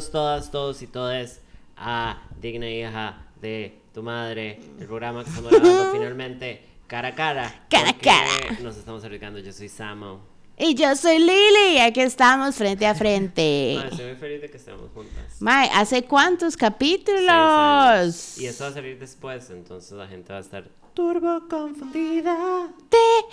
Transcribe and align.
Bienvenidos 0.00 0.12
todas, 0.12 0.50
todos 0.50 0.82
y 0.82 0.86
todes 0.86 1.40
a 1.76 2.22
Digna 2.40 2.70
Hija 2.70 3.26
de 3.38 3.82
tu 3.92 4.02
Madre, 4.02 4.58
el 4.78 4.86
programa 4.86 5.22
que 5.22 5.28
estamos 5.28 5.50
grabando 5.50 5.92
finalmente 5.92 6.64
cara 6.86 7.08
a 7.08 7.14
cara. 7.14 7.66
Cara 7.68 7.90
a 7.90 7.98
cara. 7.98 8.60
Nos 8.62 8.78
estamos 8.78 9.04
arriesgando, 9.04 9.40
yo 9.40 9.52
soy 9.52 9.68
Samo. 9.68 10.22
Y 10.56 10.74
yo 10.74 10.96
soy 10.96 11.18
Lili 11.18 11.80
aquí 11.80 12.00
estamos 12.00 12.54
frente 12.54 12.86
a 12.86 12.94
frente. 12.94 13.74
Madre, 13.76 13.90
estoy 13.90 14.06
muy 14.06 14.16
feliz 14.16 14.40
de 14.40 14.50
que 14.50 14.56
estemos 14.56 14.90
juntas. 14.94 15.36
Mae, 15.38 15.68
¿hace 15.74 16.04
cuántos 16.04 16.56
capítulos? 16.56 18.38
Y 18.38 18.46
esto 18.46 18.64
va 18.64 18.70
a 18.70 18.72
salir 18.72 18.98
después, 18.98 19.50
entonces 19.50 19.92
la 19.92 20.08
gente 20.08 20.32
va 20.32 20.38
a 20.38 20.42
estar 20.42 20.66
turbo 20.94 21.46
confundida. 21.46 22.72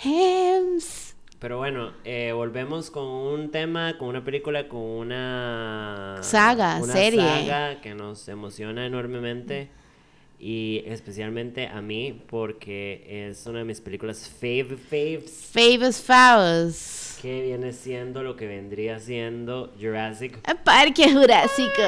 Dems. 0.04 1.14
Pero 1.38 1.58
bueno, 1.58 1.92
eh, 2.04 2.32
volvemos 2.32 2.90
con 2.90 3.04
un 3.06 3.50
tema, 3.52 3.96
con 3.96 4.08
una 4.08 4.24
película, 4.24 4.66
con 4.68 4.80
una 4.80 6.18
Saga, 6.20 6.80
una 6.82 6.92
serie. 6.92 7.20
saga 7.20 7.80
que 7.80 7.94
nos 7.94 8.26
emociona 8.28 8.84
enormemente 8.86 9.68
y 10.40 10.82
especialmente 10.86 11.66
a 11.68 11.80
mí 11.80 12.22
porque 12.28 13.28
es 13.30 13.46
una 13.46 13.60
de 13.60 13.64
mis 13.64 13.80
películas 13.80 14.28
fave 14.40 14.76
faves 14.76 15.50
Famous 15.52 16.00
Fouls. 16.00 17.18
que 17.22 17.42
viene 17.42 17.72
siendo 17.72 18.22
lo 18.24 18.34
que 18.36 18.46
vendría 18.46 18.98
siendo 18.98 19.72
Jurassic 19.80 20.38
Parque 20.64 21.12
Jurásico. 21.12 21.82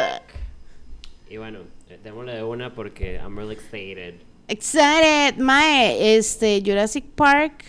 y 1.28 1.36
bueno, 1.38 1.60
eh, 1.88 1.98
démosle 2.04 2.34
de 2.36 2.42
una 2.44 2.72
porque 2.74 3.16
I'm 3.16 3.36
really 3.36 3.54
excited. 3.54 4.14
Excited. 4.46 5.36
Mae, 5.38 6.16
este, 6.16 6.60
Jurassic 6.64 7.04
Park. 7.14 7.64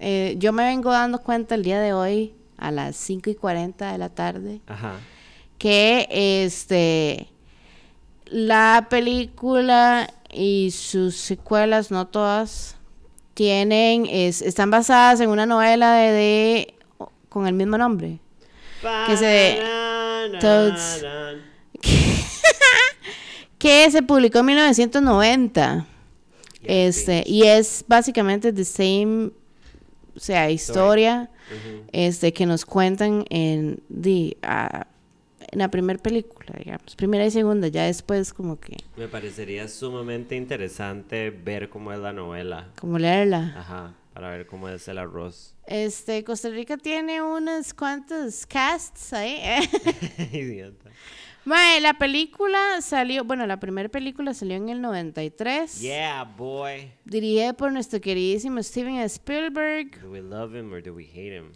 Eh, 0.00 0.34
yo 0.38 0.52
me 0.52 0.64
vengo 0.64 0.90
dando 0.90 1.22
cuenta 1.22 1.54
el 1.54 1.62
día 1.62 1.80
de 1.80 1.92
hoy, 1.92 2.34
a 2.58 2.70
las 2.70 2.96
5 2.96 3.30
y 3.30 3.34
40 3.34 3.92
de 3.92 3.98
la 3.98 4.08
tarde, 4.08 4.60
Ajá. 4.66 4.94
que 5.58 6.06
este 6.10 7.28
la 8.26 8.86
película 8.90 10.12
y 10.32 10.70
sus 10.72 11.16
secuelas, 11.16 11.90
no 11.90 12.06
todas, 12.08 12.76
tienen, 13.34 14.06
es, 14.10 14.42
están 14.42 14.70
basadas 14.70 15.20
en 15.20 15.28
una 15.30 15.46
novela 15.46 15.92
de, 15.94 16.12
de- 16.12 16.74
con 17.28 17.46
el 17.46 17.54
mismo 17.54 17.76
nombre. 17.78 18.18
Que 19.06 19.16
se- 19.16 19.60
Toads. 20.40 21.02
Banana. 21.02 21.42
que 23.58 23.90
se 23.90 24.02
publicó 24.02 24.40
en 24.40 24.46
1990. 24.46 25.86
Yes, 26.60 26.62
Este, 26.64 27.22
y 27.26 27.44
es 27.44 27.84
básicamente 27.86 28.52
the 28.52 28.64
same, 28.64 29.30
sea, 30.20 30.50
historia 30.50 31.30
Ujú. 31.50 31.84
este, 31.92 32.32
que 32.32 32.46
nos 32.46 32.64
cuentan 32.64 33.24
en, 33.30 33.82
the, 33.88 34.36
ah, 34.42 34.86
en 35.52 35.58
la 35.58 35.70
primera 35.70 35.98
película, 36.02 36.54
digamos, 36.58 36.96
primera 36.96 37.24
y 37.26 37.30
segunda, 37.30 37.68
ya 37.68 37.84
después 37.84 38.32
como 38.32 38.58
que, 38.58 38.76
Me 38.96 39.08
parecería 39.08 39.68
sumamente 39.68 40.34
interesante 40.36 41.30
ver 41.30 41.68
cómo 41.68 41.92
es 41.92 41.98
la 41.98 42.12
novela. 42.12 42.68
como 42.80 42.98
leerla. 42.98 43.54
Ajá, 43.56 43.94
para 44.12 44.30
ver 44.30 44.46
cómo 44.46 44.68
es 44.68 44.86
el 44.88 44.98
arroz. 44.98 45.54
Este, 45.66 46.24
Costa 46.24 46.48
Rica 46.48 46.76
tiene 46.76 47.20
unos 47.22 47.74
cuantos 47.74 48.46
casts 48.46 49.12
ahí. 49.12 49.40
Idiota. 50.32 50.90
Mae, 51.46 51.80
la 51.80 51.94
película 51.94 52.80
salió, 52.82 53.22
bueno, 53.24 53.46
la 53.46 53.60
primera 53.60 53.88
película 53.88 54.34
salió 54.34 54.56
en 54.56 54.68
el 54.68 54.80
93. 54.82 55.80
Yeah, 55.80 56.24
boy. 56.24 56.90
Dirigida 57.04 57.52
por 57.52 57.72
nuestro 57.72 58.00
queridísimo 58.00 58.60
Steven 58.64 58.96
Spielberg. 59.08 60.00
Do 60.02 60.10
we 60.10 60.20
love 60.20 60.54
him 60.58 60.72
or 60.72 60.82
do 60.82 60.92
we 60.92 61.04
hate 61.04 61.32
him? 61.32 61.52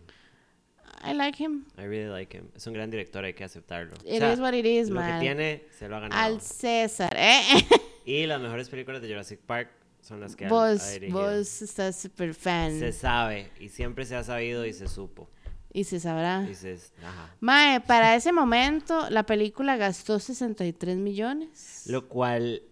I 1.03 1.12
like 1.12 1.42
him. 1.42 1.64
I 1.76 1.87
really 1.87 2.09
like 2.09 2.37
him. 2.37 2.50
Es 2.54 2.66
un 2.69 2.75
gran 2.75 2.88
director, 2.91 3.25
hay 3.25 3.34
que 3.34 3.42
aceptarlo. 3.42 3.94
O 3.97 4.09
It 4.09 4.19
sea, 4.20 4.32
is 4.32 4.38
what 4.38 4.53
it 4.54 4.64
is, 4.64 4.91
lo 4.91 5.00
man. 5.00 5.14
que 5.14 5.20
tiene, 5.26 5.64
se 5.76 5.88
lo 5.88 5.97
ha 5.97 6.00
ganado. 6.00 6.22
Al 6.22 6.41
César, 6.41 7.14
¿eh? 7.16 7.43
Y 8.04 8.26
las 8.26 8.41
mejores 8.41 8.69
películas 8.69 9.03
de 9.03 9.09
Jurassic 9.09 9.41
Park 9.41 9.70
son 10.03 10.20
las 10.20 10.37
que 10.37 10.44
él 10.44 10.50
ha 10.50 10.54
vos, 10.54 10.93
dirigido. 10.93 11.20
vos 11.20 11.62
estás 11.62 12.00
súper 12.00 12.34
fan. 12.34 12.78
Se 12.78 12.93
sabe, 12.93 13.50
y 13.59 13.69
siempre 13.69 14.04
se 14.04 14.14
ha 14.14 14.22
sabido 14.22 14.64
y 14.66 14.72
se 14.72 14.87
supo. 14.88 15.28
Y 15.72 15.84
se 15.84 16.00
sabrá. 16.00 16.41
Dices, 16.42 16.92
ajá. 17.03 17.34
Mae, 17.41 17.81
para 17.81 18.16
ese 18.16 18.32
momento 18.32 19.08
la 19.10 19.25
película 19.25 19.76
gastó 19.76 20.19
63 20.19 20.97
millones. 20.97 21.84
Lo 21.86 22.08
cual, 22.08 22.62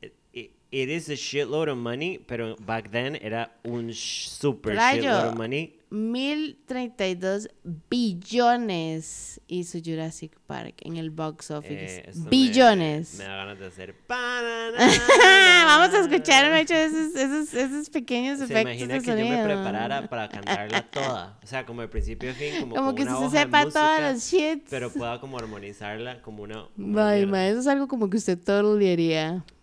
it, 0.00 0.12
it- 0.32 0.52
is 0.90 1.08
a 1.10 1.14
shitload 1.16 1.68
of 1.68 1.76
money, 1.78 2.18
pero 2.18 2.56
back 2.56 2.90
then 2.90 3.16
era 3.20 3.56
un 3.64 3.92
super 3.92 4.74
Rayo. 4.74 5.02
shitload 5.02 5.28
of 5.32 5.34
money. 5.36 5.74
1032 5.90 7.48
billones 7.88 9.40
hizo 9.46 9.78
Jurassic 9.84 10.36
Park 10.46 10.74
en 10.82 10.96
el 10.96 11.10
box 11.10 11.50
office. 11.50 11.74
Eh, 11.98 12.04
esto 12.08 12.20
me- 12.24 12.30
billones. 12.30 13.14
Me, 13.18 13.24
da 13.24 13.36
ganas 13.36 13.58
de 13.58 13.66
hacer. 13.66 13.94
Vamos 14.08 15.94
a 15.94 16.00
escuchar, 16.00 16.50
me 16.50 16.60
hecho 16.60 16.74
esos, 16.74 17.14
esos, 17.14 17.54
esos 17.54 17.90
pequeños 17.90 18.38
Se 18.38 18.44
efectos 18.44 18.62
imagina 18.62 18.94
de 18.94 19.00
que 19.00 19.06
yo 19.06 19.16
me 19.16 19.22
sonido. 19.24 19.44
preparara 19.44 20.08
para 20.08 20.28
cantarla 20.30 20.82
toda. 20.90 21.38
O 21.42 21.46
sea, 21.46 21.64
como 21.64 21.82
de 21.82 21.88
principio 21.88 22.30
a 22.30 22.34
fin, 22.34 22.60
como, 22.60 22.74
Como 22.74 22.94
que 22.94 23.02
una 23.02 23.18
se 23.18 23.24
hoja 23.24 23.30
sepa 23.42 23.64
música, 23.64 23.80
todos 23.80 24.12
los 24.12 24.22
shits. 24.24 24.66
Pero 24.70 24.90
pueda 24.92 25.20
como 25.20 25.38
armonizarla 25.38 26.22
como 26.22 26.42
una. 26.42 26.66
como 26.74 27.00
Ay, 27.00 27.26
ma, 27.26 27.46
eso 27.46 27.60
es 27.60 27.66
algo 27.66 27.88
como 27.88 28.10
que 28.10 28.16
usted 28.16 28.38
todo. 28.38 28.76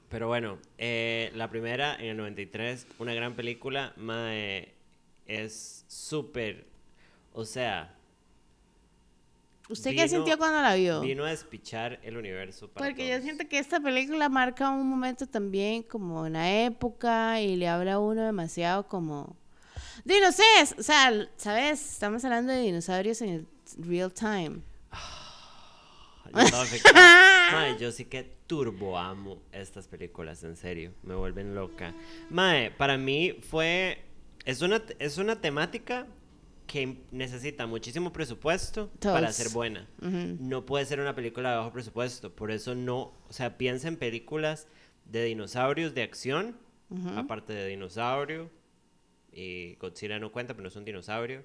Pero 0.10 0.28
bueno, 0.28 0.58
eh, 0.78 1.32
la 1.36 1.50
primera 1.50 1.96
en 1.96 2.06
el 2.06 2.18
93, 2.18 2.86
una 3.00 3.14
gran 3.16 3.34
película, 3.34 3.94
mae, 3.98 4.74
es 5.28 5.86
súper, 5.88 6.66
o 7.34 7.46
sea, 7.46 7.96
¿Usted 9.70 9.96
qué 9.96 10.08
sintió 10.10 10.38
cuando 10.38 10.62
la 10.62 10.76
vio? 10.76 11.00
vino 11.02 11.24
a 11.24 11.30
despichar 11.30 12.00
el 12.04 12.18
universo 12.18 12.68
para 12.68 12.86
Porque 12.86 13.10
yo 13.10 13.22
siento 13.22 13.48
que 13.48 13.58
esta 13.60 13.80
película 13.80 14.28
marca 14.30 14.70
un 14.70 14.88
momento 14.90 15.26
también 15.26 15.84
como 15.84 16.22
una 16.22 16.64
época 16.66 17.40
y 17.42 17.56
le 17.56 17.68
habla 17.70 17.94
a 17.94 18.00
uno 18.00 18.24
demasiado 18.24 18.88
como... 18.88 19.36
Es- 20.06 20.76
o 20.78 20.84
sea, 20.84 21.28
¿sabes? 21.38 21.94
Estamos 21.94 22.24
hablando 22.26 22.52
de 22.52 22.62
dinosaurios 22.62 23.22
en 23.22 23.30
el 23.30 23.48
real 23.78 24.12
time. 24.14 24.60
Yo 26.34 26.40
estaba 26.40 26.64
afectada. 26.64 27.52
Mae, 27.52 27.78
yo 27.80 27.92
sí 27.92 28.06
que 28.06 28.24
turbo 28.48 28.98
amo 28.98 29.38
estas 29.52 29.88
películas, 29.88 30.44
en 30.44 30.58
serio, 30.58 30.92
me 31.04 31.16
vuelven 31.16 31.54
loca. 31.56 31.94
Mae, 32.30 32.72
para 32.72 32.98
mí 32.98 33.34
fue, 33.50 34.04
es 34.46 34.62
una, 34.62 34.82
es 35.00 35.18
una 35.18 35.40
temática 35.42 36.08
que 36.68 36.98
necesita 37.12 37.68
muchísimo 37.68 38.12
presupuesto 38.14 38.90
para 39.02 39.22
Todos. 39.28 39.36
ser 39.36 39.50
buena. 39.50 39.88
Ujú. 40.02 40.38
no 40.40 40.66
puede 40.66 40.86
ser 40.86 41.00
una 41.00 41.14
película 41.14 41.52
de 41.52 41.58
bajo 41.58 41.72
presupuesto. 41.74 42.34
Por 42.34 42.52
eso 42.52 42.74
no, 42.76 43.14
o 43.28 43.34
sea, 43.34 43.58
piensa 43.58 43.88
en 43.88 43.98
películas 43.98 44.68
de 45.06 45.26
dinosaurios 45.26 45.94
de 45.94 46.04
acción, 46.04 46.58
aparte 47.16 47.54
de 47.54 47.68
dinosaurio, 47.68 48.50
y 49.32 49.76
Godzilla 49.76 50.20
no 50.20 50.32
cuenta, 50.32 50.54
pero 50.54 50.64
no 50.64 50.70
es 50.70 50.76
un 50.76 50.86
dinosaurio. 50.86 51.44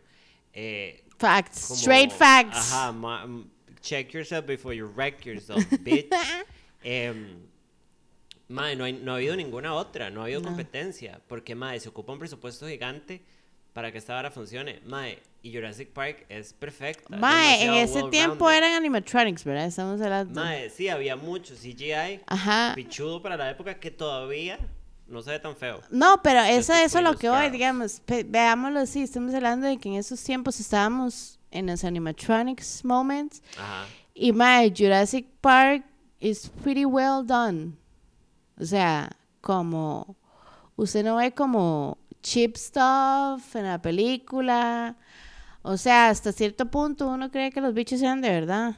Eh, 0.52 1.04
Facts, 1.18 1.66
como- 1.68 1.80
straight 1.80 2.10
facts. 2.12 2.72
Ajá, 2.72 2.92
ma- 2.92 3.24
m- 3.24 3.44
check 3.80 4.12
yourself 4.12 4.46
before 4.46 4.74
you 4.76 4.86
wreck 4.94 5.24
yourself, 5.24 5.64
bitch. 5.82 6.08
Em, 6.84 7.40
mae, 8.48 8.76
no, 8.76 8.84
hay- 8.84 8.92
no 8.94 9.12
ha 9.12 9.16
habido 9.16 9.36
ninguna 9.36 9.74
otra, 9.74 10.10
no 10.10 10.20
ha 10.20 10.24
habido 10.24 10.42
competencia, 10.42 11.20
porque 11.28 11.54
mae, 11.54 11.78
se 11.80 11.88
ocupa 11.88 12.12
un 12.12 12.18
presupuesto 12.18 12.66
gigante 12.66 13.22
para 13.72 13.92
que 13.92 13.98
esta 13.98 14.14
vara 14.14 14.30
funcione. 14.30 14.80
Mae, 14.86 15.18
y 15.42 15.52
Jurassic 15.54 15.90
Park 15.92 16.26
es 16.28 16.52
perfecta. 16.52 17.16
Mae, 17.16 17.62
en 17.64 17.74
ese 17.74 18.02
tiempo 18.04 18.50
eran 18.50 18.72
animatronics, 18.74 19.44
¿verdad? 19.44 19.66
Estamos 19.66 20.00
hablando. 20.00 20.40
Mae, 20.40 20.68
sí, 20.70 20.88
había 20.88 21.14
mucho 21.16 21.54
CGI, 21.54 22.20
Ajá. 22.26 22.72
pichudo 22.74 23.22
para 23.22 23.36
la 23.36 23.50
época 23.50 23.78
que 23.78 23.90
todavía 23.90 24.58
no 25.06 25.22
se 25.22 25.30
ve 25.30 25.38
tan 25.38 25.56
feo. 25.56 25.80
No, 25.90 26.20
pero 26.22 26.40
eso, 26.42 26.72
es 26.74 26.92
lo 26.94 27.14
que 27.16 27.28
girls. 27.30 27.52
digamos, 27.52 28.02
veámoslo 28.26 28.80
así, 28.80 29.02
estamos 29.02 29.32
hablando 29.34 29.66
de 29.66 29.76
que 29.78 29.88
en 29.90 29.94
esos 29.94 30.22
tiempos 30.24 30.58
estábamos 30.60 31.38
en 31.50 31.66
los 31.66 31.84
animatronics 31.84 32.84
moments 32.84 33.42
Ajá. 33.58 33.86
y 34.12 34.32
my 34.32 34.70
Jurassic 34.76 35.26
Park 35.40 35.84
is 36.20 36.50
pretty 36.62 36.84
well 36.84 37.24
done. 37.24 37.76
O 38.60 38.64
sea, 38.64 39.10
como 39.40 40.16
usted 40.76 41.04
no 41.04 41.16
ve 41.16 41.32
como 41.32 41.98
cheap 42.22 42.56
stuff 42.56 43.54
en 43.56 43.64
la 43.64 43.80
película. 43.80 44.96
O 45.62 45.76
sea, 45.76 46.08
hasta 46.08 46.32
cierto 46.32 46.66
punto 46.66 47.08
uno 47.08 47.30
cree 47.30 47.50
que 47.50 47.60
los 47.60 47.74
bichos 47.74 48.00
eran 48.02 48.20
de 48.20 48.30
verdad. 48.30 48.76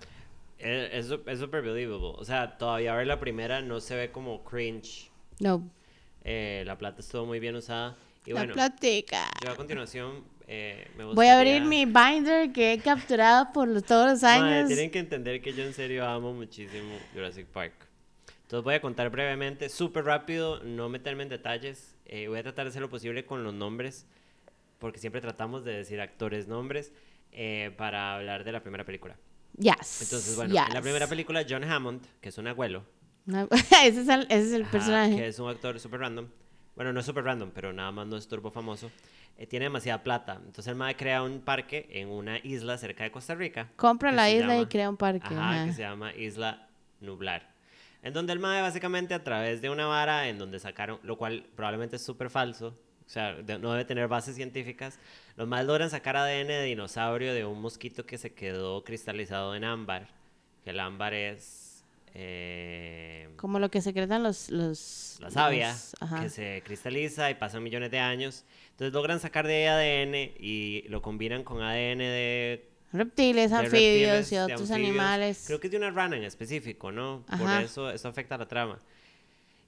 Eh, 0.59 0.91
Es, 0.93 1.11
es 1.27 1.39
super 1.39 1.63
believable. 1.63 2.15
O 2.19 2.25
sea, 2.25 2.59
todavía 2.59 2.95
ver 2.95 3.07
la 3.07 3.21
primera 3.21 3.61
no 3.63 3.81
se 3.81 3.95
ve 3.97 4.11
como 4.11 4.43
cringe. 4.45 5.11
No, 5.39 5.63
Eh, 6.23 6.63
la 6.67 6.77
plata 6.77 7.01
estuvo 7.01 7.25
muy 7.27 7.41
bien 7.41 7.57
usada. 7.57 7.97
Y 8.27 8.31
la 8.33 8.41
bueno, 8.41 8.53
platica. 8.53 9.25
yo 9.43 9.51
a 9.53 9.57
continuación 9.57 10.23
eh, 10.47 10.91
me 10.99 11.05
Voy 11.05 11.27
a 11.29 11.39
abrir 11.39 11.63
gustaría- 11.63 11.69
mi 11.69 11.85
binder 11.87 12.53
que 12.53 12.73
he 12.75 12.79
capturado 12.81 13.51
por 13.55 13.69
los- 13.69 13.85
todos 13.85 14.11
los 14.11 14.25
años. 14.25 14.67
tienen 14.69 14.91
que 14.91 14.99
entender 14.99 15.41
que 15.41 15.55
yo 15.55 15.65
en 15.65 15.73
serio 15.73 16.07
amo 16.07 16.35
muchísimo 16.35 16.93
Jurassic 17.15 17.47
Park. 17.47 17.73
Entonces 18.51 18.65
voy 18.65 18.75
a 18.75 18.81
contar 18.81 19.11
brevemente, 19.11 19.69
súper 19.69 20.05
rápido, 20.07 20.59
no 20.65 20.89
meterme 20.89 21.23
en 21.23 21.29
detalles. 21.29 21.95
eh, 22.05 22.27
voy 22.27 22.37
a 22.41 22.43
tratar 22.43 22.65
de 22.65 22.71
hacer 22.71 22.83
lo 22.83 22.91
posible 22.91 23.25
con 23.25 23.45
los 23.45 23.55
nombres, 23.55 24.09
porque 24.81 24.99
siempre 24.99 25.21
tratamos 25.21 25.65
de 25.65 25.73
decir 25.77 26.01
actores 26.01 26.49
nombres 26.49 26.93
eh, 27.31 27.73
para 27.79 28.17
hablar 28.17 28.43
de 28.43 28.51
la 28.51 28.61
primera 28.61 28.85
película. 28.85 29.17
Yes. 29.57 30.03
Entonces, 30.03 30.35
bueno, 30.35 30.51
en 30.51 30.55
la 30.57 30.67
yes. 30.67 30.81
primera 30.81 31.07
película, 31.07 31.47
John 31.49 31.63
Hammond, 31.63 32.03
que 32.21 32.31
es 32.31 32.39
un 32.39 32.49
abuelo, 32.49 32.83
No, 33.25 33.47
ese 33.85 34.01
es 34.01 34.09
el, 34.09 34.23
ese 34.23 34.41
es 34.49 34.53
el 34.53 34.63
ajá, 34.63 34.73
personaje. 34.73 35.15
que 35.15 35.29
es 35.29 35.39
un 35.39 35.49
actor 35.49 35.79
súper 35.79 36.01
random, 36.01 36.27
bueno, 36.75 36.93
no 36.93 36.99
es 36.99 37.07
súper 37.07 37.23
random, 37.23 37.53
pero 37.55 37.73
nada 37.73 37.93
más 37.93 38.09
no 38.09 38.17
es 38.17 38.27
turbo 38.27 38.51
famoso, 38.51 38.91
eh, 39.39 39.47
tiene 39.47 39.67
demasiada 39.67 40.03
plata. 40.03 40.35
Entonces 40.45 40.67
el 40.67 40.75
mae 40.75 40.97
crea 40.97 41.23
un 41.23 41.39
parque 41.41 41.87
en 41.93 42.09
una 42.09 42.39
isla 42.39 42.77
cerca 42.79 43.05
de 43.05 43.13
Costa 43.13 43.37
Rica. 43.37 43.69
Compra 43.77 44.11
la 44.11 44.29
isla 44.29 44.55
y 44.55 44.59
llama- 44.59 44.69
crea 44.69 44.91
un 44.91 44.97
parque. 44.97 45.25
Ajá, 45.29 45.51
ajá. 45.53 45.67
que 45.67 45.73
se 45.73 45.83
llama 45.83 46.13
Isla 46.17 46.67
Nublar. 47.01 47.49
En 48.03 48.13
donde 48.15 48.33
el 48.33 48.39
MAE 48.39 48.63
básicamente 48.63 49.13
a 49.15 49.23
través 49.23 49.61
de 49.61 49.69
una 49.71 49.87
vara 49.87 50.29
en 50.29 50.39
donde 50.39 50.59
sacaron, 50.59 50.99
lo 51.03 51.17
cual 51.19 51.45
probablemente 51.55 51.97
es 51.97 52.03
súper 52.03 52.31
falso, 52.31 52.69
o 53.07 53.09
sea, 53.13 53.35
de- 53.35 53.59
no 53.59 53.73
debe 53.73 53.85
tener 53.85 54.09
bases 54.09 54.37
científicas, 54.37 54.99
los 55.37 55.47
MAE 55.49 55.65
logran 55.65 55.91
sacar 55.91 56.17
ADN 56.17 56.47
de 56.49 56.65
dinosaurio 56.65 57.35
de 57.35 57.45
un 57.45 57.61
mosquito 57.61 58.07
que 58.07 58.17
se 58.19 58.33
quedó 58.33 58.85
cristalizado 58.85 59.55
en 59.55 59.65
ámbar, 59.65 60.09
que 60.65 60.71
el 60.71 60.81
ámbar 60.81 61.13
es 61.15 61.85
eh, 62.15 63.29
Como 63.37 63.59
lo 63.59 63.71
que 63.71 63.81
secretan 63.81 64.23
los... 64.23 64.49
los 64.51 65.17
la 65.21 65.31
savia, 65.31 65.69
los- 65.69 66.21
que 66.21 66.29
se 66.29 66.63
cristaliza 66.65 67.31
y 67.31 67.35
pasan 67.35 67.63
millones 67.63 67.91
de 67.91 67.99
años. 67.99 68.45
Entonces 68.73 68.93
logran 68.93 69.21
sacar 69.21 69.47
de 69.47 69.69
ahí 69.69 70.05
ADN 70.07 70.33
y 70.41 70.83
lo 70.89 71.03
combinan 71.03 71.45
con 71.45 71.63
ADN 71.63 71.99
de 71.99 72.69
Reptiles, 72.93 73.53
anfibios 73.53 74.11
reptiles, 74.11 74.33
y 74.33 74.37
otros 74.37 74.61
anfibios. 74.63 74.89
animales. 74.91 75.45
Creo 75.47 75.61
que 75.61 75.69
es 75.69 75.71
de 75.71 75.77
una 75.77 75.91
rana 75.91 76.17
en 76.17 76.25
específico, 76.25 76.91
¿no? 76.91 77.25
Por 77.27 77.47
Ajá. 77.47 77.63
eso 77.63 77.91
eso 77.91 78.09
afecta 78.09 78.37
la 78.37 78.49
trama. 78.49 78.79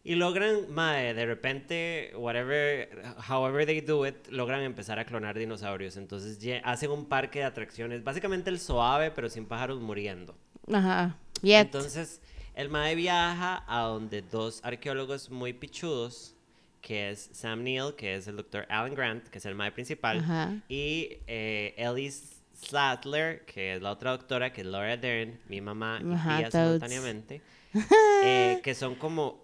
Y 0.04 0.16
logran, 0.16 0.68
mae, 0.72 1.14
de 1.14 1.26
repente, 1.26 2.12
whatever, 2.16 3.14
however 3.28 3.64
they 3.64 3.80
do 3.80 4.04
it, 4.04 4.16
logran 4.30 4.62
empezar 4.62 4.98
a 4.98 5.04
clonar 5.04 5.38
dinosaurios. 5.38 5.96
Entonces 5.96 6.38
hacen 6.64 6.90
un 6.90 7.06
parque 7.06 7.38
de 7.38 7.44
atracciones, 7.44 8.02
básicamente 8.02 8.50
el 8.50 8.58
Soave, 8.58 9.12
pero 9.12 9.28
sin 9.28 9.46
pájaros 9.46 9.80
muriendo. 9.80 10.36
Ajá. 10.72 11.16
Yet. 11.42 11.66
Entonces, 11.66 12.20
el 12.54 12.68
mae 12.68 12.96
viaja 12.96 13.64
a 13.68 13.82
donde 13.82 14.22
dos 14.22 14.60
arqueólogos 14.64 15.30
muy 15.30 15.52
pichudos, 15.52 16.34
que 16.80 17.10
es 17.10 17.30
Sam 17.32 17.62
Neill, 17.62 17.94
que 17.96 18.16
es 18.16 18.26
el 18.26 18.36
doctor 18.36 18.66
Alan 18.68 18.94
Grant, 18.94 19.28
que 19.28 19.38
es 19.38 19.46
el 19.46 19.54
mae 19.54 19.70
principal, 19.70 20.18
Ajá. 20.18 20.52
y 20.68 21.18
eh, 21.28 21.74
Ellie 21.76 22.12
Slatler, 22.62 23.44
que 23.44 23.74
es 23.76 23.82
la 23.82 23.90
otra 23.90 24.12
doctora, 24.12 24.52
que 24.52 24.60
es 24.62 24.66
Laura 24.66 24.96
Dern, 24.96 25.40
mi 25.48 25.60
mamá 25.60 26.00
y 26.02 26.12
Ajá, 26.12 26.36
tía 26.38 26.50
simultáneamente, 26.50 27.42
eh, 28.22 28.60
que 28.62 28.74
son 28.74 28.94
como, 28.94 29.40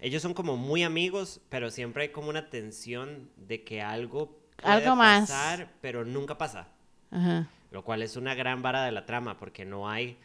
ellos 0.00 0.22
son 0.22 0.34
como 0.34 0.56
muy 0.56 0.82
amigos, 0.82 1.40
pero 1.48 1.70
siempre 1.70 2.04
hay 2.04 2.08
como 2.10 2.28
una 2.30 2.48
tensión 2.50 3.30
de 3.36 3.62
que 3.64 3.82
algo 3.82 4.38
puede 4.56 4.74
Algo 4.74 4.96
más. 4.96 5.22
pasar, 5.28 5.68
pero 5.80 6.04
nunca 6.04 6.38
pasa. 6.38 6.68
Ajá. 7.10 7.48
Lo 7.70 7.84
cual 7.84 8.02
es 8.02 8.16
una 8.16 8.34
gran 8.34 8.62
vara 8.62 8.84
de 8.84 8.92
la 8.92 9.06
trama, 9.06 9.38
porque 9.38 9.64
no 9.64 9.88
hay, 9.88 10.18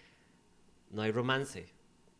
no 0.89 1.01
hay 1.01 1.12
romance, 1.12 1.67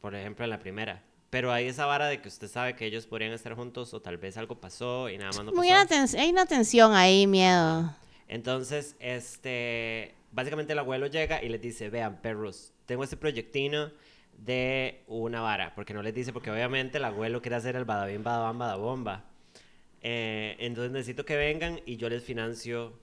por 0.02 0.14
ejemplo, 0.16 0.44
en 0.46 0.52
la 0.52 0.60
primera. 0.60 1.02
Pero 1.32 1.52
hay 1.52 1.68
esa 1.68 1.86
vara 1.86 2.08
de 2.08 2.22
que 2.22 2.28
usted 2.30 2.48
sabe 2.48 2.76
que 2.76 2.86
ellos 2.86 3.08
podrían 3.08 3.34
estar 3.34 3.54
juntos 3.56 3.94
o 3.94 4.02
tal 4.02 4.18
vez 4.18 4.38
algo 4.38 4.62
pasó 4.62 5.10
y 5.10 5.18
nada 5.18 5.32
más 5.32 5.44
no 5.46 5.52
Muy 5.52 5.70
pasó. 5.70 5.82
una 5.82 5.88
tens- 5.88 6.18
hay 6.20 6.30
una 6.30 6.46
tensión 6.46 6.94
ahí, 6.94 7.28
miedo. 7.28 7.94
Entonces, 8.28 8.96
este, 9.00 10.16
básicamente 10.32 10.74
el 10.74 10.80
abuelo 10.80 11.08
llega 11.08 11.44
y 11.44 11.50
les 11.50 11.62
dice, 11.62 11.90
vean, 11.90 12.22
perros, 12.22 12.74
tengo 12.86 13.04
este 13.04 13.18
proyectino 13.18 13.92
de 14.38 15.04
una 15.08 15.42
vara, 15.42 15.74
porque 15.76 15.94
no 15.94 16.02
les 16.02 16.14
dice, 16.14 16.34
porque 16.34 16.52
obviamente 16.52 16.98
el 16.98 17.06
abuelo 17.06 17.42
quiere 17.42 17.56
hacer 17.56 17.76
el 17.76 17.86
badabín, 17.86 18.24
badabam, 18.24 18.58
badabomba. 18.58 19.26
Eh, 20.02 20.56
entonces 20.60 20.92
necesito 20.92 21.26
que 21.26 21.36
vengan 21.36 21.80
y 21.86 21.98
yo 21.98 22.10
les 22.10 22.24
financio 22.24 22.94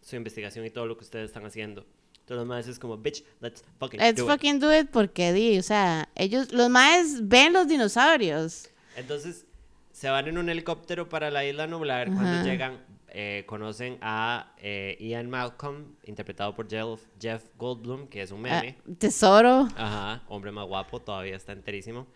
su 0.00 0.16
investigación 0.16 0.64
y 0.66 0.70
todo 0.70 0.86
lo 0.86 0.96
que 0.96 1.04
ustedes 1.04 1.26
están 1.26 1.46
haciendo. 1.46 1.86
Entonces 2.12 2.36
los 2.36 2.46
maestros 2.46 2.76
es 2.76 2.78
como, 2.78 2.98
bitch, 2.98 3.24
let's 3.40 3.64
fucking 3.78 3.98
Let's 3.98 4.16
do 4.16 4.24
it". 4.24 4.30
fucking 4.30 4.60
do 4.60 4.76
it 4.76 4.88
porque 4.90 5.32
di, 5.32 5.58
o 5.58 5.62
sea, 5.62 6.08
ellos, 6.14 6.52
los 6.52 6.70
maes 6.70 7.26
ven 7.26 7.52
los 7.52 7.66
dinosaurios. 7.66 8.68
Entonces 8.96 9.44
se 9.92 10.08
van 10.08 10.28
en 10.28 10.38
un 10.38 10.48
helicóptero 10.48 11.08
para 11.08 11.30
la 11.30 11.44
isla 11.44 11.66
nublar. 11.66 12.12
Cuando 12.12 12.44
llegan, 12.44 12.78
eh, 13.14 13.44
conocen 13.46 13.98
a 14.00 14.54
eh, 14.58 14.96
Ian 15.00 15.28
Malcolm, 15.28 15.96
interpretado 16.04 16.54
por 16.54 16.66
Jeff, 16.68 17.44
Goldblum, 17.58 18.08
que 18.08 18.22
es 18.22 18.30
un 18.32 18.38
Ah, 18.46 18.60
meme. 18.62 18.78
tesoro. 18.98 19.68
Ajá, 19.76 20.22
hombre 20.28 20.50
más 20.50 20.66
guapo, 20.66 21.00
todavía 21.00 21.36
está 21.36 21.52
enterísimo. 21.52 22.06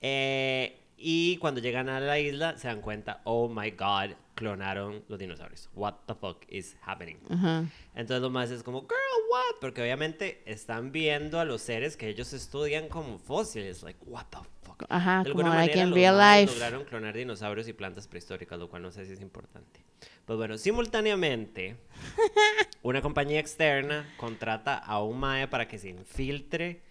Eh, 0.00 0.78
y 0.96 1.36
cuando 1.38 1.60
llegan 1.60 1.88
a 1.88 2.00
la 2.00 2.18
isla, 2.18 2.56
se 2.58 2.68
dan 2.68 2.80
cuenta, 2.80 3.20
oh 3.24 3.48
my 3.48 3.70
god, 3.70 4.10
clonaron 4.38 5.04
los 5.08 5.18
dinosaurios. 5.18 5.68
What 5.74 5.94
the 6.06 6.14
fuck 6.14 6.44
is 6.48 6.76
happening? 6.86 7.18
Ajá. 7.28 7.64
Entonces 7.94 8.22
lo 8.22 8.30
más 8.30 8.50
es 8.50 8.62
como, 8.62 8.82
girl, 8.82 8.90
what? 9.30 9.60
Porque 9.60 9.82
obviamente 9.82 10.42
están 10.46 10.92
viendo 10.92 11.40
a 11.40 11.44
los 11.44 11.60
seres 11.60 11.96
que 11.96 12.08
ellos 12.08 12.32
estudian 12.32 12.88
como 12.88 13.18
fósiles. 13.18 13.82
Like, 13.82 13.98
what 14.06 14.26
the 14.30 14.38
fuck? 14.62 14.84
Ajá, 14.88 15.24
De 15.24 15.30
como 15.32 15.40
alguna 15.42 15.56
like 15.56 15.74
manera, 15.76 15.82
in 15.82 15.90
los 15.90 15.96
real 15.96 16.40
life. 16.40 16.52
lograron 16.52 16.84
clonar 16.84 17.16
dinosaurios 17.16 17.66
y 17.68 17.72
plantas 17.72 18.06
prehistóricas, 18.06 18.58
lo 18.58 18.68
cual 18.68 18.82
no 18.82 18.92
sé 18.92 19.04
si 19.06 19.12
es 19.14 19.20
importante. 19.20 19.84
Pues 20.24 20.36
bueno, 20.36 20.56
simultáneamente, 20.58 21.76
una 22.82 23.02
compañía 23.02 23.40
externa 23.40 24.06
contrata 24.18 24.76
a 24.78 25.02
un 25.02 25.18
mae 25.18 25.48
para 25.48 25.66
que 25.66 25.78
se 25.78 25.88
infiltre 25.88 26.82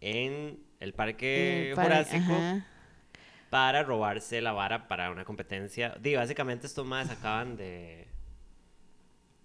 en 0.00 0.60
el 0.78 0.92
parque 0.92 1.72
jurásico 1.74 2.32
ajá. 2.32 2.66
Para 3.50 3.82
robarse 3.82 4.40
la 4.40 4.52
vara 4.52 4.88
para 4.88 5.10
una 5.10 5.24
competencia. 5.24 5.96
Digo, 6.00 6.18
básicamente 6.18 6.66
estos 6.66 6.86
maes 6.86 7.10
acaban 7.10 7.56
de... 7.56 8.06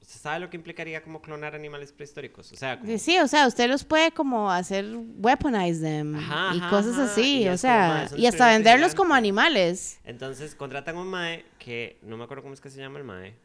¿Usted 0.01 0.19
sabe 0.19 0.39
lo 0.39 0.49
que 0.49 0.57
implicaría 0.57 1.03
como 1.03 1.21
clonar 1.21 1.55
animales 1.55 1.93
prehistóricos? 1.93 2.51
O 2.51 2.55
sea, 2.55 2.79
como... 2.79 2.97
Sí, 2.97 3.17
o 3.19 3.27
sea, 3.27 3.47
usted 3.47 3.69
los 3.69 3.83
puede 3.83 4.11
como 4.11 4.51
hacer 4.51 4.85
weaponize 5.17 5.79
them 5.79 6.15
Ajá, 6.15 6.55
y 6.55 6.57
ajá, 6.57 6.69
cosas 6.69 6.97
así, 6.97 7.43
y 7.43 7.47
o 7.47 7.51
como, 7.51 7.57
sea, 7.57 8.09
y 8.17 8.25
hasta 8.25 8.47
venderlos 8.47 8.95
como 8.95 9.13
animales. 9.13 9.99
Entonces 10.03 10.55
contratan 10.55 10.97
a 10.97 11.01
un 11.01 11.07
mae 11.07 11.45
que 11.59 11.97
no 12.01 12.17
me 12.17 12.23
acuerdo 12.23 12.43
cómo 12.43 12.53
es 12.53 12.61
que 12.61 12.69
se 12.69 12.79
llama 12.79 12.97
el 12.99 13.05
mae. 13.05 13.35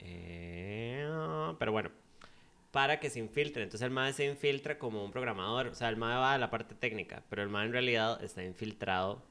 Eh, 0.00 1.08
pero 1.58 1.72
bueno, 1.72 1.90
para 2.70 2.98
que 3.00 3.10
se 3.10 3.18
infiltre. 3.18 3.62
Entonces 3.62 3.84
el 3.84 3.90
mae 3.90 4.12
se 4.12 4.24
infiltra 4.24 4.78
como 4.78 5.04
un 5.04 5.10
programador. 5.10 5.68
O 5.68 5.74
sea, 5.74 5.88
el 5.88 5.96
mae 5.96 6.16
va 6.16 6.34
a 6.34 6.38
la 6.38 6.50
parte 6.50 6.74
técnica, 6.74 7.22
pero 7.28 7.42
el 7.42 7.48
mae 7.48 7.66
en 7.66 7.72
realidad 7.72 8.22
está 8.24 8.42
infiltrado 8.42 9.22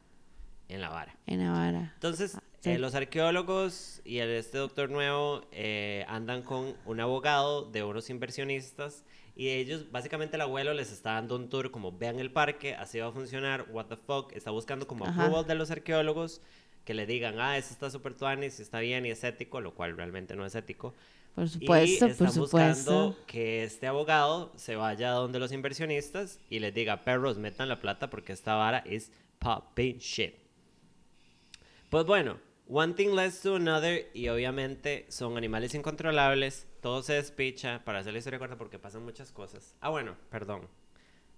en 0.70 0.82
la 0.82 0.90
vara. 0.90 1.16
En 1.26 1.40
Navarra. 1.40 1.92
Entonces, 1.96 2.38
sí. 2.62 2.72
eh, 2.72 2.78
los 2.80 2.96
arqueólogos 2.96 4.02
y 4.06 4.18
el, 4.20 4.30
este 4.32 4.58
doctor 4.58 4.90
nuevo 4.90 5.42
eh, 5.52 6.06
andan 6.08 6.42
con 6.44 6.76
un 6.86 7.00
abogado 7.00 7.64
de 7.70 7.84
unos 7.84 8.10
inversionistas 8.10 9.04
y 9.36 9.50
ellos, 9.50 9.92
básicamente 9.92 10.36
el 10.36 10.42
abuelo 10.42 10.74
les 10.74 10.92
está 10.92 11.14
dando 11.14 11.36
un 11.36 11.50
tour 11.50 11.70
como 11.72 11.92
vean 11.92 12.20
el 12.20 12.32
parque, 12.32 12.74
así 12.76 13.00
va 13.00 13.08
a 13.08 13.12
funcionar, 13.12 13.68
what 13.70 13.86
the 13.86 13.96
fuck, 13.96 14.32
está 14.34 14.52
buscando 14.52 14.88
como 14.88 15.06
Ajá. 15.06 15.26
approval 15.26 15.46
de 15.46 15.56
los 15.56 15.70
arqueólogos 15.72 16.42
que 16.84 16.94
le 16.94 17.06
digan, 17.06 17.40
ah, 17.40 17.58
esto 17.58 17.74
está 17.74 17.90
súper 17.90 18.16
tuanis, 18.16 18.60
está 18.60 18.80
bien 18.80 19.06
y 19.06 19.12
es 19.12 19.24
ético, 19.24 19.62
lo 19.62 19.76
cual 19.76 19.96
realmente 19.96 20.36
no 20.36 20.46
es 20.46 20.56
ético. 20.56 20.96
Por 21.36 21.46
y 21.46 21.50
supuesto, 21.50 22.08
están 22.08 22.34
por 22.34 22.36
buscando 22.36 23.12
supuesto. 23.12 23.26
que 23.28 23.64
este 23.64 23.86
abogado 23.88 24.52
se 24.56 24.76
vaya 24.76 25.10
a 25.10 25.16
donde 25.16 25.38
los 25.40 25.52
inversionistas 25.52 26.40
y 26.50 26.60
les 26.60 26.74
diga, 26.74 27.04
perros, 27.04 27.38
metan 27.38 27.70
la 27.70 27.80
plata 27.80 28.10
porque 28.10 28.34
esta 28.34 28.56
vara 28.56 28.80
es 28.80 29.12
popping 29.40 29.98
shit. 30.00 30.36
Pues 31.90 32.06
bueno, 32.06 32.38
one 32.68 32.94
thing 32.94 33.10
leads 33.16 33.42
to 33.42 33.56
another 33.56 34.10
y 34.14 34.28
obviamente 34.30 35.06
son 35.10 35.38
animales 35.38 35.74
incontrolables, 35.74 36.68
todo 36.82 37.02
se 37.04 37.14
despicha, 37.14 37.82
para 37.86 38.00
hacer 38.00 38.14
la 38.14 38.20
historia 38.20 38.40
corta 38.40 38.58
porque 38.58 38.78
pasan 38.80 39.04
muchas 39.04 39.32
cosas. 39.32 39.76
Ah, 39.82 39.90
bueno, 39.90 40.16
perdón. 40.30 40.68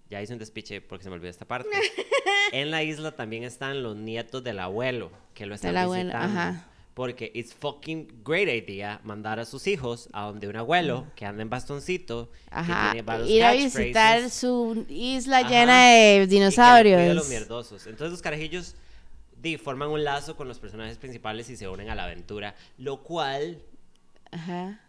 Ya 0.08 0.20
hice 0.20 0.32
un 0.32 0.40
despiche 0.40 0.80
porque 0.80 1.04
se 1.04 1.10
me 1.10 1.14
olvidó 1.16 1.30
esta 1.30 1.44
parte. 1.46 1.68
en 2.52 2.72
la 2.72 2.82
isla 2.82 3.12
también 3.12 3.44
están 3.44 3.82
los 3.84 3.94
nietos 3.96 4.42
del 4.42 4.58
abuelo 4.58 5.12
que 5.34 5.46
lo 5.46 5.54
están 5.54 5.70
Del 5.70 5.76
abuelo, 5.78 6.04
visitando. 6.10 6.38
ajá. 6.40 6.66
Porque 6.94 7.30
it's 7.32 7.54
fucking 7.54 8.22
great 8.24 8.48
idea 8.48 9.00
mandar 9.04 9.38
a 9.38 9.44
sus 9.44 9.68
hijos 9.68 10.08
a 10.12 10.22
donde 10.24 10.48
un 10.48 10.56
abuelo 10.56 11.06
que 11.14 11.24
anda 11.24 11.40
en 11.42 11.48
bastoncito, 11.48 12.30
que 12.32 12.38
Ajá, 12.50 12.90
tiene 12.90 13.02
varios 13.06 13.30
ir 13.30 13.44
a 13.44 13.52
visitar 13.52 14.28
su 14.28 14.84
isla 14.88 15.38
Ajá. 15.38 15.48
llena 15.48 15.86
de 15.86 16.16
Y 16.16 16.18
que 16.18 16.26
dinosaurios. 16.26 16.98
cuida 17.00 17.12
a 17.12 17.14
los 17.14 17.28
mierdosos. 17.28 17.86
Entonces 17.86 18.10
los 18.10 18.20
carajillos 18.20 18.74
di, 19.40 19.56
forman 19.56 19.88
un 19.88 20.04
lazo 20.04 20.36
con 20.36 20.48
los 20.48 20.58
personajes 20.58 20.98
principales 20.98 21.48
y 21.50 21.56
se 21.56 21.68
unen 21.68 21.88
a 21.90 21.94
la 21.94 22.04
aventura, 22.04 22.54
lo 22.78 23.02
cual 23.02 23.62
Ajá. 24.30 24.80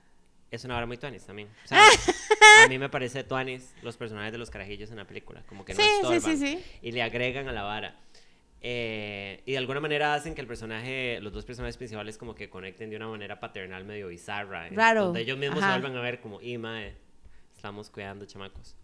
es 0.51 0.63
una 0.65 0.77
hora 0.77 0.85
muy 0.85 0.97
tuanis 0.97 1.23
también. 1.25 1.47
O 1.65 1.67
sea, 1.67 1.79
a 2.65 2.67
mí 2.67 2.77
me 2.77 2.89
parece 2.89 3.23
tuanis 3.23 3.73
los 3.81 3.97
personajes 3.97 4.31
de 4.31 4.37
los 4.37 4.49
carajillos 4.49 4.91
en 4.91 4.97
la 4.97 5.05
película, 5.05 5.43
como 5.47 5.63
que 5.65 5.73
no 5.73 5.81
Sí, 5.83 5.89
estorban 6.01 6.21
sí, 6.21 6.37
sí. 6.37 6.63
y 6.81 6.91
le 6.91 7.01
agregan 7.01 7.47
a 7.47 7.51
la 7.51 7.63
vara. 7.63 7.95
Eh, 8.63 9.41
y 9.47 9.53
de 9.53 9.57
alguna 9.57 9.79
manera 9.79 10.13
hacen 10.13 10.35
que 10.35 10.41
el 10.41 10.45
personaje, 10.47 11.19
los 11.21 11.33
dos 11.33 11.45
personajes 11.45 11.77
principales 11.77 12.17
como 12.19 12.35
que 12.35 12.47
conecten 12.49 12.91
de 12.91 12.95
una 12.95 13.07
manera 13.07 13.39
paternal 13.39 13.83
medio 13.85 14.07
bizarra. 14.09 14.67
eh, 14.67 14.71
Raro, 14.73 15.05
Donde 15.05 15.21
ellos 15.21 15.37
mismos 15.37 15.63
ajá. 15.63 15.73
se 15.73 15.79
vuelven 15.79 15.97
a 15.97 16.01
ver 16.01 16.19
como, 16.21 16.39
y 16.41 16.57
mae, 16.59 16.95
estamos 17.55 17.89
cuidando 17.89 18.25
chamacos. 18.25 18.75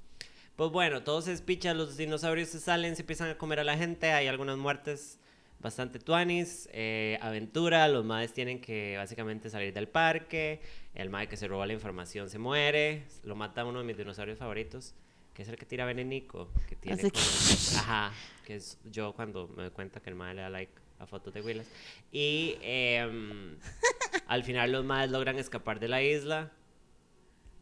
Pues 0.55 0.71
bueno, 0.71 1.03
todo 1.03 1.21
se 1.21 1.29
despicha, 1.29 1.75
los 1.75 1.95
dinosaurios 1.97 2.49
se 2.49 2.59
salen, 2.59 2.95
se 2.95 3.03
empiezan 3.03 3.29
a 3.29 3.37
comer 3.37 3.59
a 3.59 3.63
la 3.63 3.77
gente, 3.77 4.11
hay 4.13 4.25
algunas 4.25 4.57
muertes 4.57 5.19
bastante 5.59 5.99
tuanis, 5.99 6.69
eh, 6.71 7.17
aventura, 7.21 7.87
los 7.87 8.05
maes 8.05 8.31
tienen 8.33 8.61
que 8.61 8.95
básicamente 8.97 9.49
salir 9.49 9.73
del 9.73 9.87
parque, 9.87 10.61
el 10.93 11.09
mae 11.09 11.27
que 11.27 11.35
se 11.37 11.47
roba 11.47 11.65
la 11.65 11.73
información 11.73 12.29
se 12.29 12.37
muere, 12.37 13.05
lo 13.23 13.35
mata 13.35 13.65
uno 13.65 13.79
de 13.79 13.85
mis 13.85 13.97
dinosaurios 13.97 14.37
favoritos, 14.37 14.93
que 15.33 15.41
es 15.43 15.49
el 15.49 15.55
que 15.57 15.65
tira 15.65 15.85
venenico, 15.85 16.51
que 16.67 16.75
tiene 16.75 17.01
como- 17.11 17.79
ajá, 17.79 18.11
que 18.45 18.55
es 18.55 18.79
yo 18.85 19.13
cuando 19.13 19.47
me 19.49 19.63
doy 19.63 19.71
cuenta 19.71 19.99
que 19.99 20.09
el 20.09 20.15
madre 20.15 20.35
le 20.35 20.41
da 20.43 20.49
like 20.49 20.73
a 20.99 21.05
fotos 21.05 21.33
de 21.33 21.41
Willis. 21.41 21.69
Y 22.11 22.57
em, 22.61 23.57
al 24.27 24.43
final 24.43 24.71
los 24.71 24.85
madres 24.85 25.11
logran 25.11 25.37
escapar 25.37 25.79
de 25.79 25.87
la 25.87 26.01
isla 26.01 26.51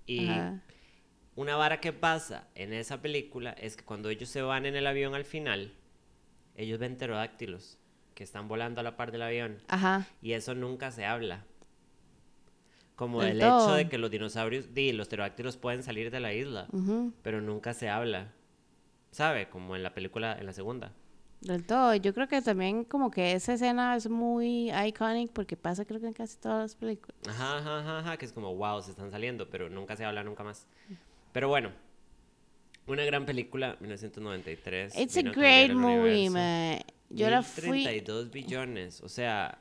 y 0.06 0.28
Ajá. 0.30 0.62
una 1.36 1.56
vara 1.56 1.80
que 1.82 1.92
pasa 1.94 2.48
en 2.56 2.72
esa 2.74 3.02
película 3.02 3.52
es 3.52 3.76
que 3.76 3.84
cuando 3.84 4.10
ellos 4.10 4.30
se 4.30 4.42
van 4.42 4.66
en 4.66 4.76
el 4.76 4.86
avión 4.88 5.16
al 5.16 5.26
final, 5.26 5.74
ellos 6.56 6.80
ven 6.80 6.96
pterodáctilos 6.96 7.78
que 8.16 8.24
están 8.24 8.48
volando 8.48 8.80
a 8.80 8.84
la 8.84 8.98
par 8.98 9.12
del 9.12 9.22
avión. 9.22 9.60
Ajá. 9.68 10.08
Y 10.22 10.34
eso 10.34 10.56
nunca 10.56 10.90
se 10.92 11.06
habla. 11.06 11.44
Como 12.96 13.22
Del 13.22 13.42
el 13.42 13.42
hecho 13.42 13.74
de 13.74 13.90
que 13.90 13.98
los 13.98 14.10
dinosaurios, 14.10 14.74
di, 14.74 14.94
los 14.94 15.10
pterodáctilos 15.10 15.58
pueden 15.58 15.84
salir 15.84 16.12
de 16.12 16.22
la 16.22 16.34
isla, 16.34 16.68
ujú, 16.72 17.12
pero 17.22 17.42
nunca 17.42 17.74
se 17.74 17.90
habla. 17.90 18.32
¿Sabe? 19.12 19.50
Como 19.50 19.76
en 19.76 19.84
la 19.84 19.94
película, 19.94 20.38
en 20.40 20.46
la 20.46 20.54
segunda. 20.54 20.92
Del 21.42 21.66
todo. 21.66 21.94
Yo 21.96 22.14
creo 22.14 22.28
que 22.28 22.42
también 22.42 22.86
como 22.86 23.12
que 23.12 23.34
esa 23.34 23.54
escena 23.54 23.96
es 23.96 24.10
muy 24.10 24.72
iconic 24.72 25.32
porque 25.32 25.58
pasa 25.58 25.86
creo 25.86 26.00
que 26.00 26.08
en 26.08 26.14
casi 26.14 26.38
todas 26.38 26.60
las 26.60 26.76
películas. 26.76 27.16
Ajá, 27.28 27.58
ajá, 27.58 28.00
ajá, 28.00 28.18
que 28.18 28.26
es 28.26 28.32
como, 28.32 28.56
wow, 28.56 28.82
se 28.82 28.92
están 28.92 29.12
saliendo, 29.12 29.50
pero 29.50 29.70
nunca 29.70 29.98
se 29.98 30.06
habla 30.06 30.24
nunca 30.24 30.44
más. 30.44 30.66
Pero 31.34 31.50
bueno, 31.50 31.72
una 32.88 33.04
gran 33.04 33.26
película, 33.26 33.76
1993. 33.82 34.98
It's 34.98 35.18
a 35.18 35.22
great 35.22 35.72
movie, 35.74 36.30
man. 36.30 36.80
Yo 37.10 37.30
la 37.30 37.42
fui... 37.44 37.84
32 37.84 38.32
billones, 38.32 39.02
o 39.02 39.10
sea, 39.10 39.58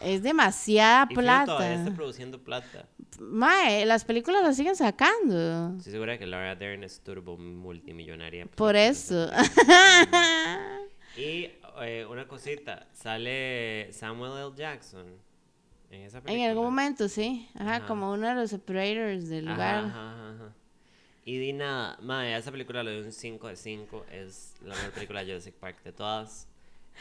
Es 0.00 0.22
demasiada 0.22 1.04
y 1.10 1.14
Fido 1.14 1.22
todavía 1.22 1.42
está 1.74 1.84
plata. 1.84 1.96
produciendo 1.96 2.38
plata. 2.42 2.88
Mae, 3.18 3.84
las 3.86 4.04
películas 4.04 4.42
las 4.42 4.56
siguen 4.56 4.76
sacando. 4.76 5.76
Estoy 5.76 5.92
segura 5.92 6.16
que 6.18 6.26
Laura 6.26 6.54
Dern 6.56 6.82
es 6.84 7.00
turbo 7.00 7.36
multimillonaria. 7.36 8.44
pues, 8.46 8.56
Por 8.56 8.76
entonces- 8.76 9.10
eso. 9.10 9.30
Y 11.16 11.50
eh, 11.82 12.06
una 12.08 12.26
cosita, 12.28 12.86
sale 12.92 13.88
Samuel 13.92 14.32
L. 14.40 14.52
Jackson 14.56 15.06
en 15.90 16.02
esa 16.02 16.18
en 16.18 16.24
película. 16.24 16.48
algún 16.50 16.64
momento, 16.64 17.08
sí. 17.08 17.48
Ajá, 17.54 17.76
Ajá. 17.76 17.86
como 17.86 18.12
uno 18.12 18.28
de 18.28 18.34
los 18.36 18.52
operators 18.52 19.28
del 19.28 19.44
lugar. 19.46 19.84
ajá, 19.86 20.30
ajá. 20.34 20.54
Y 21.24 21.38
di 21.38 21.52
nada, 21.52 21.98
madre, 22.00 22.36
esa 22.36 22.50
película 22.52 22.82
le 22.82 22.92
doy 22.96 23.02
un 23.06 23.12
5 23.12 23.48
de 23.48 23.56
5. 23.56 24.06
Es 24.10 24.54
la 24.64 24.74
mejor 24.74 24.92
película 24.92 25.20
de 25.20 25.26
Jurassic 25.32 25.54
Park 25.54 25.82
de 25.84 25.92
todas. 25.92 26.48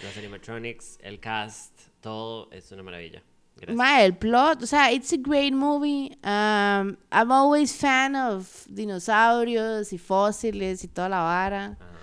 Los 0.04 0.18
animatronics, 0.18 0.98
el 1.02 1.20
cast, 1.20 1.74
todo 2.02 2.50
es 2.52 2.72
una 2.72 2.84
maravilla. 2.84 3.22
Gracias. 3.58 4.02
El 4.02 4.16
plot, 4.16 4.64
o 4.64 4.66
sea, 4.66 4.92
it's 4.92 5.12
a 5.12 5.18
great 5.18 5.54
movie. 5.54 6.18
Um, 6.24 6.96
I'm 7.12 7.32
always 7.32 7.76
fan 7.76 8.16
of 8.16 8.48
dinosaurios 8.68 9.92
y 9.92 9.98
fósiles 9.98 10.84
y 10.84 10.88
toda 10.88 11.10
la 11.10 11.20
vara. 11.20 11.78
Ajá. 11.80 12.00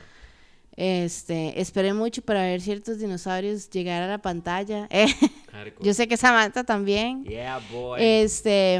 Este, 0.76 1.59
esperé 1.59 1.95
mucho 1.95 2.21
para 2.21 2.43
ver 2.43 2.61
ciertos 2.61 2.99
dinosaurios 2.99 3.71
llegar 3.71 4.03
a 4.03 4.09
la 4.09 4.19
pantalla. 4.19 4.88
Eh, 5.59 5.73
yo 5.81 5.95
sé 5.95 6.07
que 6.07 6.19
Samantha 6.19 6.65
también. 6.65 7.25
Yeah, 7.25 7.61
boy. 7.73 7.99
Este. 7.99 8.79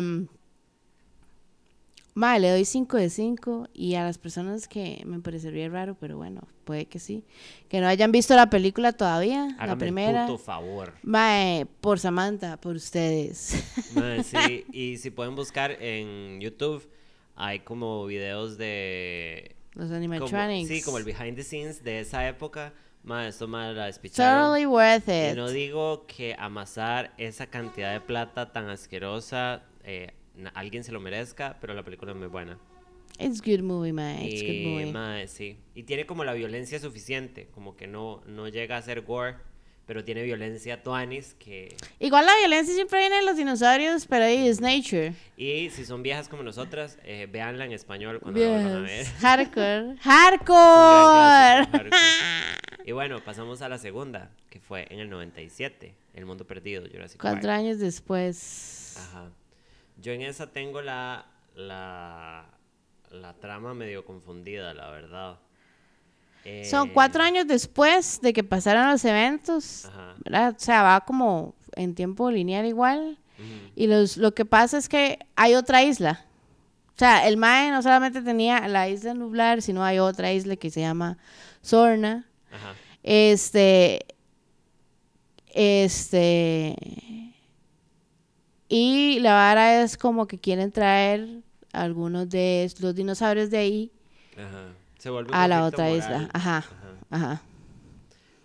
Mae, 2.19 2.41
le 2.41 2.51
doy 2.51 2.65
5 2.65 2.97
de 2.97 3.11
5 3.11 3.69
y 3.75 3.95
a 3.95 4.03
las 4.05 4.17
personas 4.17 4.69
que 4.69 5.03
me 5.05 5.21
parecería 5.21 5.69
raro, 5.69 5.95
pero 6.01 6.17
bueno, 6.17 6.49
puede 6.65 6.87
que 6.87 6.99
sí, 6.99 7.25
que 7.69 7.79
no 7.83 7.87
hayan 7.89 8.11
visto 8.11 8.35
la 8.35 8.49
película 8.49 8.93
todavía, 8.93 9.49
la 9.59 9.65
Hágame 9.65 9.79
primera. 9.81 10.23
el 10.23 10.27
puto 10.33 10.39
favor. 10.43 10.95
Mae, 11.03 11.67
por 11.83 11.99
Samantha, 11.99 12.57
por 12.59 12.75
ustedes. 12.75 13.63
Madre, 13.95 14.23
sí, 14.23 14.65
y 14.73 14.97
si 14.97 15.11
pueden 15.11 15.35
buscar 15.37 15.73
en 15.73 16.41
YouTube, 16.41 16.89
hay 17.35 17.59
como 17.61 18.07
videos 18.07 18.57
de... 18.57 19.55
Los 19.75 19.89
como- 19.89 19.97
animatronics. 19.99 20.69
sí, 20.69 20.81
como 20.83 20.97
el 20.97 21.05
behind 21.05 21.37
the 21.37 21.43
scenes 21.45 21.85
de 21.85 22.01
esa 22.01 22.27
época. 22.27 22.73
Madre, 23.03 23.29
esto 23.29 23.47
más 23.47 23.75
la 23.77 23.85
despicharon. 23.85 24.43
Totally 24.53 24.65
worth 24.65 25.07
Y 25.09 25.13
it. 25.33 25.37
no 25.37 25.51
digo 25.51 26.07
que 26.07 26.35
amasar 26.39 27.13
esa 27.19 27.47
cantidad 27.47 27.93
de 27.93 28.01
plata 28.01 28.53
tan 28.53 28.71
asquerosa, 28.71 29.65
eh, 29.85 30.15
alguien 30.55 30.85
se 30.85 30.93
lo 30.93 31.01
merezca, 31.01 31.57
pero 31.61 31.75
la 31.75 31.83
película 31.83 32.13
es 32.13 32.19
muy 32.19 32.29
buena. 32.29 32.59
It's 33.19 33.41
good 33.41 33.61
movie, 33.61 33.93
man. 33.93 34.23
It's 34.23 34.43
good 34.43 34.51
y, 34.51 34.67
movie. 34.67 34.93
mae, 34.93 35.27
sí. 35.29 35.59
Y 35.75 35.85
tiene 35.85 36.07
como 36.07 36.25
la 36.25 36.35
violencia 36.35 36.79
suficiente, 36.79 37.49
como 37.55 37.77
que 37.77 37.87
no, 37.87 38.23
no 38.27 38.49
llega 38.49 38.77
a 38.77 38.83
ser 38.83 39.03
gore, 39.03 39.37
pero 39.87 40.05
tiene 40.05 40.23
violencia 40.25 40.83
tuanis 40.83 41.35
que... 41.35 41.75
Igual 41.99 42.27
la 42.27 42.37
violencia 42.37 42.75
siempre 42.75 42.99
viene 42.99 43.17
de 43.17 43.23
los 43.23 43.37
dinosaurios, 43.37 44.07
pero 44.07 44.25
ahí 44.25 44.49
es 44.49 44.61
nature. 44.61 45.15
Y 45.37 45.71
si 45.71 45.87
son 45.87 46.03
viejas 46.03 46.29
como 46.29 46.43
nosotras, 46.43 46.99
eh, 47.05 47.29
véanla 47.31 47.65
en 47.65 47.73
español 47.73 48.21
cuando 48.21 48.41
la 48.41 48.49
vuelvan 48.49 48.73
a 48.73 48.81
ver. 48.81 48.99
Yes. 48.99 49.15
Hardcore. 49.21 49.97
Hardcore. 50.01 50.47
clásico, 50.47 51.73
hardcore. 51.73 51.91
Y 52.87 52.93
bueno, 52.93 53.19
pasamos 53.25 53.63
a 53.63 53.69
la 53.69 53.79
segunda, 53.79 54.31
que 54.49 54.61
fue 54.61 54.87
en 54.91 55.01
el 55.01 55.11
97, 55.11 55.97
El 56.15 56.25
Mundo 56.25 56.47
Perdido, 56.47 56.83
Jurassic 56.83 57.21
Park. 57.21 57.35
Cuatro 57.35 57.51
años 57.51 57.81
después. 57.81 58.95
Ajá. 58.97 59.33
Yo 60.01 60.13
en 60.13 60.23
esa 60.23 60.51
tengo 60.51 60.83
la, 60.83 61.27
la, 61.55 62.45
la 63.11 63.35
trama 63.35 63.75
medio 63.75 64.05
confundida, 64.05 64.75
la 64.75 64.91
verdad. 64.91 65.39
Son 66.71 66.89
Eh, 66.89 66.93
cuatro 66.95 67.23
años 67.25 67.47
después 67.47 68.21
de 68.21 68.33
que 68.33 68.45
pasaron 68.45 68.89
los 68.89 69.05
eventos, 69.05 69.87
Ajá. 69.87 70.15
¿verdad? 70.25 70.55
O 70.57 70.61
sea, 70.61 70.83
va 70.83 71.01
como 71.01 71.55
en 71.75 71.95
tiempo 71.95 72.31
lineal 72.31 72.67
igual. 72.67 73.19
Y 73.75 73.87
los, 73.89 74.17
lo 74.17 74.33
que 74.33 74.45
pasa 74.47 74.79
es 74.79 74.89
que 74.89 75.19
hay 75.35 75.55
otra 75.55 75.83
isla. 75.83 76.25
O 76.95 76.99
sea, 76.99 77.27
el 77.29 77.37
Mae 77.37 77.71
no 77.71 77.83
solamente 77.83 78.23
tenía 78.23 78.67
la 78.69 78.89
isla 78.89 79.13
nublar, 79.13 79.61
sino 79.61 79.85
hay 79.85 79.99
otra 79.99 80.33
isla 80.33 80.57
que 80.57 80.71
se 80.71 80.81
llama 80.81 81.19
Sorna. 81.61 82.25
Ajá. 82.51 82.75
Este. 83.03 84.07
Este. 85.53 86.77
Y 88.69 89.19
la 89.21 89.33
vara 89.35 89.83
es 89.83 89.97
como 89.97 90.27
que 90.27 90.39
quieren 90.39 90.73
traer 90.73 91.41
algunos 91.73 92.29
de 92.29 92.71
los 92.81 92.95
dinosaurios 92.95 93.51
de 93.51 93.59
ahí 93.59 93.93
Ajá. 94.37 94.69
Se 94.99 95.11
vuelve 95.11 95.31
un 95.31 95.37
a 95.37 95.47
la 95.49 95.65
otra 95.65 95.85
moral. 95.85 95.99
isla. 95.99 96.31
Ajá. 96.33 96.59
Ajá. 96.59 96.97
Ajá. 97.11 97.43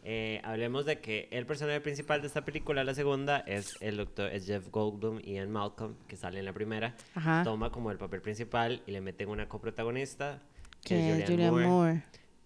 Eh, 0.03 0.41
hablemos 0.43 0.85
de 0.85 0.99
que 0.99 1.27
el 1.31 1.45
personaje 1.45 1.79
principal 1.81 2.21
de 2.21 2.27
esta 2.27 2.43
película, 2.43 2.83
la 2.83 2.93
segunda, 2.95 3.39
es 3.39 3.75
el 3.81 3.97
doctor 3.97 4.31
es 4.31 4.45
Jeff 4.47 4.67
Goldblum 4.71 5.19
y 5.23 5.33
Ian 5.33 5.51
Malcolm, 5.51 5.93
que 6.07 6.15
sale 6.17 6.39
en 6.39 6.45
la 6.45 6.53
primera. 6.53 6.95
Ajá. 7.13 7.43
Toma 7.43 7.71
como 7.71 7.91
el 7.91 7.97
papel 7.97 8.21
principal 8.21 8.81
y 8.87 8.91
le 8.91 9.01
meten 9.01 9.29
una 9.29 9.47
coprotagonista, 9.47 10.39
que 10.83 11.19
es 11.19 11.29
Julianne 11.29 11.51
Moore. 11.51 11.67
Moore. 11.67 12.03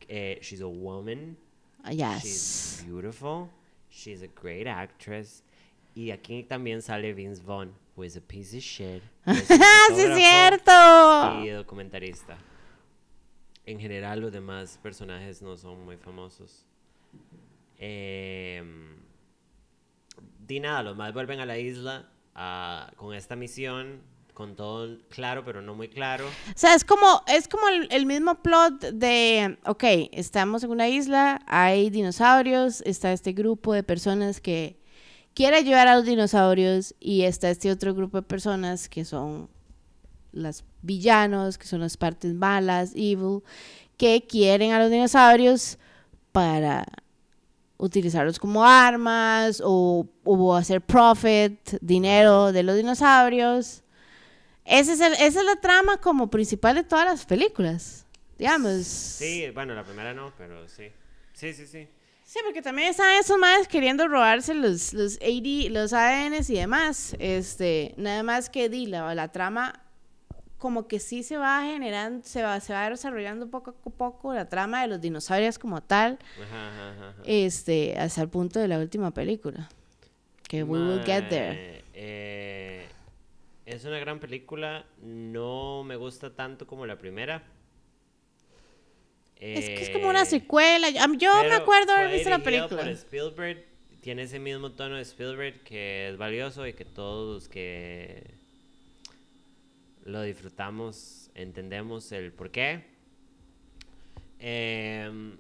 Eh, 0.08 0.40
she's 0.42 0.62
a 0.62 0.68
woman. 0.68 1.38
Ah, 1.84 1.92
She's 1.92 2.00
Yes. 2.80 2.84
beautiful. 2.88 3.48
She's 3.90 4.22
a 4.22 4.28
great 4.42 4.68
actress. 4.68 5.44
Y 5.96 6.12
aquí 6.12 6.44
también 6.44 6.82
sale 6.82 7.14
Vince 7.14 7.42
Vaughn, 7.42 7.74
who 7.96 8.04
is 8.04 8.18
a 8.18 8.22
piece 8.22 8.56
of 8.58 8.62
shit. 8.62 9.02
es 9.26 9.48
¡Sí 9.48 10.02
es 10.02 10.18
cierto! 10.18 10.72
Y 11.42 11.50
documentarista. 11.50 12.38
En 13.66 13.80
general, 13.80 14.20
los 14.20 14.34
demás 14.34 14.78
personajes 14.84 15.42
no 15.42 15.56
son 15.56 15.86
muy 15.86 15.96
famosos. 15.96 16.66
Em, 17.78 18.98
di 20.46 20.60
nada, 20.60 20.84
los 20.84 20.98
más 20.98 21.14
vuelven 21.14 21.40
a 21.40 21.46
la 21.46 21.58
isla 21.58 22.10
ah, 22.36 22.92
con 22.98 23.16
esta 23.16 23.38
misión, 23.38 24.02
con 24.34 24.58
todo 24.58 24.98
claro, 25.08 25.46
pero 25.46 25.62
no 25.62 25.76
muy 25.76 25.88
claro. 25.88 26.28
O 26.28 26.58
sea, 26.58 26.76
es 26.76 26.84
como, 26.84 27.24
es 27.26 27.48
como 27.48 27.70
el, 27.70 27.88
el 27.90 28.06
mismo 28.06 28.36
plot 28.44 28.82
de, 28.82 29.58
ok, 29.66 29.84
estamos 30.12 30.62
en 30.66 30.72
una 30.72 30.90
isla, 30.90 31.42
hay 31.48 31.90
dinosaurios, 31.90 32.82
está 32.82 33.14
este 33.14 33.32
grupo 33.32 33.74
de 33.74 33.84
personas 33.84 34.42
que 34.42 34.84
quiere 35.36 35.58
ayudar 35.58 35.88
a 35.88 35.96
los 35.98 36.06
dinosaurios 36.06 36.96
y 37.00 37.22
está 37.24 37.50
este 37.52 37.70
otro 37.72 37.94
grupo 37.94 38.18
de 38.18 38.24
personas 38.24 38.90
que 38.90 39.06
son 39.06 39.48
las 40.32 40.64
villanos, 40.82 41.58
que 41.60 41.68
son 41.68 41.82
las 41.82 41.98
partes 41.98 42.34
malas, 42.34 42.94
evil, 42.96 43.42
que 43.98 44.26
quieren 44.28 44.72
a 44.72 44.80
los 44.80 44.90
dinosaurios 44.90 45.78
para 46.32 46.86
utilizarlos 47.78 48.40
como 48.40 48.66
armas 48.66 49.62
o, 49.64 50.08
o 50.24 50.56
hacer 50.56 50.82
profit, 50.82 51.60
dinero 51.82 52.52
de 52.52 52.64
los 52.64 52.76
dinosaurios. 52.78 53.84
Ese 54.64 54.94
es 54.94 55.00
el- 55.02 55.14
esa 55.14 55.40
es 55.42 55.46
la 55.46 55.58
trama 55.58 55.98
como 55.98 56.30
principal 56.30 56.76
de 56.76 56.84
todas 56.84 57.06
las 57.06 57.26
películas, 57.26 58.06
digamos. 58.38 58.86
Sí, 58.86 59.46
bueno, 59.54 59.76
la 59.76 59.84
primera 59.84 60.14
no, 60.14 60.34
pero 60.38 60.68
sí. 60.68 60.86
Sí, 61.34 61.54
sí, 61.54 61.68
sí. 61.68 61.88
Sí, 62.26 62.40
porque 62.44 62.64
también 62.64 62.90
están 62.90 63.14
esos 63.20 63.38
más 63.38 63.68
queriendo 63.68 64.08
robarse 64.08 64.56
los, 64.56 64.94
los 64.94 65.18
AD, 65.22 65.70
los 65.70 65.94
ADNs 65.94 66.50
y 66.50 66.56
demás. 66.56 67.16
Este, 67.20 67.94
nada 67.98 68.24
más 68.24 68.50
que 68.50 68.68
di, 68.68 68.88
la, 68.88 69.14
la 69.14 69.32
trama 69.32 69.80
como 70.58 70.88
que 70.88 71.00
sí 71.00 71.22
se 71.22 71.38
va 71.38 71.62
generando, 71.62 72.26
se 72.26 72.42
va, 72.42 72.60
se 72.60 72.74
va 72.74 72.90
desarrollando 72.90 73.48
poco 73.52 73.76
a 73.86 73.90
poco 73.92 74.34
la 74.34 74.50
trama 74.50 74.82
de 74.82 74.88
los 74.88 75.00
dinosaurios 75.02 75.60
como 75.60 75.82
tal, 75.84 76.18
Ajá, 76.42 76.68
ajá, 76.70 76.90
ajá, 76.92 77.10
ajá. 77.10 77.22
este, 77.26 77.96
hasta 78.00 78.22
el 78.24 78.30
punto 78.30 78.60
de 78.60 78.68
la 78.70 78.80
última 78.80 79.12
película. 79.12 79.70
Que 80.48 80.64
we 80.64 80.80
will 80.80 81.04
get 81.06 81.30
there. 81.30 81.84
Eh, 81.94 82.88
es 83.68 83.86
una 83.86 84.00
gran 84.00 84.20
película. 84.20 84.86
No 85.04 85.84
me 85.84 85.96
gusta 85.96 86.32
tanto 86.32 86.66
como 86.66 86.88
la 86.88 86.98
primera. 86.98 87.44
Es 89.40 89.66
que 89.66 89.82
es 89.84 89.90
como 89.90 90.08
una 90.10 90.24
Eh, 90.24 90.26
secuela. 90.26 90.90
Yo 90.90 91.44
me 91.44 91.54
acuerdo 91.56 91.94
haber 91.94 92.12
visto 92.12 92.30
la 92.30 92.40
película. 92.40 92.82
por 92.84 92.90
Spielberg, 92.92 93.66
tiene 94.02 94.24
ese 94.24 94.40
mismo 94.40 94.72
tono 94.72 94.96
de 94.96 95.02
Spielberg 95.02 95.62
que 95.64 96.10
es 96.10 96.18
valioso 96.18 96.66
y 96.68 96.74
que 96.74 96.86
todos 96.86 97.34
los 97.36 97.50
que 97.50 98.24
lo 100.04 100.22
disfrutamos 100.22 101.30
entendemos 101.36 102.12
el 102.12 102.32
por 102.32 102.52
qué. 102.52 102.86
Em, 104.40 105.38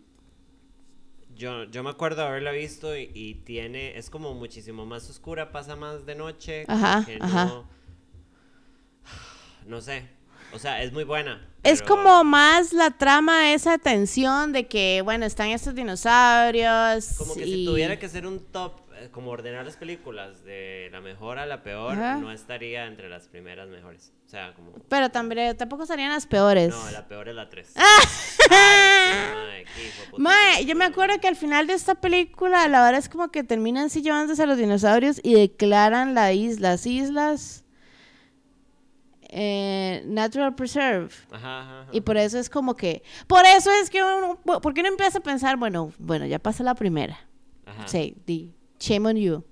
yo, 1.35 1.65
yo 1.65 1.83
me 1.83 1.89
acuerdo 1.89 2.23
haberla 2.23 2.51
visto 2.51 2.97
y, 2.97 3.11
y 3.13 3.35
tiene, 3.35 3.97
es 3.97 4.09
como 4.09 4.33
muchísimo 4.33 4.85
más 4.85 5.09
oscura, 5.09 5.51
pasa 5.51 5.75
más 5.75 6.05
de 6.05 6.15
noche. 6.15 6.65
Ajá, 6.67 7.05
que 7.05 7.17
ajá. 7.21 7.45
No, 7.45 7.67
no 9.67 9.81
sé, 9.81 10.07
o 10.55 10.59
sea, 10.59 10.81
es 10.81 10.93
muy 10.93 11.03
buena. 11.03 11.41
Es 11.63 11.81
pero- 11.81 11.95
como 11.95 12.23
más 12.23 12.73
la 12.73 12.91
trama, 12.91 13.53
esa 13.53 13.77
tensión 13.77 14.53
de 14.53 14.67
que, 14.67 15.01
bueno, 15.03 15.25
están 15.25 15.49
estos 15.49 15.75
dinosaurios. 15.75 17.15
Como 17.17 17.35
que 17.35 17.45
y... 17.45 17.53
si 17.53 17.65
tuviera 17.65 17.99
que 17.99 18.05
hacer 18.05 18.25
un 18.25 18.39
top, 18.39 18.73
eh, 18.97 19.09
como 19.11 19.31
ordenar 19.31 19.65
las 19.65 19.75
películas 19.75 20.43
de 20.43 20.89
la 20.91 21.01
mejor 21.01 21.39
a 21.39 21.45
la 21.45 21.63
peor, 21.63 21.93
Ajá. 21.93 22.17
no 22.17 22.31
estaría 22.31 22.85
entre 22.85 23.09
las 23.09 23.27
primeras 23.27 23.67
mejores. 23.67 24.13
O 24.25 24.29
sea, 24.29 24.53
como. 24.53 24.71
Pero 24.89 25.09
también, 25.09 25.55
tampoco 25.57 25.85
serían 25.85 26.11
las 26.11 26.25
peores. 26.25 26.69
No, 26.69 26.91
la 26.91 27.07
peor 27.07 27.29
es 27.29 27.35
la 27.35 27.49
3. 27.49 27.73
Mae, 30.17 30.65
yo 30.65 30.75
me 30.75 30.85
acuerdo 30.85 31.19
que 31.19 31.27
al 31.27 31.35
final 31.35 31.67
de 31.67 31.73
esta 31.73 31.95
película, 31.95 32.67
la 32.67 32.83
verdad 32.83 32.99
es 32.99 33.09
como 33.09 33.29
que 33.29 33.43
terminan 33.43 33.89
sí 33.89 34.01
llevándose 34.01 34.43
a 34.43 34.45
los 34.45 34.57
dinosaurios 34.57 35.19
y 35.23 35.33
declaran 35.33 36.13
las 36.13 36.85
islas 36.85 37.64
eh, 39.37 40.01
Natural 40.05 40.55
Preserve. 40.55 41.09
Ajá, 41.29 41.59
ajá, 41.59 41.81
ajá. 41.81 41.89
Y 41.91 41.99
por 41.99 42.15
eso 42.15 42.39
es 42.39 42.49
como 42.49 42.77
que, 42.77 43.03
por 43.27 43.45
eso 43.45 43.69
es 43.69 43.89
que 43.89 44.01
uno, 44.01 44.39
porque 44.61 44.79
uno 44.79 44.89
empieza 44.89 45.17
a 45.17 45.21
pensar, 45.21 45.57
bueno, 45.57 45.91
bueno, 45.99 46.25
ya 46.25 46.39
pasó 46.39 46.63
la 46.63 46.73
primera. 46.73 47.19
Ajá. 47.65 47.85
Sí, 47.85 48.15
di, 48.25 48.53
shame 48.79 49.09
on 49.09 49.17
you. 49.17 49.43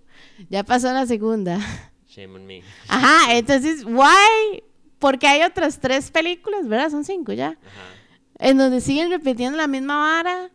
Ya 0.49 0.63
pasó 0.63 0.93
la 0.93 1.05
segunda. 1.05 1.59
Shame 2.07 2.35
on 2.35 2.45
me. 2.45 2.63
Ajá, 2.87 3.35
entonces, 3.35 3.83
why? 3.83 4.63
Porque 4.99 5.27
hay 5.27 5.41
otras 5.43 5.81
tres 5.81 6.11
películas, 6.11 6.65
¿verdad? 6.65 6.89
Son 6.89 7.03
cinco 7.03 7.33
ya. 7.33 7.49
Ajá. 7.49 7.59
En 8.39 8.57
donde 8.57 8.79
siguen 8.79 9.09
repitiendo 9.09 9.57
la 9.57 9.67
misma 9.67 9.97
vara, 9.97 10.49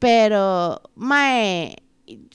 pero, 0.00 0.82
mae, 0.96 1.76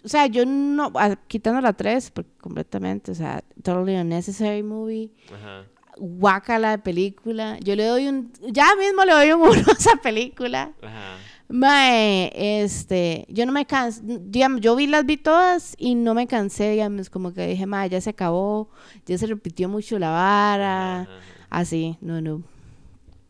o 0.02 0.08
sea, 0.08 0.28
yo 0.28 0.46
no, 0.46 0.94
ah, 0.96 1.18
quitando 1.28 1.60
la 1.60 1.74
tres, 1.74 2.10
porque 2.10 2.32
completamente, 2.40 3.12
o 3.12 3.16
sea, 3.16 3.44
totally 3.64 3.98
unnecessary 3.98 4.64
movie, 4.64 5.12
Ajá. 5.34 5.66
Guácala 6.00 6.72
de 6.72 6.78
película, 6.80 7.58
yo 7.60 7.76
le 7.76 7.86
doy 7.86 8.08
un, 8.08 8.32
ya 8.50 8.76
mismo 8.76 9.04
le 9.06 9.12
doy 9.14 9.32
un 9.32 9.42
uno 9.50 9.64
a 9.68 9.72
esa 9.72 9.96
película, 9.98 10.72
Ajá. 10.82 11.18
mae, 11.50 12.32
este, 12.36 13.26
yo 13.30 13.46
no 13.46 13.52
me 13.52 13.66
cansé, 13.66 14.02
digamos, 14.04 14.62
yo 14.62 14.76
vi 14.76 14.88
las 14.88 15.06
vi 15.06 15.18
todas 15.18 15.76
y 15.78 15.96
no 15.96 16.14
me 16.14 16.28
cansé, 16.28 16.72
digamos, 16.72 17.10
como 17.10 17.34
que 17.34 17.48
dije, 17.48 17.66
mae, 17.66 17.90
ya 17.90 18.02
se 18.02 18.10
acabó, 18.12 18.70
ya 19.06 19.18
se 19.18 19.28
repitió 19.28 19.70
mucho 19.70 19.98
la 20.00 20.10
vara, 20.12 21.02
Ajá, 21.02 21.20
así, 21.50 21.98
no, 22.02 22.22
no. 22.22 22.44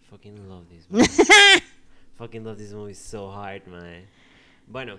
Fucking 0.09 0.47
love 0.47 0.65
this 0.69 0.87
movie. 0.89 1.05
Fucking 2.17 2.43
love 2.43 2.57
this 2.57 2.73
movie 2.73 2.95
so 2.95 3.31
hard, 3.31 3.67
man. 3.67 4.05
Bueno, 4.65 4.97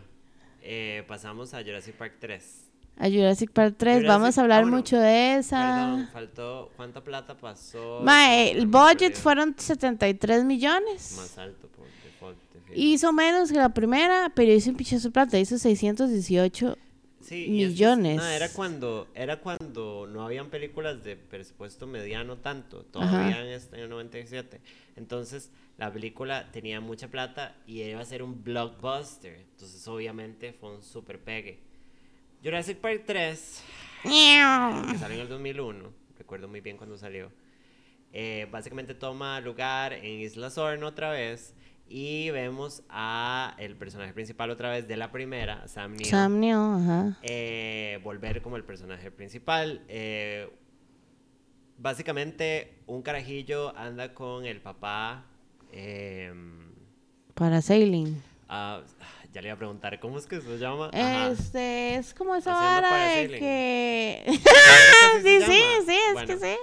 eh, 0.62 1.02
pasamos 1.08 1.52
a 1.54 1.62
Jurassic 1.62 1.94
Park 1.96 2.14
3. 2.20 2.67
A 3.00 3.08
Jurassic 3.08 3.52
Park 3.52 3.76
3, 3.78 3.98
Jurassic- 4.02 4.08
vamos 4.08 4.38
a 4.38 4.40
hablar 4.40 4.58
ah, 4.58 4.62
bueno, 4.62 4.76
mucho 4.78 4.98
de 4.98 5.36
esa. 5.36 5.58
Perdón, 5.58 6.08
faltó. 6.12 6.70
¿Cuánta 6.76 7.02
plata 7.04 7.36
pasó? 7.36 8.00
Mae, 8.02 8.50
el 8.52 8.68
No, 8.70 8.78
budget 8.78 9.14
fueron 9.14 9.54
73 9.56 10.44
millones. 10.44 11.14
Más 11.16 11.38
alto 11.38 11.68
por 11.68 11.86
default. 12.04 12.36
Hizo 12.74 13.12
menos 13.12 13.50
que 13.52 13.58
la 13.58 13.68
primera, 13.70 14.32
pero 14.34 14.52
hizo 14.52 14.70
un 14.70 14.76
pichazo 14.76 15.08
de 15.08 15.12
plata, 15.12 15.38
hizo 15.38 15.58
618. 15.58 16.76
Sí, 17.20 17.44
y 17.46 17.62
es 17.62 17.70
millones. 17.70 18.16
nada, 18.16 18.34
era 18.34 18.48
cuando 18.48 19.06
era 19.14 19.38
cuando 19.40 20.06
no 20.10 20.22
habían 20.24 20.48
películas 20.48 21.04
de 21.04 21.14
presupuesto 21.16 21.86
mediano 21.86 22.38
tanto, 22.38 22.84
todavía 22.84 23.42
en 23.42 23.48
este 23.48 23.76
año 23.76 23.88
97. 23.88 24.60
Entonces, 24.96 25.50
la 25.76 25.92
película 25.92 26.50
tenía 26.52 26.80
mucha 26.80 27.08
plata 27.08 27.54
y 27.66 27.82
iba 27.82 28.00
a 28.00 28.04
ser 28.04 28.22
un 28.22 28.42
blockbuster. 28.42 29.34
Entonces, 29.52 29.86
obviamente, 29.88 30.52
fue 30.54 30.74
un 30.74 30.82
super 30.82 31.20
pegue. 31.20 31.60
Jurassic 32.42 32.78
Park 32.78 33.02
3, 33.06 33.62
que 34.02 34.98
salió 34.98 35.16
en 35.16 35.22
el 35.22 35.28
2001, 35.28 35.92
recuerdo 36.18 36.48
muy 36.48 36.60
bien 36.60 36.76
cuando 36.76 36.96
salió. 36.98 37.30
eh, 38.12 38.46
básicamente 38.50 38.94
toma 38.94 39.40
lugar 39.40 39.92
en 39.92 40.20
Isla 40.20 40.48
Sorna 40.50 40.86
otra 40.86 41.10
vez 41.10 41.54
y 41.90 42.30
vemos 42.30 42.82
a 42.88 43.54
el 43.58 43.76
personaje 43.76 44.12
principal 44.12 44.50
otra 44.50 44.70
vez 44.70 44.86
de 44.88 44.96
la 44.96 45.10
primera, 45.12 45.66
Sam 45.68 45.92
Neill 45.94 46.10
Sam 46.10 46.38
Neill, 46.40 46.54
ajá. 46.56 47.18
eh, 47.22 47.98
volver 48.02 48.40
como 48.42 48.56
el 48.56 48.64
personaje 48.64 49.10
principal. 49.10 49.82
Eh, 49.88 50.48
básicamente, 51.76 52.78
un 52.86 53.02
carajillo 53.02 53.76
anda 53.76 54.14
con 54.14 54.44
el 54.46 54.60
papá. 54.60 55.24
eh, 55.72 56.32
Para 57.34 57.60
Sailing. 57.62 58.22
ah, 58.48 58.82
ya 59.32 59.42
le 59.42 59.48
iba 59.48 59.54
a 59.54 59.58
preguntar, 59.58 59.98
¿cómo 60.00 60.18
es 60.18 60.26
que 60.26 60.40
se 60.40 60.58
llama? 60.58 60.90
Ajá. 60.92 61.28
Este, 61.30 61.96
es 61.96 62.14
como 62.14 62.34
esa 62.34 62.52
Haciendo 62.52 62.82
vara 62.82 63.06
de 63.08 63.28
que... 63.38 64.22
¿Sabes 64.26 65.22
qué 65.22 65.40
sí, 65.40 65.46
sí, 65.46 65.58
llama? 65.60 65.84
sí, 65.86 65.98
es 66.08 66.12
Bueno, 66.14 66.26
que 66.26 66.38
sí. 66.38 66.56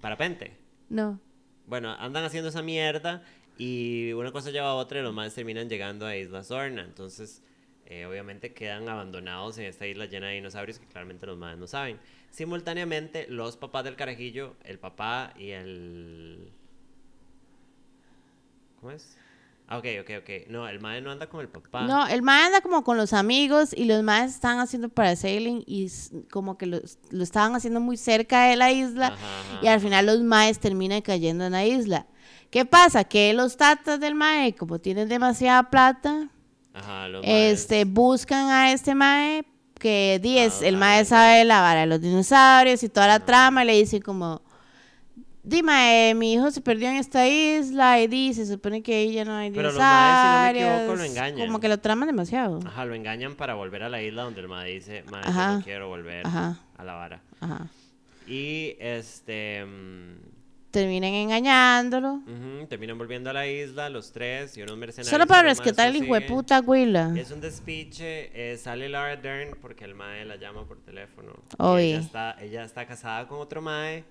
Parapente. 0.00 0.56
No. 0.88 1.20
Bueno, 1.66 1.92
andan 1.92 2.24
haciendo 2.24 2.48
esa 2.50 2.62
mierda 2.62 3.22
y 3.56 4.12
una 4.12 4.32
cosa 4.32 4.50
lleva 4.50 4.68
a 4.70 4.74
otra 4.74 5.00
y 5.00 5.02
los 5.02 5.14
más 5.14 5.34
terminan 5.34 5.68
llegando 5.68 6.06
a 6.06 6.16
Isla 6.16 6.42
Sorna. 6.44 6.82
Entonces, 6.82 7.42
eh, 7.86 8.06
obviamente 8.06 8.52
quedan 8.52 8.88
abandonados 8.88 9.58
en 9.58 9.64
esta 9.64 9.86
isla 9.86 10.06
llena 10.06 10.28
de 10.28 10.34
dinosaurios 10.34 10.78
que 10.78 10.86
claramente 10.86 11.26
los 11.26 11.38
más 11.38 11.56
no 11.58 11.66
saben. 11.66 11.98
Simultáneamente, 12.30 13.26
los 13.28 13.56
papás 13.56 13.84
del 13.84 13.96
carajillo, 13.96 14.56
el 14.64 14.78
papá 14.78 15.32
y 15.36 15.50
el... 15.50 16.52
¿Cómo 18.80 18.92
es? 18.92 19.16
Ah, 19.72 19.78
ok, 19.78 19.84
ok, 20.00 20.10
ok. 20.18 20.30
No, 20.48 20.66
el 20.66 20.80
madre 20.80 21.00
no 21.00 21.12
anda 21.12 21.28
con 21.28 21.40
el 21.40 21.48
papá. 21.48 21.82
No, 21.82 22.06
el 22.08 22.22
mae 22.22 22.46
anda 22.46 22.60
como 22.60 22.82
con 22.82 22.96
los 22.96 23.12
amigos 23.12 23.72
y 23.72 23.84
los 23.84 24.02
maes 24.02 24.32
están 24.34 24.58
haciendo 24.58 24.88
parasailing 24.88 25.62
y 25.64 25.88
como 26.32 26.58
que 26.58 26.66
lo, 26.66 26.80
lo 27.10 27.22
estaban 27.22 27.54
haciendo 27.54 27.78
muy 27.78 27.96
cerca 27.96 28.46
de 28.46 28.56
la 28.56 28.72
isla 28.72 29.06
Ajá, 29.06 29.14
ajá, 29.16 29.60
y 29.62 29.68
al 29.68 29.80
final 29.80 30.06
los 30.06 30.20
maes 30.22 30.58
terminan 30.58 31.02
cayendo 31.02 31.44
en 31.46 31.52
la 31.52 31.64
isla. 31.64 32.06
¿Qué 32.50 32.64
pasa? 32.64 33.04
Que 33.04 33.32
los 33.32 33.56
tatas 33.56 34.00
del 34.00 34.16
mae, 34.16 34.56
como 34.56 34.80
tienen 34.80 35.08
demasiada 35.08 35.70
plata, 35.70 36.28
Ajá, 36.74 37.06
los 37.08 37.22
este, 37.24 37.84
maes. 37.84 37.94
buscan 37.94 38.48
a 38.50 38.72
este 38.72 38.96
mae 38.96 39.44
que 39.78 40.18
di 40.20 40.36
es, 40.38 40.62
Ah, 40.62 40.66
el 40.66 40.76
mae 40.78 41.04
sabe 41.04 41.44
la 41.44 41.60
vara 41.60 41.82
de 41.82 41.86
los 41.86 42.00
dinosaurios 42.00 42.82
y 42.82 42.88
toda 42.88 43.06
la 43.06 43.20
trama 43.20 43.62
y 43.62 43.66
le 43.68 43.74
dice 43.74 44.00
como 44.02 44.42
Dime, 45.42 46.12
mi 46.16 46.34
hijo 46.34 46.50
se 46.50 46.60
perdió 46.60 46.88
en 46.90 46.96
esta 46.96 47.26
isla 47.26 47.98
y 48.00 48.06
dice, 48.08 48.44
se 48.44 48.52
supone 48.52 48.82
que 48.82 49.10
ya 49.10 49.24
no 49.24 49.34
hay 49.34 49.50
Pero 49.50 49.68
los 49.70 49.78
maes, 49.78 50.52
si 50.54 50.60
no 50.60 50.66
me 50.68 50.76
equivoco, 50.76 50.96
lo 50.96 51.04
engañan. 51.04 51.46
Como 51.46 51.60
que 51.60 51.68
lo 51.68 51.78
traman 51.78 52.08
demasiado. 52.08 52.60
Ajá, 52.66 52.84
lo 52.84 52.94
engañan 52.94 53.36
para 53.36 53.54
volver 53.54 53.82
a 53.82 53.88
la 53.88 54.02
isla 54.02 54.22
donde 54.24 54.40
el 54.42 54.48
madre 54.48 54.70
dice, 54.74 55.02
madre, 55.10 55.32
yo 55.32 55.52
no 55.58 55.62
quiero 55.64 55.88
volver 55.88 56.26
Ajá. 56.26 56.58
a 56.76 56.84
la 56.84 56.92
vara. 56.94 57.22
Ajá. 57.40 57.68
Y 58.26 58.76
este... 58.78 59.64
mm, 59.64 60.30
Terminan 60.70 61.12
engañándolo. 61.14 62.12
ujú, 62.26 62.66
terminan 62.68 62.96
volviendo 62.96 63.30
a 63.30 63.32
la 63.32 63.46
isla 63.48 63.88
los 63.90 64.12
tres 64.12 64.56
y 64.56 64.62
unos 64.62 64.76
mercenarios. 64.76 65.10
Solo 65.10 65.26
para 65.26 65.42
rescatar 65.42 65.88
al 65.88 65.96
hijo 65.96 66.14
de 66.14 66.20
puta 66.20 66.60
Willa. 66.60 67.12
Es 67.16 67.32
un 67.32 67.40
despiche, 67.40 68.30
eh, 68.34 68.56
sale 68.56 68.88
Laura 68.88 69.16
Dern 69.16 69.56
porque 69.60 69.84
el 69.84 69.96
mae 69.96 70.24
la 70.26 70.36
llama 70.36 70.64
por 70.68 70.78
teléfono. 70.80 71.32
Y 71.50 71.54
Oy. 71.58 71.82
Ella 71.92 71.98
está, 71.98 72.36
ella 72.40 72.64
está 72.64 72.86
casada 72.86 73.26
con 73.26 73.40
otro 73.40 73.60
mae 73.62 74.04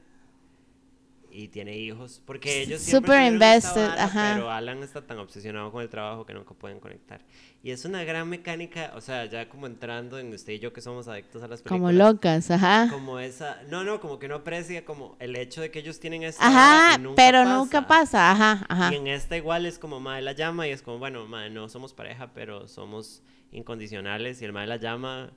y 1.32 1.48
tiene 1.50 1.78
hijos. 1.78 2.22
Porque 2.26 2.62
ellos 2.62 2.82
siempre 2.82 3.12
Super 3.16 3.32
invested, 3.34 3.88
vara, 3.88 4.04
ajá. 4.06 4.32
Pero 4.36 4.50
Alan 4.52 4.84
está 4.84 5.06
tan 5.06 5.20
obsesionado 5.20 5.72
con 5.72 5.82
el 5.82 5.90
trabajo 5.90 6.26
que 6.26 6.34
nunca 6.34 6.54
pueden 6.54 6.80
conectar. 6.80 7.22
Y 7.62 7.72
es 7.72 7.84
una 7.86 8.04
gran 8.04 8.30
mecánica, 8.30 8.92
o 8.96 9.02
sea, 9.02 9.26
ya 9.26 9.50
como 9.50 9.68
entrando 9.68 10.18
en 10.18 10.34
usted 10.34 10.54
y 10.54 10.60
yo 10.60 10.72
que 10.72 10.82
somos 10.82 11.08
adictos 11.08 11.44
a 11.44 11.48
las 11.48 11.62
películas. 11.62 11.80
Como 11.80 11.92
locas, 11.92 12.50
ajá. 12.52 12.88
Como 12.90 13.20
esa, 13.20 13.62
no, 13.70 13.84
no, 13.84 14.00
como 14.00 14.18
que 14.20 14.28
no 14.28 14.36
aprecia 14.36 14.86
como 14.86 15.18
el 15.20 15.36
hecho 15.36 15.60
de 15.62 15.70
que 15.72 15.80
ellos 15.80 16.00
tienen 16.00 16.24
esta 16.24 16.46
Ajá, 16.48 16.98
nunca 16.98 17.16
pero 17.16 17.40
pasa. 17.44 17.56
nunca 17.58 17.88
pasa, 17.88 18.32
ajá, 18.32 18.66
ajá. 18.70 18.94
Y 18.94 18.96
en 18.98 19.08
esta 19.08 19.36
igual 19.36 19.66
es 19.66 19.78
como 19.78 20.00
madre 20.00 20.22
la 20.22 20.32
llama 20.32 20.68
y 20.68 20.72
es 20.72 20.82
como, 20.82 21.00
bueno, 21.00 21.26
madre, 21.28 21.50
no 21.50 21.68
somos 21.70 21.94
pareja, 21.94 22.32
pero 22.34 22.68
somos 22.68 23.22
incondicionales. 23.52 24.42
Y 24.42 24.46
el 24.46 24.54
madre 24.54 24.68
la 24.68 24.78
llama 24.78 25.32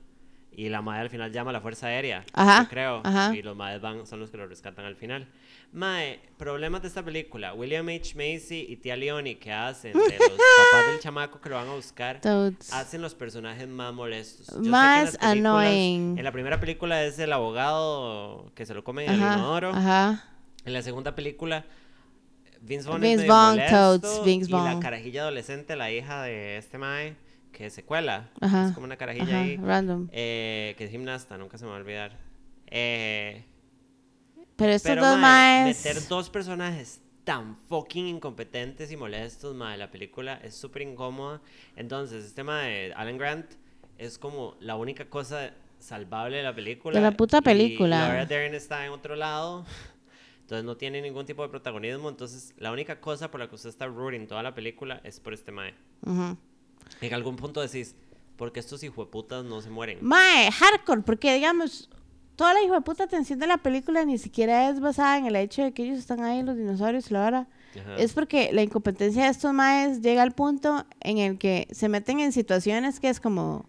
y 0.55 0.69
la 0.69 0.81
madre 0.81 1.01
al 1.01 1.09
final 1.09 1.31
llama 1.31 1.49
a 1.49 1.53
la 1.53 1.61
Fuerza 1.61 1.87
Aérea, 1.87 2.23
Ajá, 2.33 2.63
yo 2.63 2.69
creo. 2.69 3.01
ajá. 3.03 3.35
Y 3.35 3.41
los 3.41 3.55
madres 3.55 3.81
van, 3.81 4.05
son 4.07 4.19
los 4.19 4.29
que 4.29 4.37
lo 4.37 4.47
rescatan 4.47 4.85
al 4.85 4.95
final. 4.95 5.27
Mae, 5.73 6.19
problemas 6.37 6.83
de 6.83 6.87
esta 6.87 7.03
película. 7.03 7.53
William 7.55 7.87
H. 7.89 8.13
Macy 8.15 8.67
y 8.69 8.75
Tia 8.77 8.95
Leoni, 8.95 9.35
que 9.35 9.51
hacen 9.51 9.93
de 9.93 9.99
los 9.99 10.03
papás 10.71 10.87
del 10.91 10.99
chamaco 10.99 11.41
que 11.41 11.49
lo 11.49 11.55
van 11.55 11.67
a 11.67 11.73
buscar, 11.73 12.21
Toads. 12.21 12.71
hacen 12.71 13.01
los 13.01 13.15
personajes 13.15 13.67
más 13.67 13.91
molestos. 13.91 14.45
Yo 14.47 14.53
sé 14.53 14.59
que 14.61 14.65
en 14.65 14.71
Más 14.71 15.03
las 15.05 15.17
películas- 15.17 15.31
annoying. 15.31 16.17
En 16.19 16.23
la 16.23 16.31
primera 16.31 16.59
película 16.59 17.03
es 17.03 17.17
el 17.17 17.33
abogado 17.33 18.51
que 18.53 18.65
se 18.67 18.73
lo 18.75 18.83
come 18.83 19.05
en 19.05 19.13
el 19.13 19.17
inodoro. 19.19 19.71
ajá. 19.71 20.29
En 20.65 20.73
la 20.73 20.81
segunda 20.83 21.13
película, 21.15 21.65
Vince 22.61 22.87
Vaughn 22.87 23.01
Vince 23.01 23.23
es 23.23 23.27
Vaughn, 23.27 23.59
totes, 23.69 24.23
Vince 24.23 24.49
y 24.49 24.53
la 24.53 24.59
Vaughn. 24.59 24.79
carajilla 24.79 25.21
adolescente, 25.23 25.75
la 25.75 25.91
hija 25.91 26.21
de 26.21 26.57
este 26.57 26.77
mae, 26.77 27.15
que 27.51 27.69
se 27.69 27.83
cuela, 27.83 28.29
Ajá. 28.39 28.67
es 28.67 28.73
como 28.73 28.85
una 28.85 28.95
carajilla 28.95 29.25
Ajá, 29.25 29.41
ahí, 29.41 29.57
random. 29.57 30.07
eh, 30.11 30.75
que 30.77 30.85
es 30.85 30.91
gimnasta, 30.91 31.37
nunca 31.37 31.57
se 31.57 31.65
me 31.65 31.71
va 31.71 31.77
a 31.77 31.79
olvidar. 31.81 32.17
Eh, 32.67 33.43
Pero 34.55 34.71
estos 34.71 34.89
pero, 34.89 35.05
dos 35.05 35.17
mae, 35.17 35.63
maes. 35.63 35.85
meter 35.85 36.07
dos 36.07 36.29
personajes 36.29 37.01
tan 37.23 37.57
fucking 37.67 38.07
incompetentes 38.07 38.91
y 38.91 38.97
molestos, 38.97 39.55
mae, 39.55 39.77
la 39.77 39.89
película 39.89 40.39
es 40.43 40.55
súper 40.55 40.81
incómoda. 40.81 41.41
Entonces, 41.75 42.25
este 42.25 42.43
mae, 42.43 42.93
Alan 42.93 43.17
Grant, 43.17 43.53
es 43.97 44.17
como 44.17 44.55
la 44.59 44.75
única 44.75 45.09
cosa 45.09 45.53
salvable 45.79 46.37
de 46.37 46.43
la 46.43 46.55
película. 46.55 46.99
De 46.99 47.01
la 47.01 47.11
puta 47.11 47.39
y 47.39 47.41
película. 47.41 48.07
Laura 48.07 48.25
Dern 48.25 48.53
está 48.55 48.85
en 48.85 48.91
otro 48.91 49.15
lado. 49.15 49.65
Entonces 50.41 50.65
no 50.65 50.75
tiene 50.75 51.01
ningún 51.01 51.25
tipo 51.25 51.43
de 51.43 51.49
protagonismo. 51.49 52.09
Entonces 52.09 52.53
la 52.57 52.71
única 52.71 52.99
cosa 52.99 53.31
por 53.31 53.39
la 53.39 53.47
que 53.47 53.55
usted 53.55 53.69
está 53.69 53.87
rooting 53.87 54.27
toda 54.27 54.43
la 54.43 54.53
película 54.53 55.01
es 55.03 55.19
por 55.19 55.33
este 55.33 55.51
mae. 55.51 55.73
Ujú. 56.05 56.37
En 57.01 57.13
algún 57.13 57.35
punto 57.35 57.61
decís, 57.61 57.95
porque 58.37 58.59
estos 58.59 58.83
hijueputas 58.83 59.45
no 59.45 59.61
se 59.61 59.69
mueren? 59.69 59.99
Mae, 60.01 60.51
hardcore, 60.51 61.01
porque 61.01 61.33
digamos, 61.33 61.89
toda 62.35 62.53
la 62.53 62.61
hijo 62.63 62.73
de 62.73 62.81
puta 62.81 63.03
atención 63.03 63.39
de 63.39 63.47
la 63.47 63.57
película 63.57 64.05
ni 64.05 64.17
siquiera 64.17 64.69
es 64.69 64.79
basada 64.79 65.17
en 65.17 65.25
el 65.25 65.35
hecho 65.35 65.63
de 65.63 65.71
que 65.71 65.83
ellos 65.83 65.99
están 65.99 66.23
ahí, 66.23 66.41
los 66.43 66.57
dinosaurios 66.57 67.09
y 67.09 67.13
la 67.13 67.25
hora. 67.25 67.47
Ajá. 67.79 67.95
Es 67.97 68.13
porque 68.13 68.51
la 68.53 68.61
incompetencia 68.61 69.23
de 69.23 69.29
estos 69.29 69.53
maes 69.53 70.01
llega 70.01 70.21
al 70.21 70.31
punto 70.31 70.85
en 70.99 71.17
el 71.17 71.37
que 71.37 71.67
se 71.71 71.89
meten 71.89 72.19
en 72.19 72.31
situaciones 72.31 72.99
que 72.99 73.09
es 73.09 73.19
como, 73.19 73.67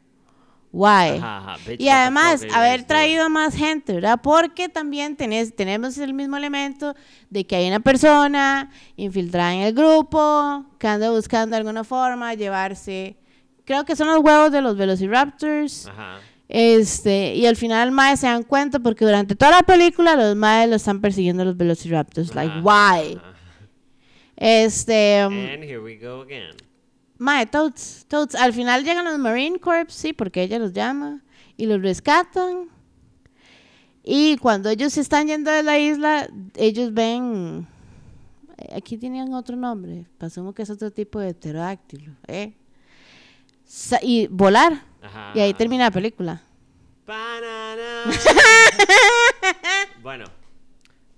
why? 0.72 1.18
Ajá, 1.18 1.55
ajá, 1.55 1.57
Y 1.79 1.88
además, 1.88 2.44
haber 2.55 2.85
traído 2.85 3.24
a 3.24 3.29
más 3.29 3.55
gente, 3.55 3.94
¿verdad? 3.94 4.20
Porque 4.22 4.68
también 4.68 5.16
tenés, 5.16 5.55
tenemos 5.55 5.96
el 5.98 6.12
mismo 6.12 6.37
elemento 6.37 6.94
de 7.31 7.46
que 7.46 7.57
hay 7.57 7.68
una 7.68 7.81
persona 7.81 8.70
infiltrada 8.96 9.55
en 9.55 9.61
el 9.61 9.74
grupo 9.74 10.66
que 10.79 10.88
anda 10.88 11.11
buscando 11.11 11.55
de 11.55 11.59
alguna 11.59 11.85
forma 11.85 12.35
llevarse, 12.35 13.16
creo 13.64 13.85
que 13.85 13.96
son 13.96 14.09
los 14.09 14.18
huevos 14.18 14.53
de 14.53 14.61
los 14.61 14.77
Velociraptors. 14.77 15.87
Ajá. 15.87 16.18
Este, 16.48 17.35
y 17.35 17.46
al 17.46 17.57
final 17.57 17.90
Mae 17.90 18.16
se 18.16 18.26
dan 18.26 18.42
cuenta 18.42 18.78
porque 18.78 19.04
durante 19.04 19.35
toda 19.35 19.50
la 19.52 19.62
película 19.62 20.14
los 20.14 20.37
Mae 20.37 20.66
lo 20.66 20.76
están 20.76 21.00
persiguiendo 21.00 21.44
los 21.44 21.57
Velociraptors. 21.57 22.35
Like, 22.35 22.52
Ajá, 22.52 22.61
why? 22.62 23.18
Este, 24.37 25.24
um, 25.26 25.33
And 25.33 25.62
here 25.64 25.78
we 25.80 25.96
go 25.96 26.22
again. 26.22 26.57
Mae, 27.18 27.46
totes. 27.46 28.07
Al 28.38 28.52
final 28.52 28.85
llegan 28.85 29.04
los 29.04 29.18
Marine 29.18 29.59
Corps, 29.59 29.87
sí, 29.92 30.12
porque 30.12 30.42
ella 30.42 30.59
los 30.59 30.72
llama 30.72 31.22
y 31.57 31.66
los 31.66 31.80
rescatan. 31.80 32.68
Y 34.02 34.37
cuando 34.37 34.68
ellos 34.68 34.92
se 34.92 35.00
están 35.00 35.28
yendo 35.28 35.50
de 35.50 35.62
la 35.62 35.78
isla, 35.78 36.28
ellos 36.57 36.92
ven. 36.92 37.66
eh, 38.59 38.74
Aquí 38.76 38.98
tenían 38.98 39.33
otro 39.33 39.57
nombre. 39.57 40.04
Asumo 40.18 40.52
que 40.52 40.62
es 40.62 40.70
otro 40.70 40.90
tipo 40.90 41.20
de 41.20 41.33
pterodáctilo, 41.33 42.12
¿eh? 42.26 42.52
Sa- 43.64 44.00
y 44.02 44.26
volar. 44.26 44.83
Ajá. 45.04 45.32
Y 45.34 45.40
ahí 45.40 45.54
termina 45.54 45.84
la 45.84 45.90
película. 45.90 46.42
Banana. 47.06 48.04
bueno, 50.02 50.24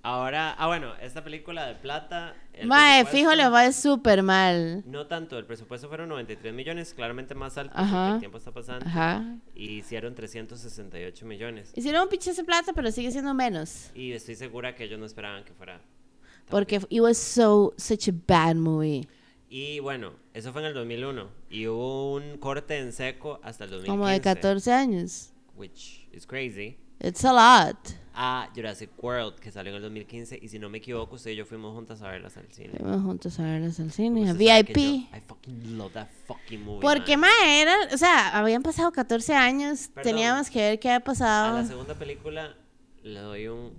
ahora, 0.03 0.55
ah 0.59 0.67
bueno, 0.67 0.95
esta 1.01 1.23
película 1.23 1.67
de 1.67 1.75
plata. 1.77 2.35
el 2.53 2.67
Mae, 2.67 3.05
presupuesto- 3.05 3.17
fijo, 3.17 3.35
le 3.37 3.49
va 3.49 3.73
súper 3.73 4.23
mal. 4.23 4.83
No 4.87 5.07
tanto, 5.07 5.39
el 5.39 5.45
presupuesto 5.47 5.89
fueron 5.89 6.09
93 6.09 6.53
millones, 6.55 6.93
claramente 6.95 7.35
más 7.35 7.57
alto 7.59 7.73
Ajá. 7.77 7.91
porque 7.99 8.15
el 8.15 8.21
tiempo 8.21 8.39
está 8.39 8.53
pasando. 8.53 8.85
Ajá. 8.87 9.25
Y 9.55 9.77
hicieron 9.79 10.15
368 10.15 11.27
millones. 11.27 11.73
Hicieron 11.75 12.03
un 12.03 12.09
pinche 12.09 12.33
de 12.33 12.45
plata, 12.45 12.73
pero 12.73 12.91
sigue 12.91 13.11
siendo 13.13 13.33
menos. 13.35 13.91
Y 13.95 14.13
estoy 14.13 14.35
segura 14.35 14.75
que 14.75 14.85
ellos 14.85 14.99
no 14.99 15.07
esperaban 15.07 15.45
que 15.45 15.53
fuera. 15.55 15.75
tan 15.79 16.51
Porque 16.51 16.81
it 16.89 17.01
was 17.01 17.19
so, 17.19 17.73
such 17.77 18.09
a 18.09 18.13
bad 18.27 18.57
movie. 18.57 19.07
Y 19.49 19.79
bueno, 19.81 20.13
eso 20.35 20.53
fue 20.53 20.63
en 20.63 20.69
el 20.69 20.75
2001. 20.75 21.29
Y 21.51 21.67
hubo 21.69 22.15
un 22.15 22.39
corte 22.39 22.79
en 22.79 22.93
seco 22.93 23.39
hasta 23.43 23.65
el 23.65 23.71
2015. 23.71 23.91
Como 23.99 24.09
de 24.09 24.21
14 24.21 24.73
años. 24.73 25.31
Which 25.55 26.09
is 26.13 26.27
crazy. 26.27 26.79
It's 27.01 27.25
a 27.25 27.33
lot. 27.33 27.77
A 28.19 28.49
Jurassic 28.55 28.91
World, 29.03 29.39
que 29.39 29.53
salió 29.53 29.71
en 29.71 29.77
el 29.77 29.83
2015. 29.83 30.39
Y 30.43 30.49
si 30.49 30.59
no 30.59 30.69
me 30.71 30.79
equivoco, 30.79 31.17
usted 31.17 31.33
y 31.33 31.37
yo 31.37 31.45
fuimos 31.45 31.75
juntas 31.75 32.01
a 32.03 32.09
verlas 32.11 32.37
al 32.39 32.51
cine. 32.51 32.71
Fuimos 32.79 33.03
juntos 33.03 33.39
a 33.39 33.43
verlas 33.45 33.79
al 33.79 33.93
cine, 33.93 34.31
a 34.31 34.33
VIP. 34.33 34.75
yo- 34.77 35.17
I 35.17 35.21
fucking 35.27 35.77
love 35.79 35.93
that 35.93 36.09
fucking 36.27 36.65
movie. 36.65 36.81
Porque, 36.81 37.17
man. 37.19 37.31
ma, 37.45 37.53
era, 37.61 37.75
o 37.93 37.99
sea, 37.99 38.37
habían 38.37 38.63
pasado 38.63 38.91
14 38.91 39.35
años, 39.35 39.89
Perdón. 39.95 40.11
teníamos 40.13 40.49
que 40.51 40.59
ver 40.61 40.81
qué 40.81 40.89
había 40.89 40.97
A 40.99 41.05
pasado. 41.05 41.59
la 41.59 41.65
segunda 41.67 41.95
película 41.95 42.57
le 43.03 43.21
doy 43.21 43.49
un 43.49 43.73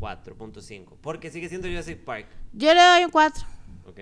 4.5. 0.00 0.96
Porque 1.00 1.30
sigue 1.30 1.48
siendo 1.48 1.68
Jurassic 1.68 1.98
Park. 2.04 2.26
Yo 2.52 2.72
le 2.72 2.80
doy 2.82 3.04
un 3.04 3.10
4. 3.10 3.44
Ok. 3.88 3.98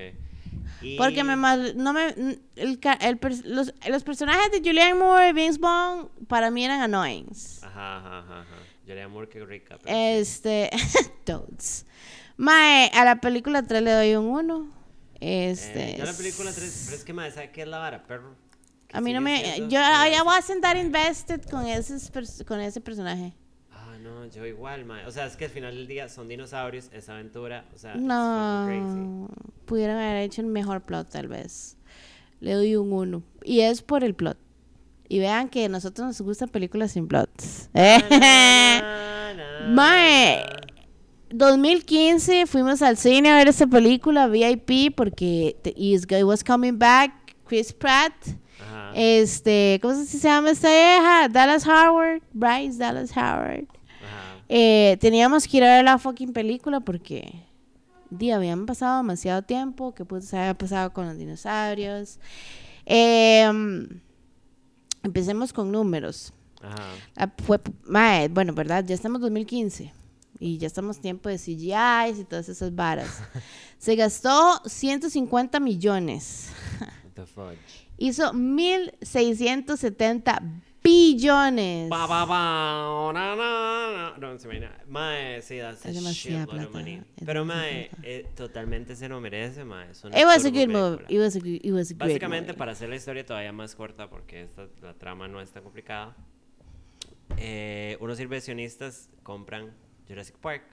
Y- 0.82 0.96
Porque 0.98 1.24
me 1.24 1.36
mal, 1.36 1.74
no 1.76 1.92
me, 1.92 2.08
el, 2.56 2.78
el 3.00 3.18
los, 3.44 3.72
los 3.88 4.04
personajes 4.04 4.50
de 4.52 4.58
Julianne 4.58 4.94
Moore 4.94 5.30
y 5.30 5.32
Vince 5.32 5.58
Vaughn 5.58 6.10
para 6.28 6.50
mí 6.50 6.64
eran 6.64 6.80
annoyings. 6.82 7.62
Ajá, 7.62 7.98
ajá, 7.98 8.18
ajá. 8.20 8.44
Julianne 8.86 9.08
Moore 9.08 9.28
que 9.28 9.44
rica. 9.44 9.78
pero. 9.82 9.96
Este, 9.96 10.70
toads. 11.24 11.86
Mae, 12.36 12.90
a 12.94 13.04
la 13.04 13.20
película 13.20 13.62
3 13.62 13.82
le 13.82 13.92
doy 13.92 14.14
un 14.16 14.26
1. 14.26 14.68
Este, 15.20 15.94
Eh, 15.94 15.96
yo 15.96 16.02
a 16.02 16.06
la 16.06 16.12
película 16.12 16.52
3, 16.52 16.82
pero 16.86 16.96
es 16.98 17.04
que 17.04 17.12
madre, 17.12 17.30
¿sabe 17.32 17.50
qué 17.50 17.62
es 17.62 17.68
la 17.68 17.78
vara, 17.78 18.02
perro? 18.04 18.34
A 18.92 19.00
mí 19.00 19.12
no 19.12 19.20
me, 19.20 19.42
yo 19.58 19.64
Jurassic- 19.66 20.12
ya 20.12 20.22
voy 20.22 20.36
a 20.36 20.42
sentar 20.42 20.76
invested 20.76 21.42
con 21.50 21.66
ese, 21.66 21.96
con 22.44 22.60
ese 22.60 22.80
personaje. 22.80 23.32
No, 24.04 24.26
yo 24.26 24.44
igual, 24.44 24.84
madre. 24.84 25.06
O 25.06 25.10
sea, 25.10 25.24
es 25.24 25.34
que 25.34 25.46
al 25.46 25.50
final 25.50 25.74
del 25.74 25.86
día 25.86 26.10
son 26.10 26.28
dinosaurios, 26.28 26.90
es 26.92 27.08
aventura, 27.08 27.64
o 27.74 27.78
sea, 27.78 27.94
it's 27.94 28.02
No, 28.02 29.30
pudieron 29.64 29.96
haber 29.96 30.18
hecho 30.18 30.42
un 30.42 30.48
mejor 30.48 30.82
plot 30.82 31.08
tal 31.08 31.26
vez. 31.26 31.78
Le 32.40 32.52
doy 32.52 32.76
un 32.76 32.92
1. 32.92 33.22
Y 33.44 33.60
es 33.60 33.80
por 33.80 34.04
el 34.04 34.14
plot. 34.14 34.36
Y 35.08 35.20
vean 35.20 35.48
que 35.48 35.64
a 35.64 35.68
nosotros 35.70 36.06
nos 36.06 36.20
gustan 36.20 36.50
películas 36.50 36.92
sin 36.92 37.08
plots. 37.08 37.70
crazy. 37.72 38.04
Mae, 39.70 40.44
2015 41.30 42.46
fuimos 42.46 42.82
al 42.82 42.98
cine 42.98 43.30
a 43.30 43.38
ver 43.38 43.48
esta 43.48 43.66
película 43.66 44.26
VIP 44.26 44.94
porque 44.94 45.56
it 45.64 46.24
was 46.24 46.44
coming 46.44 46.78
back 46.78 47.34
Chris 47.46 47.72
Pratt. 47.72 48.12
Ajá. 48.60 48.92
Este, 48.94 49.78
¿cómo 49.80 49.94
se 49.94 50.18
llama 50.18 50.50
esta 50.50 50.68
vieja? 50.68 51.28
Dallas 51.30 51.66
Howard, 51.66 52.20
Bryce 52.34 52.76
Dallas 52.76 53.10
Howard. 53.16 53.73
Eh, 54.48 54.96
teníamos 55.00 55.48
que 55.48 55.58
ir 55.58 55.64
a 55.64 55.76
ver 55.76 55.84
la 55.84 55.98
fucking 55.98 56.32
película 56.32 56.80
porque 56.80 57.44
día 58.10 58.36
habían 58.36 58.66
pasado 58.66 58.98
demasiado 58.98 59.42
tiempo, 59.42 59.94
que 59.94 60.04
pues 60.04 60.32
había 60.34 60.54
pasado 60.54 60.92
con 60.92 61.06
los 61.06 61.18
dinosaurios. 61.18 62.18
Em, 62.84 64.00
empecemos 65.02 65.52
con 65.52 65.72
números. 65.72 66.32
Ajá. 66.62 66.76
Ah, 67.16 67.32
fue, 67.44 67.60
mae, 67.84 68.28
bueno, 68.28 68.54
¿verdad? 68.54 68.84
Ya 68.86 68.94
estamos 68.94 69.18
en 69.18 69.22
2015 69.22 69.92
y 70.38 70.58
ya 70.58 70.66
estamos 70.66 71.00
tiempo 71.00 71.28
de 71.28 71.38
CGI 71.38 72.20
y 72.20 72.24
todas 72.24 72.48
esas 72.48 72.74
varas. 72.74 73.22
Se 73.78 73.94
gastó 73.96 74.60
150 74.66 75.60
millones. 75.60 76.48
Hizo 77.96 78.32
1.670 78.32 80.42
billones. 80.84 81.88
Ba, 81.88 82.06
ba, 82.06 83.12
na, 83.12 83.34
na, 83.34 83.36
na. 83.36 84.18
No, 84.18 84.38
se 84.38 84.46
me 84.46 84.60
Mae, 84.86 85.40
sí, 85.42 85.58
that's 85.58 85.84
Es 85.86 85.94
demasiada 85.94 86.46
plata, 86.46 86.68
Pero, 87.24 87.44
mae, 87.44 87.90
eh, 88.02 88.26
totalmente 88.36 88.94
se 88.94 89.08
lo 89.08 89.20
merece, 89.20 89.64
mae. 89.64 89.90
Es 89.90 90.04
una 90.04 90.18
It 90.20 90.26
was 90.26 90.44
a 90.44 90.50
good 90.50 90.66
película. 90.68 91.02
It 91.08 91.18
was 91.18 91.36
a, 91.36 91.38
it 91.44 91.72
was 91.72 91.90
a 91.90 91.94
great 91.94 91.98
Básicamente, 92.10 92.48
movie. 92.52 92.58
para 92.58 92.72
hacer 92.72 92.90
la 92.90 92.96
historia 92.96 93.24
todavía 93.24 93.52
más 93.52 93.74
corta, 93.74 94.10
porque 94.10 94.42
esta, 94.42 94.68
la 94.82 94.92
trama 94.94 95.26
no 95.26 95.40
es 95.40 95.50
tan 95.50 95.62
complicada, 95.62 96.14
eh, 97.38 97.96
unos 98.00 98.20
inversionistas 98.20 99.08
compran 99.22 99.72
Jurassic 100.06 100.36
Park, 100.36 100.64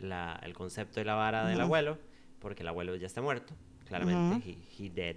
la- 0.00 0.38
el 0.42 0.52
concepto 0.52 0.98
de 0.98 1.04
la 1.06 1.14
vara 1.14 1.46
del 1.46 1.60
abuelo, 1.60 1.96
porque 2.40 2.62
el 2.62 2.68
abuelo 2.68 2.96
ya 2.96 3.06
está 3.06 3.22
muerto, 3.22 3.54
claramente, 3.86 4.42
he, 4.50 4.84
he 4.84 4.90
dead. 4.90 5.16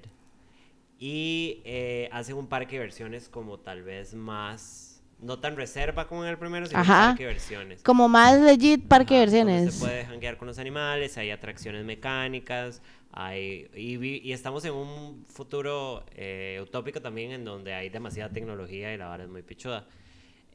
Y 0.97 1.61
eh, 1.65 2.09
hacen 2.11 2.35
un 2.37 2.47
parque 2.47 2.77
de 2.77 2.79
versiones 2.79 3.27
como 3.27 3.59
tal 3.59 3.83
vez 3.83 4.13
más, 4.13 5.03
no 5.19 5.39
tan 5.39 5.55
reserva 5.57 6.07
como 6.07 6.23
en 6.23 6.29
el 6.29 6.37
primero, 6.37 6.65
sino 6.67 6.79
Ajá. 6.79 7.07
parque 7.09 7.23
de 7.23 7.33
versiones. 7.33 7.83
Como 7.83 8.07
más 8.07 8.39
legit 8.39 8.87
parque 8.87 9.15
de 9.15 9.21
Ajá, 9.23 9.31
donde 9.35 9.53
versiones. 9.53 9.73
Se 9.75 9.79
puede 9.85 10.05
janguear 10.05 10.37
con 10.37 10.47
los 10.47 10.57
animales, 10.57 11.17
hay 11.17 11.31
atracciones 11.31 11.83
mecánicas, 11.83 12.81
hay, 13.11 13.69
y, 13.75 14.27
y 14.27 14.31
estamos 14.33 14.63
en 14.65 14.73
un 14.73 15.25
futuro 15.25 16.05
eh, 16.15 16.59
utópico 16.61 17.01
también 17.01 17.31
en 17.31 17.45
donde 17.45 17.73
hay 17.73 17.89
demasiada 17.89 18.31
tecnología 18.31 18.93
y 18.93 18.97
la 18.97 19.07
vara 19.07 19.23
es 19.23 19.29
muy 19.29 19.41
pichuda. 19.41 19.87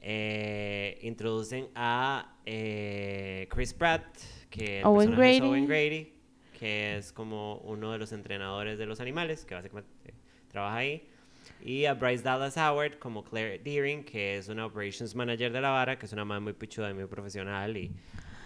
Eh, 0.03 0.99
introducen 1.03 1.69
a 1.75 2.37
eh, 2.47 3.47
Chris 3.51 3.75
Pratt, 3.75 4.05
que 4.49 4.83
Owen 4.85 5.11
personaje 5.11 5.37
es 5.37 5.41
Grady. 5.41 5.51
Owen 5.51 5.67
Grady, 5.67 6.13
que 6.59 6.97
es 6.97 7.13
como 7.13 7.57
uno 7.59 7.93
de 7.93 7.99
los 7.99 8.13
entrenadores 8.13 8.79
de 8.79 8.87
los 8.87 9.01
animales, 9.01 9.45
que 9.45 9.55
básicamente 9.55 10.15
trabaja 10.51 10.77
ahí. 10.79 11.07
Y 11.65 11.85
a 11.85 11.95
Bryce 11.95 12.23
Dallas 12.23 12.57
Howard 12.57 12.99
como 12.99 13.23
Claire 13.23 13.59
Deering, 13.59 14.05
que 14.05 14.39
es 14.39 14.49
una 14.49 14.65
operations 14.67 15.15
manager 15.15 15.53
de 15.53 15.61
la 15.61 15.71
vara, 15.71 15.99
que 15.99 16.07
es 16.07 16.13
una 16.13 16.25
madre 16.25 16.41
muy 16.41 16.53
pichuda 16.55 16.91
y 16.91 16.95
muy 16.95 17.07
profesional 17.07 17.77
y, 17.77 17.91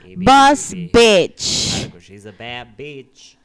Y 0.05 0.17
Boss 0.17 0.73
Bibi. 0.73 0.91
bitch. 0.93 1.85
Claro, 1.87 2.01
she's 2.01 2.27
a 2.27 2.33
bad 2.33 2.77
bitch. 2.77 3.37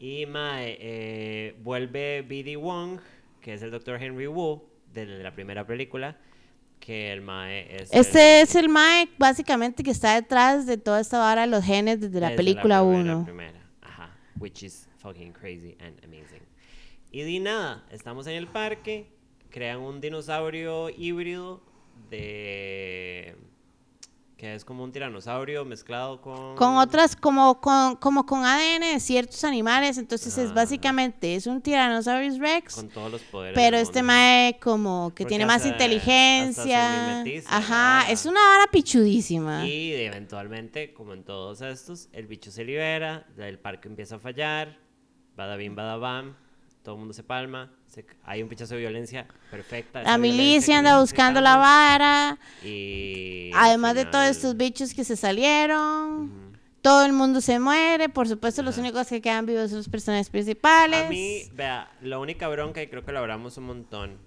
Y 0.00 0.26
mae, 0.26 0.76
eh, 0.80 1.54
vuelve 1.62 2.22
B.D. 2.22 2.56
Wong, 2.56 2.98
que 3.40 3.54
es 3.54 3.62
el 3.62 3.70
Dr. 3.70 4.02
Henry 4.02 4.26
Wu 4.26 4.62
de 4.92 5.06
la 5.06 5.32
primera 5.32 5.64
película, 5.66 6.16
que 6.80 7.12
el 7.12 7.20
mae 7.22 7.76
es 7.76 7.90
Este 7.92 8.40
el- 8.40 8.42
es 8.48 8.54
el 8.56 8.68
Mae, 8.68 9.08
básicamente, 9.18 9.82
que 9.84 9.90
está 9.92 10.14
detrás 10.14 10.66
de 10.66 10.76
toda 10.76 11.00
esta 11.00 11.18
vara 11.18 11.42
de 11.42 11.46
los 11.48 11.64
genes 11.64 12.00
desde 12.00 12.18
la 12.18 12.30
desde 12.30 12.36
película 12.36 12.80
primera, 12.80 13.16
1. 13.16 13.24
primera. 13.24 13.60
Ajá, 13.82 14.10
which 14.40 14.62
is 14.64 14.88
fucking 14.98 15.32
crazy 15.32 15.76
and 15.80 16.02
amazing. 16.04 16.42
Y 17.12 17.22
di 17.24 17.40
nada, 17.40 17.84
estamos 17.90 18.26
en 18.26 18.34
el 18.36 18.48
parque, 18.48 19.12
crean 19.50 19.80
un 19.80 20.00
dinosaurio 20.00 20.88
híbrido 20.88 21.62
de 22.10 23.36
que 24.38 24.54
es 24.56 24.64
como 24.64 24.82
un 24.82 24.90
tiranosaurio 24.90 25.64
mezclado 25.64 26.20
con 26.20 26.56
Con 26.56 26.74
otras, 26.76 27.14
como 27.14 27.60
con, 27.60 27.94
como 27.94 28.26
con 28.26 28.44
ADN 28.44 28.94
de 28.94 28.98
ciertos 28.98 29.44
animales, 29.44 29.98
entonces 29.98 30.36
es 30.36 30.50
Ah. 30.50 30.54
básicamente, 30.54 31.36
es 31.36 31.46
un 31.46 31.60
Tyrannosaurus 31.62 32.38
Rex, 32.40 32.74
con 32.74 32.88
todos 32.88 33.12
los 33.12 33.20
poderes. 33.22 33.54
pero 33.54 33.76
este. 33.76 34.02
Mae 34.02 34.58
como 34.60 35.10
que 35.14 35.22
Porque 35.22 35.26
tiene 35.26 35.46
más 35.46 35.58
hasta- 35.62 35.68
inteligencia. 35.68 37.22
Ajá, 37.46 38.10
es 38.10 38.26
una 38.26 38.40
vara 38.40 38.68
pichudísima. 38.72 39.64
Y 39.64 39.92
eventualmente, 39.92 40.92
como 40.92 41.12
en 41.12 41.22
todos 41.22 41.60
estos, 41.60 42.08
el 42.12 42.26
bicho 42.26 42.50
se 42.50 42.64
libera, 42.64 43.28
el 43.38 43.60
parque 43.60 43.86
empieza 43.86 44.16
a 44.16 44.18
fallar, 44.18 44.76
bada 45.36 45.54
bim, 45.54 45.76
bada 45.76 45.96
bam, 45.98 46.34
todo 46.82 46.94
el 46.96 46.98
mundo 47.00 47.14
se 47.14 47.22
palma, 47.22 47.70
se- 47.86 48.04
hay 48.24 48.42
un 48.42 48.48
pichazo 48.48 48.74
de 48.74 48.80
violencia 48.80 49.26
perfecta. 49.50 50.02
La 50.02 50.18
milicia 50.18 50.78
anda 50.78 51.00
buscando 51.00 51.40
la 51.40 51.56
vara. 51.56 52.38
Y 52.64 53.50
Además 53.54 53.94
de 53.94 54.04
todos 54.06 54.26
estos 54.26 54.56
bichos 54.56 54.92
que 54.94 55.04
se 55.04 55.16
salieron, 55.16 56.52
todo 56.80 57.04
el 57.06 57.12
mundo 57.12 57.40
se 57.40 57.58
muere. 57.60 58.08
Por 58.08 58.26
supuesto, 58.28 58.62
los 58.62 58.78
únicos 58.78 59.06
que 59.06 59.20
quedan 59.20 59.46
vivos 59.46 59.70
son 59.70 59.78
los 59.78 59.88
personajes 59.88 60.28
principales. 60.30 61.06
A 61.06 61.08
mí, 61.08 61.42
vea, 61.54 61.90
la 62.02 62.18
única 62.18 62.48
bronca, 62.48 62.82
y 62.82 62.88
creo 62.88 63.04
que 63.04 63.12
lo 63.12 63.20
hablamos 63.20 63.56
un 63.58 63.64
montón, 63.64 64.18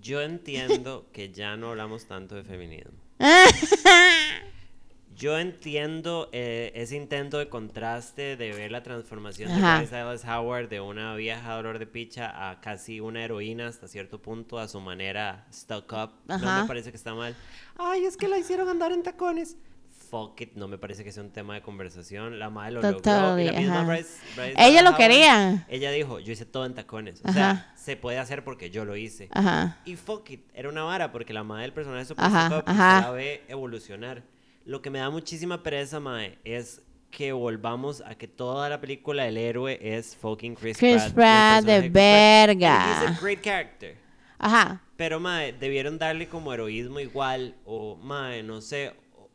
yo 0.00 0.20
entiendo 0.22 1.06
que 1.12 1.30
ya 1.32 1.56
no 1.56 1.70
hablamos 1.70 2.06
tanto 2.06 2.34
de 2.34 2.42
feminismo. 2.44 2.92
Yo 5.16 5.38
entiendo 5.38 6.28
eh, 6.32 6.72
ese 6.74 6.96
intento 6.96 7.38
de 7.38 7.48
contraste 7.48 8.36
de 8.36 8.52
ver 8.52 8.70
la 8.72 8.82
transformación 8.82 9.50
Ajá. 9.50 9.72
de 9.74 9.78
Bryce 9.80 9.94
Dallas 9.96 10.24
Howard 10.24 10.68
de 10.68 10.80
una 10.80 11.14
vieja 11.16 11.54
dolor 11.54 11.78
de 11.78 11.86
picha 11.86 12.50
a 12.50 12.60
casi 12.60 13.00
una 13.00 13.22
heroína 13.24 13.68
hasta 13.68 13.88
cierto 13.88 14.20
punto 14.22 14.58
a 14.58 14.68
su 14.68 14.80
manera 14.80 15.46
stuck 15.52 15.92
up. 15.92 16.10
No 16.26 16.38
me 16.62 16.66
parece 16.68 16.90
que 16.90 16.96
está 16.96 17.14
mal. 17.14 17.34
Ay, 17.78 18.04
es 18.04 18.16
que 18.16 18.28
la 18.28 18.38
hicieron 18.38 18.68
andar 18.68 18.92
en 18.92 19.02
tacones. 19.02 19.56
Fuck 20.10 20.42
it, 20.42 20.52
no 20.56 20.68
me 20.68 20.76
parece 20.76 21.04
que 21.04 21.12
sea 21.12 21.22
un 21.22 21.30
tema 21.30 21.54
de 21.54 21.62
conversación. 21.62 22.38
La 22.38 22.50
madre 22.50 22.72
lo 22.72 22.82
logró. 22.82 23.38
Y 23.38 23.44
la 23.44 23.52
misma 23.52 23.80
ajá. 23.82 23.86
Bryce- 23.92 24.18
Bryce 24.36 24.50
Ella 24.52 24.56
Dallas 24.56 24.82
lo 24.84 24.90
Howard, 24.90 24.98
quería. 25.00 25.66
Ella 25.68 25.90
dijo, 25.90 26.18
yo 26.20 26.32
hice 26.32 26.44
todo 26.44 26.66
en 26.66 26.74
tacones. 26.74 27.22
O 27.24 27.28
Ajá. 27.28 27.32
sea, 27.34 27.72
se 27.76 27.96
puede 27.96 28.18
hacer 28.18 28.44
porque 28.44 28.70
yo 28.70 28.84
lo 28.84 28.96
hice. 28.96 29.28
Y 29.86 29.96
fuck 29.96 30.30
it, 30.30 30.42
era 30.52 30.68
una 30.68 30.82
vara 30.82 31.12
porque 31.12 31.32
la 31.32 31.44
madre 31.44 31.62
del 31.62 31.72
personaje 31.72 32.12
Ajá, 32.16 32.48
puso 32.48 32.58
up 32.60 32.64
la 32.76 33.10
ve 33.12 33.42
evolucionar. 33.48 34.22
Lo 34.64 34.80
que 34.80 34.90
me 34.90 34.98
da 35.00 35.10
muchísima 35.10 35.62
pereza, 35.62 35.98
mae, 36.00 36.38
es 36.44 36.82
que 37.10 37.32
volvamos 37.32 38.02
a 38.06 38.14
que 38.14 38.26
toda 38.28 38.68
la 38.68 38.80
película 38.80 39.26
el 39.26 39.36
héroe 39.36 39.78
es 39.82 40.16
fucking 40.16 40.54
Chris, 40.54 40.78
Chris 40.78 41.02
Pratt. 41.02 41.10
y 41.10 41.14
Pratt 41.14 41.64
de 41.64 41.88
verga. 41.88 43.08
a 43.08 43.18
great 43.20 43.42
character. 43.42 43.96
Ajá. 44.38 44.82
Pero, 44.96 45.20
mae, 45.20 45.52
debieron 45.52 45.98
darle 45.98 46.28
como 46.28 46.52
heroísmo 46.52 47.00
igual, 47.00 47.54
o, 47.64 47.96
mae, 47.96 48.42
no 48.42 48.60
sé, 48.60 48.92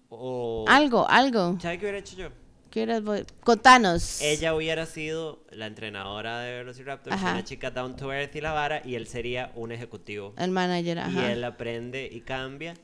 o... 0.10 0.66
Algo, 0.68 1.08
algo. 1.10 1.58
¿Sabe 1.62 1.78
qué 1.78 1.86
hubiera 1.86 1.98
hecho 2.00 2.16
yo? 2.16 2.30
¿Qué 2.72 2.84
eras 2.84 3.04
vos? 3.04 3.22
Contanos. 3.44 4.22
Ella 4.22 4.54
hubiera 4.54 4.86
sido 4.86 5.44
la 5.52 5.68
entrenadora 5.68 6.40
de 6.40 6.58
Velociraptors, 6.60 7.16
Ajá. 7.16 7.32
una 7.34 7.44
chica 7.44 7.72
down 7.72 7.96
to 7.96 8.12
earth 8.14 8.36
y 8.36 8.42
la 8.42 8.52
vara, 8.54 8.82
y 8.86 8.96
él 8.96 9.08
sería 9.08 9.52
un 9.56 9.72
ejecutivo. 9.72 10.34
El 10.38 10.52
manager, 10.52 10.98
y 10.98 11.00
ajá. 11.00 11.32
él 11.32 11.44
aprende 11.44 12.10
y 12.12 12.22
cambia 12.22 12.76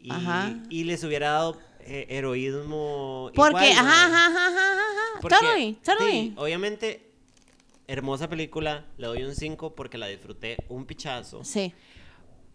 y, 0.00 0.10
Ajá. 0.12 0.54
y 0.68 0.84
les 0.84 1.02
hubiera 1.02 1.30
dado 1.30 1.58
eh, 1.86 2.06
heroísmo 2.08 3.30
Porque, 3.34 3.70
igual, 3.70 3.86
ajá, 3.86 4.06
ajá, 4.06 4.26
ajá, 4.26 4.48
ajá. 4.48 5.20
Porque, 5.20 5.36
Totally, 5.36 5.72
totally. 5.84 6.10
sí, 6.12 6.34
obviamente 6.36 7.10
hermosa 7.86 8.28
película 8.28 8.86
le 8.96 9.06
doy 9.06 9.22
un 9.24 9.34
5 9.34 9.74
porque 9.74 9.98
la 9.98 10.06
disfruté 10.06 10.56
un 10.68 10.86
pichazo 10.86 11.44
Sí. 11.44 11.72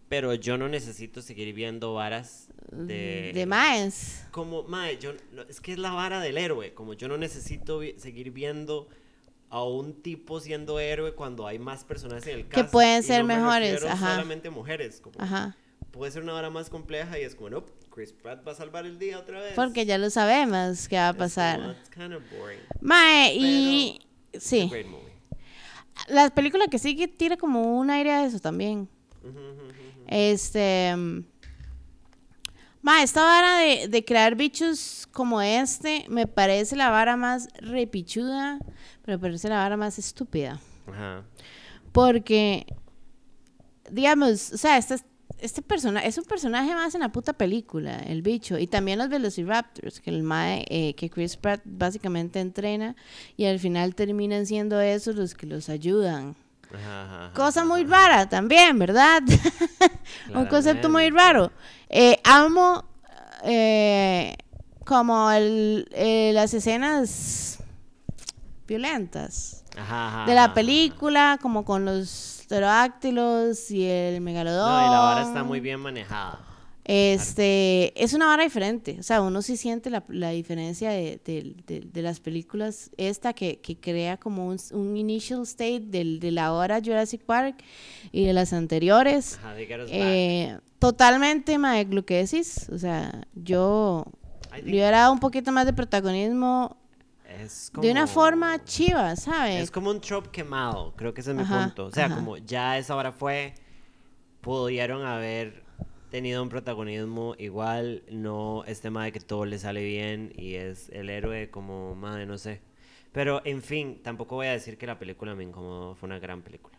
pero 0.08 0.34
yo 0.34 0.58
no 0.58 0.68
necesito 0.68 1.22
seguir 1.22 1.54
viendo 1.54 1.94
varas 1.94 2.48
de 2.72 3.30
De 3.32 3.46
más. 3.46 4.26
como 4.32 4.64
mae 4.64 4.98
yo 4.98 5.12
no- 5.32 5.42
es 5.42 5.60
que 5.60 5.72
es 5.72 5.78
la 5.78 5.92
vara 5.92 6.20
del 6.20 6.36
héroe 6.36 6.74
como 6.74 6.94
yo 6.94 7.06
no 7.08 7.16
necesito 7.16 7.78
vi- 7.78 7.94
seguir 7.98 8.32
viendo 8.32 8.88
a 9.50 9.62
un 9.64 10.02
tipo 10.02 10.40
siendo 10.40 10.78
héroe 10.80 11.14
cuando 11.14 11.46
hay 11.46 11.58
más 11.60 11.84
personas 11.84 12.26
en 12.26 12.38
el 12.40 12.44
Que 12.44 12.62
cast, 12.62 12.72
pueden 12.72 13.00
y 13.00 13.06
ser 13.06 13.20
no 13.22 13.26
me 13.28 13.36
mejores, 13.36 13.72
refiero 13.74 13.92
ajá. 13.94 14.10
solamente 14.14 14.50
mujeres 14.50 15.00
como 15.00 15.20
Ajá. 15.20 15.56
puede 15.92 16.10
ser 16.12 16.22
una 16.24 16.34
hora 16.34 16.50
más 16.50 16.70
compleja 16.70 17.18
y 17.18 17.22
es 17.22 17.34
como, 17.36 17.50
no, 17.50 17.64
Chris 17.92 18.12
Pratt 18.12 18.46
va 18.46 18.52
a 18.52 18.54
salvar 18.54 18.86
el 18.86 18.98
día 18.98 19.18
otra 19.18 19.40
vez. 19.40 19.52
Porque 19.54 19.84
ya 19.86 19.98
lo 19.98 20.10
sabemos 20.10 20.88
que 20.88 20.96
va 20.96 21.08
a 21.08 21.12
pasar. 21.14 21.76
"It's 21.80 21.90
kinda 21.90 22.18
boring. 22.38 22.60
Mae, 22.80 23.34
y. 23.34 24.00
Sí. 24.38 24.70
La 26.08 26.30
película 26.30 26.66
que 26.68 26.78
sigue 26.78 27.08
tira 27.08 27.36
como 27.36 27.78
un 27.78 27.90
aire 27.90 28.10
a 28.12 28.24
eso 28.24 28.38
también. 28.38 28.88
Este. 30.06 30.94
mm, 30.96 31.24
Ma, 32.82 33.02
esta 33.02 33.22
vara 33.22 33.58
de, 33.58 33.88
de 33.88 34.04
crear 34.06 34.36
bichos 34.36 35.06
como 35.12 35.42
este 35.42 36.06
me 36.08 36.26
parece 36.26 36.76
la 36.76 36.88
vara 36.88 37.14
más 37.14 37.48
repichuda, 37.58 38.58
pero 39.02 39.18
me 39.18 39.22
parece 39.22 39.50
la 39.50 39.56
vara 39.56 39.76
más 39.76 39.98
estúpida. 39.98 40.58
Ajá. 40.86 41.22
Porque, 41.92 42.64
digamos, 43.90 44.52
o 44.52 44.56
sea, 44.56 44.78
este, 44.78 44.96
este 45.38 45.62
personaje 45.62 46.08
es 46.08 46.18
un 46.18 46.24
personaje 46.24 46.74
más 46.74 46.94
en 46.94 47.00
la 47.00 47.10
puta 47.10 47.32
película, 47.32 47.98
el 47.98 48.22
bicho. 48.22 48.58
Y 48.58 48.66
también 48.66 48.98
los 48.98 49.08
Velociraptors, 49.08 50.00
que 50.00 50.10
el 50.10 50.22
mae, 50.22 50.64
eh, 50.68 50.94
que 50.94 51.10
Chris 51.10 51.36
Pratt 51.36 51.60
básicamente 51.64 52.40
entrena 52.40 52.96
y 53.36 53.46
al 53.46 53.58
final 53.58 53.94
terminan 53.94 54.46
siendo 54.46 54.80
esos 54.80 55.16
los 55.16 55.34
que 55.34 55.46
los 55.46 55.68
ayudan. 55.68 56.36
Ajá, 56.74 57.02
ajá, 57.02 57.24
ajá, 57.26 57.34
Cosa 57.34 57.64
muy 57.64 57.84
rara 57.84 58.28
también, 58.28 58.78
¿verdad? 58.78 59.22
Un 60.34 60.46
concepto 60.46 60.88
muy 60.88 61.10
raro. 61.10 61.50
Eh, 61.88 62.20
amo 62.24 62.84
eh, 63.44 64.36
como 64.84 65.30
el, 65.30 65.88
eh, 65.92 66.32
las 66.34 66.54
escenas 66.54 67.58
violentas 68.66 69.64
de 70.26 70.34
la 70.34 70.52
película, 70.54 71.38
como 71.40 71.64
con 71.64 71.84
los 71.84 72.39
pterodáctilos 72.50 73.70
y 73.70 73.86
el 73.86 74.20
megalodón. 74.20 74.68
No, 74.82 74.86
y 74.86 74.90
la 74.90 74.98
vara 75.00 75.22
está 75.22 75.42
muy 75.44 75.60
bien 75.60 75.80
manejada. 75.80 76.40
Este, 76.84 77.92
es 78.02 78.14
una 78.14 78.26
vara 78.26 78.42
diferente, 78.42 78.96
o 78.98 79.02
sea, 79.04 79.20
uno 79.22 79.42
sí 79.42 79.56
siente 79.56 79.90
la, 79.90 80.02
la 80.08 80.30
diferencia 80.30 80.90
de, 80.90 81.20
de- 81.24 81.54
de- 81.66 81.80
de 81.82 82.02
las 82.02 82.18
películas, 82.18 82.90
esta 82.96 83.32
que, 83.32 83.60
que 83.60 83.78
crea 83.78 84.16
como 84.16 84.46
un, 84.48 84.56
un 84.72 84.96
initial 84.96 85.42
state 85.42 85.80
del, 85.86 86.18
de 86.18 86.32
la 86.32 86.52
hora 86.52 86.80
Jurassic 86.84 87.22
Park 87.22 87.62
y 88.10 88.24
de 88.24 88.32
las 88.32 88.52
anteriores. 88.52 89.38
Ajá, 89.38 89.54
Eh, 89.88 90.58
totalmente, 90.80 91.58
mae, 91.58 91.84
lo 91.84 92.04
que 92.04 92.16
decís, 92.24 92.68
o 92.72 92.78
sea, 92.78 93.24
yo 93.34 94.04
le 94.64 94.70
hubiera 94.72 94.98
dado 95.00 95.12
un 95.12 95.20
poquito 95.20 95.52
más 95.52 95.66
de 95.66 95.72
protagonismo 95.74 96.76
Es 97.42 97.70
de 97.80 97.90
una 97.90 98.02
como- 98.02 98.12
forma 98.12 98.64
chiva, 98.64 99.16
¿sabes? 99.16 99.62
Es 99.62 99.70
como 99.70 99.90
un 99.90 100.00
trope 100.00 100.30
quemado, 100.30 100.94
creo 100.96 101.12
que 101.14 101.20
ese 101.20 101.30
es 101.30 101.36
mi 101.36 101.42
Ajá, 101.42 101.64
punto. 101.66 101.86
O 101.86 101.90
sea, 101.90 102.06
ajá. 102.06 102.16
como 102.16 102.36
ya 102.38 102.78
esa 102.78 102.94
hora 102.96 103.12
fue, 103.12 103.54
pudieron 104.40 105.04
haber 105.04 105.62
tenido 106.10 106.42
un 106.42 106.48
protagonismo 106.48 107.34
igual, 107.38 108.02
no 108.10 108.64
este 108.66 108.90
madre 108.90 109.12
que 109.12 109.20
todo 109.20 109.44
le 109.44 109.58
sale 109.58 109.84
bien 109.84 110.32
y 110.36 110.54
es 110.54 110.88
el 110.90 111.08
héroe 111.10 111.50
como 111.50 111.94
madre, 111.94 112.26
no 112.26 112.36
sé. 112.38 112.60
Pero 113.12 113.42
en 113.44 113.62
fin, 113.62 114.00
tampoco 114.02 114.36
voy 114.36 114.46
a 114.48 114.52
decir 114.52 114.76
que 114.78 114.86
la 114.86 114.98
película 114.98 115.34
me 115.34 115.44
incomodó, 115.44 115.94
fue 115.94 116.06
una 116.08 116.18
gran 116.18 116.42
película. 116.42 116.76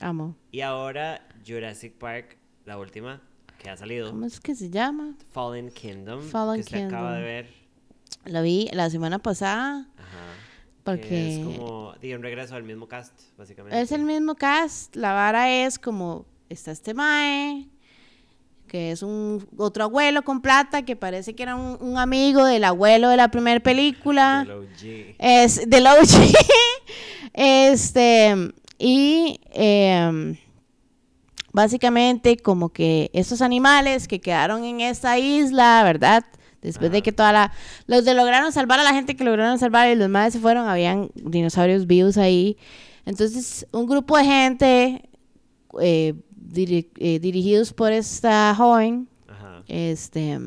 Amo. 0.00 0.34
Y 0.50 0.62
ahora 0.62 1.26
Jurassic 1.46 1.94
Park, 1.98 2.36
la 2.64 2.78
última 2.78 3.20
que 3.58 3.68
ha 3.68 3.76
salido, 3.76 4.10
¿Cómo 4.10 4.24
es 4.24 4.40
que 4.40 4.54
se 4.54 4.70
llama? 4.70 5.14
Fallen 5.30 5.70
Kingdom, 5.70 6.22
Fallen 6.22 6.62
que 6.64 6.70
se 6.70 6.84
acaba 6.84 7.12
de 7.16 7.18
Kingdom. 7.20 7.24
ver. 7.24 7.59
La 8.24 8.42
vi 8.42 8.68
la 8.72 8.90
semana 8.90 9.18
pasada. 9.18 9.86
Ajá. 9.96 10.06
Porque- 10.84 11.08
Que 11.08 11.40
es 11.40 11.46
como 11.46 11.92
di, 12.00 12.14
un 12.14 12.22
regreso 12.22 12.54
al 12.54 12.62
mismo 12.64 12.86
cast, 12.88 13.12
básicamente. 13.36 13.80
Es 13.80 13.92
el 13.92 14.02
mismo 14.04 14.34
cast. 14.34 14.94
La 14.96 15.12
vara 15.12 15.50
es 15.50 15.78
como 15.78 16.26
está 16.48 16.70
este 16.72 16.94
mae, 16.94 17.68
que 18.66 18.90
es 18.92 19.02
un 19.02 19.46
otro 19.56 19.84
abuelo 19.84 20.22
con 20.22 20.40
plata 20.40 20.82
que 20.84 20.96
parece 20.96 21.34
que 21.34 21.42
era 21.42 21.54
un, 21.56 21.76
un 21.80 21.98
amigo 21.98 22.44
del 22.44 22.64
abuelo 22.64 23.08
de 23.08 23.16
la 23.16 23.28
primera 23.30 23.60
película. 23.60 24.44
Del 24.46 24.56
OG. 24.56 25.14
Es 25.18 25.68
del 25.68 25.86
OG. 25.86 26.32
este, 27.34 28.52
y 28.78 29.40
em, 29.52 30.36
básicamente 31.52 32.36
como 32.36 32.70
que 32.70 33.10
estos 33.12 33.42
animales 33.42 34.08
que 34.08 34.20
quedaron 34.20 34.64
en 34.64 34.80
esta 34.80 35.18
isla, 35.18 35.82
¿verdad? 35.84 36.24
Después 36.62 36.90
de 36.92 37.02
que 37.02 37.10
toda 37.12 37.32
la... 37.32 37.52
Los 37.86 38.04
de 38.04 38.14
lograron 38.14 38.52
salvar 38.52 38.78
a 38.80 38.84
la 38.84 38.92
gente 38.92 39.16
que 39.16 39.24
lograron 39.24 39.58
salvar 39.58 39.88
y 39.90 39.94
los 39.94 40.08
madres 40.08 40.34
se 40.34 40.40
fueron, 40.40 40.68
habían 40.68 41.10
dinosaurios 41.14 41.86
vivos 41.86 42.18
ahí. 42.18 42.58
Entonces, 43.06 43.66
un 43.72 43.86
grupo 43.86 44.16
de 44.18 44.24
gente 44.24 45.08
eh, 45.80 46.14
diri- 46.52 46.88
eh, 46.98 47.18
dirigidos 47.18 47.72
por 47.72 47.92
esta 47.92 48.54
joven, 48.54 49.08
Ajá. 49.28 49.62
este... 49.68 50.38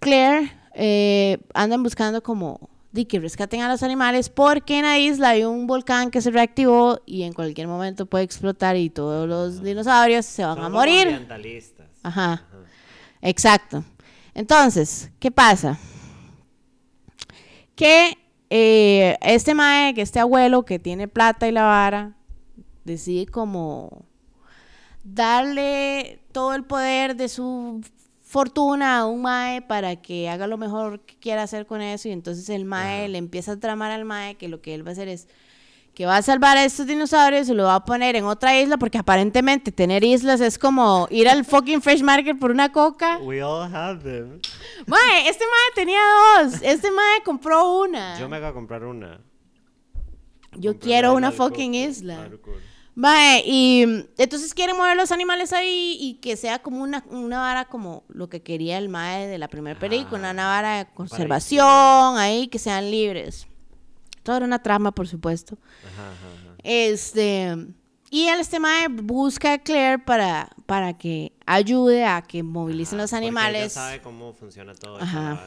Claire, 0.00 0.52
eh, 0.74 1.38
andan 1.54 1.82
buscando 1.82 2.22
como 2.22 2.68
de 2.92 3.06
que 3.06 3.18
rescaten 3.18 3.60
a 3.62 3.68
los 3.68 3.82
animales 3.82 4.28
porque 4.28 4.78
en 4.78 4.84
la 4.84 4.98
isla 4.98 5.30
hay 5.30 5.44
un 5.44 5.66
volcán 5.66 6.10
que 6.10 6.20
se 6.20 6.30
reactivó 6.30 7.00
y 7.06 7.22
en 7.22 7.32
cualquier 7.32 7.66
momento 7.68 8.06
puede 8.06 8.24
explotar 8.24 8.76
y 8.76 8.88
todos 8.90 9.28
los 9.28 9.62
dinosaurios 9.62 10.26
se 10.26 10.44
van 10.44 10.56
Son 10.56 10.64
a 10.64 10.68
morir. 10.68 11.08
ambientalistas. 11.08 11.86
Ajá. 12.02 12.32
Ajá. 12.34 12.44
Exacto. 13.24 13.82
Entonces, 14.34 15.10
¿qué 15.18 15.30
pasa? 15.30 15.78
Que 17.74 18.18
eh, 18.50 19.16
este 19.22 19.54
mae, 19.54 19.94
que 19.94 20.02
este 20.02 20.20
abuelo 20.20 20.64
que 20.64 20.78
tiene 20.78 21.08
plata 21.08 21.48
y 21.48 21.52
la 21.52 21.64
vara, 21.64 22.12
decide 22.84 23.26
como 23.26 24.04
darle 25.04 26.20
todo 26.32 26.54
el 26.54 26.64
poder 26.64 27.16
de 27.16 27.30
su 27.30 27.80
fortuna 28.20 28.98
a 28.98 29.06
un 29.06 29.22
mae 29.22 29.62
para 29.62 29.96
que 29.96 30.28
haga 30.28 30.46
lo 30.46 30.58
mejor 30.58 31.00
que 31.00 31.16
quiera 31.16 31.44
hacer 31.44 31.64
con 31.64 31.80
eso 31.80 32.08
y 32.08 32.12
entonces 32.12 32.48
el 32.50 32.66
mae 32.66 33.08
le 33.08 33.16
empieza 33.16 33.52
a 33.52 33.56
tramar 33.56 33.90
al 33.90 34.04
mae 34.04 34.34
que 34.34 34.48
lo 34.48 34.60
que 34.60 34.74
él 34.74 34.84
va 34.84 34.90
a 34.90 34.92
hacer 34.92 35.08
es 35.08 35.28
que 35.94 36.06
va 36.06 36.16
a 36.16 36.22
salvar 36.22 36.56
a 36.56 36.64
estos 36.64 36.86
dinosaurios 36.86 37.48
y 37.48 37.54
lo 37.54 37.64
va 37.64 37.76
a 37.76 37.84
poner 37.84 38.16
en 38.16 38.24
otra 38.24 38.58
isla 38.60 38.76
porque 38.76 38.98
aparentemente 38.98 39.70
tener 39.70 40.02
islas 40.02 40.40
es 40.40 40.58
como 40.58 41.06
ir 41.10 41.28
al 41.28 41.44
fucking 41.44 41.80
Fresh 41.80 42.02
Market 42.02 42.38
por 42.38 42.50
una 42.50 42.72
coca. 42.72 43.18
We 43.18 43.42
all 43.42 43.72
have 43.72 44.02
them. 44.02 44.40
Mae, 44.86 45.28
este 45.28 45.44
mae 45.44 45.74
tenía 45.74 46.00
dos. 46.42 46.54
Este 46.62 46.90
mae 46.90 47.22
compró 47.24 47.80
una. 47.82 48.18
Yo 48.18 48.28
me 48.28 48.40
voy 48.40 48.48
a 48.48 48.52
comprar 48.52 48.84
una. 48.84 49.20
Yo 50.56 50.78
quiero 50.78 51.14
una 51.14 51.30
fucking 51.30 51.74
isla. 51.74 52.28
Mae, 52.96 53.42
y 53.44 53.82
entonces 54.18 54.54
quieren 54.54 54.76
mover 54.76 54.96
los 54.96 55.10
animales 55.10 55.52
ahí 55.52 55.96
y 56.00 56.14
que 56.20 56.36
sea 56.36 56.60
como 56.60 56.80
una, 56.82 57.04
una 57.10 57.40
vara 57.40 57.64
como 57.64 58.04
lo 58.08 58.28
que 58.28 58.42
quería 58.42 58.78
el 58.78 58.88
mae 58.88 59.26
de 59.26 59.38
la 59.38 59.48
primera 59.48 59.78
película, 59.78 60.28
Ah, 60.28 60.32
una 60.32 60.46
vara 60.46 60.78
de 60.78 60.86
conservación, 60.94 62.18
ahí 62.18 62.46
que 62.46 62.60
sean 62.60 62.90
libres. 62.92 63.48
Todo 64.24 64.38
era 64.38 64.46
una 64.46 64.60
trama, 64.62 64.90
por 64.92 65.06
supuesto. 65.06 65.56
Ajá, 65.84 66.10
ajá, 66.10 66.26
ajá. 66.50 66.54
Este, 66.64 67.56
y 68.10 68.26
el 68.28 68.40
este 68.40 68.58
mae 68.58 68.88
busca 68.88 69.52
a 69.54 69.58
Claire 69.58 69.98
para, 69.98 70.48
para 70.66 70.96
que 70.96 71.32
ayude 71.46 72.04
a 72.04 72.22
que 72.22 72.42
movilicen 72.42 72.98
los 72.98 73.10
Porque 73.10 73.24
ella 73.26 73.28
animales. 73.28 73.72
sabe 73.72 74.00
cómo 74.02 74.32
funciona 74.32 74.74
todo. 74.74 74.98
Ajá. 74.98 75.40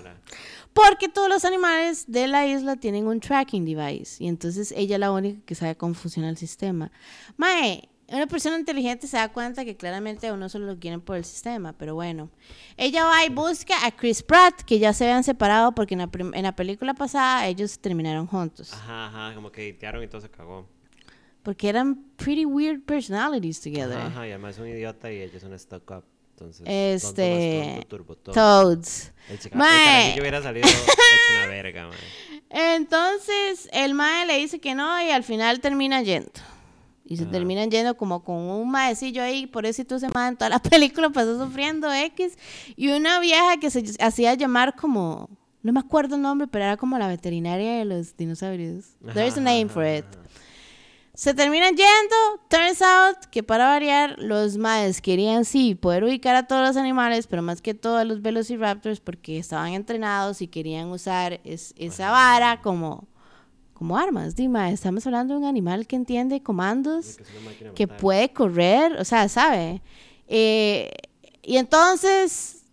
Porque 0.74 1.10
todos 1.10 1.28
los 1.28 1.44
animales 1.44 2.06
de 2.08 2.28
la 2.28 2.46
isla 2.46 2.76
tienen 2.76 3.08
un 3.08 3.20
tracking 3.20 3.66
device. 3.66 4.24
Y 4.24 4.28
entonces 4.28 4.72
ella 4.76 4.98
es 4.98 5.00
la 5.00 5.12
única 5.12 5.42
que 5.46 5.56
sabe 5.56 5.76
cómo 5.76 5.94
funciona 5.96 6.30
el 6.30 6.38
sistema. 6.38 6.92
Mae, 7.36 7.90
una 8.10 8.28
persona 8.28 8.58
inteligente 8.58 9.06
se 9.08 9.18
da 9.18 9.30
cuenta 9.30 9.66
que 9.66 9.76
claramente 9.76 10.28
a 10.28 10.34
uno 10.34 10.48
solo 10.48 10.66
lo 10.66 10.80
quieren 10.80 11.02
por 11.02 11.18
el 11.18 11.26
sistema. 11.26 11.74
Pero 11.74 11.96
bueno. 11.96 12.30
Ella 12.78 13.06
va 13.06 13.26
y 13.26 13.30
busca 13.30 13.86
a 13.86 13.92
Chris 13.92 14.24
Pratt, 14.24 14.62
que 14.62 14.80
ya 14.80 14.94
se 14.94 15.04
habían 15.06 15.24
separado 15.24 15.74
porque 15.74 15.96
en 15.96 16.00
la, 16.00 16.10
en 16.34 16.44
la 16.44 16.56
película 16.56 16.94
pasada 16.94 17.48
ellos 17.48 17.80
terminaron 17.80 18.28
juntos. 18.28 18.72
Ajá, 18.74 19.08
ajá, 19.08 19.36
como 19.36 19.52
que 19.52 19.64
editearon 19.64 20.04
y 20.04 20.08
todo 20.08 20.22
se 20.22 20.30
cagó. 20.30 20.68
Porque 21.44 21.70
eran 21.70 21.96
pretty 22.18 22.46
weird 22.46 22.82
personalities 22.84 23.60
together. 23.62 23.98
Ajá, 23.98 24.08
ajá, 24.08 24.28
y 24.28 24.32
además 24.32 24.56
es 24.56 24.62
un 24.62 24.68
idiota 24.68 25.12
y 25.12 25.22
ella 25.22 25.38
es 25.38 25.44
una 25.44 25.58
stuck 25.58 25.92
up. 25.92 26.04
Entonces, 26.32 26.68
Este, 26.68 27.72
tonto 27.74 27.88
turbo. 27.88 28.16
Toads. 28.16 29.12
El 29.30 29.40
chica, 29.40 29.58
hubiera 29.58 30.42
salido 30.42 30.68
hecho 30.68 30.78
una 31.32 31.48
verga, 31.48 31.88
mae. 31.88 31.98
Entonces 32.76 33.68
el 33.74 33.96
mae 33.96 34.26
le 34.26 34.38
dice 34.38 34.60
que 34.60 34.76
no 34.76 35.02
y 35.02 35.10
al 35.10 35.24
final 35.24 35.60
termina 35.60 36.02
yendo. 36.04 36.32
Y 37.10 37.16
se 37.18 37.24
Ajá. 37.24 37.32
terminan 37.32 37.72
yendo 37.72 37.96
como 37.96 38.22
con 38.24 38.36
un 38.36 38.70
maecillo 38.70 39.24
ahí, 39.24 39.48
por 39.48 39.66
eso 39.66 39.82
ese 39.90 40.08
mae 40.14 40.28
en 40.28 40.36
toda 40.36 40.50
la 40.50 40.60
película 40.60 41.10
pasó 41.10 41.44
sufriendo 41.44 41.92
X. 41.92 42.38
Y 42.76 42.90
una 42.90 43.20
vieja 43.22 43.58
que 43.62 43.70
se 43.72 43.84
hacía 44.02 44.34
llamar 44.34 44.76
como, 44.76 45.30
no 45.64 45.72
me 45.72 45.80
acuerdo 45.80 46.16
el 46.16 46.22
nombre, 46.22 46.48
pero 46.48 46.66
era 46.66 46.76
como 46.78 46.98
la 46.98 47.08
veterinaria 47.08 47.78
de 47.78 47.86
los 47.86 48.16
dinosaurios. 48.18 48.86
There's 49.14 49.38
a 49.38 49.40
Ajá, 49.40 49.42
name 49.42 49.64
ajá, 49.66 49.74
for 49.74 49.86
it. 49.86 50.06
ajá. 50.06 50.24
Se 51.14 51.34
terminan 51.34 51.76
yendo. 51.76 52.16
Turns 52.48 52.80
out 52.82 53.18
que 53.32 53.42
para 53.42 53.66
variar, 53.66 54.16
los 54.20 54.58
maes 54.58 55.02
querían 55.02 55.46
sí 55.46 55.74
poder 55.74 56.04
ubicar 56.04 56.36
a 56.36 56.46
todos 56.46 56.68
los 56.68 56.78
animales, 56.78 57.26
pero 57.26 57.42
más 57.42 57.62
que 57.62 57.74
todo 57.74 57.98
a 57.98 58.04
los 58.04 58.22
velociraptors 58.22 59.00
porque 59.00 59.40
estaban 59.40 59.74
entrenados 59.74 60.44
y 60.44 60.48
querían 60.48 60.90
usar 60.90 61.40
es- 61.44 61.74
esa 61.78 62.12
vara 62.12 62.62
como, 62.62 63.08
como 63.78 63.98
armas. 63.98 64.36
Dime, 64.36 64.72
estamos 64.74 65.06
hablando 65.06 65.36
de 65.36 65.40
un 65.42 65.46
animal 65.46 65.86
que 65.86 65.96
entiende 65.96 66.42
comandos 66.42 67.18
Que 67.18 67.72
que 67.76 67.88
puede 67.88 68.34
correr, 68.34 68.94
o 68.94 69.06
sea, 69.06 69.30
¿sabe? 69.30 69.84
Eh, 70.28 70.92
y 71.44 71.58
entonces 71.58 72.64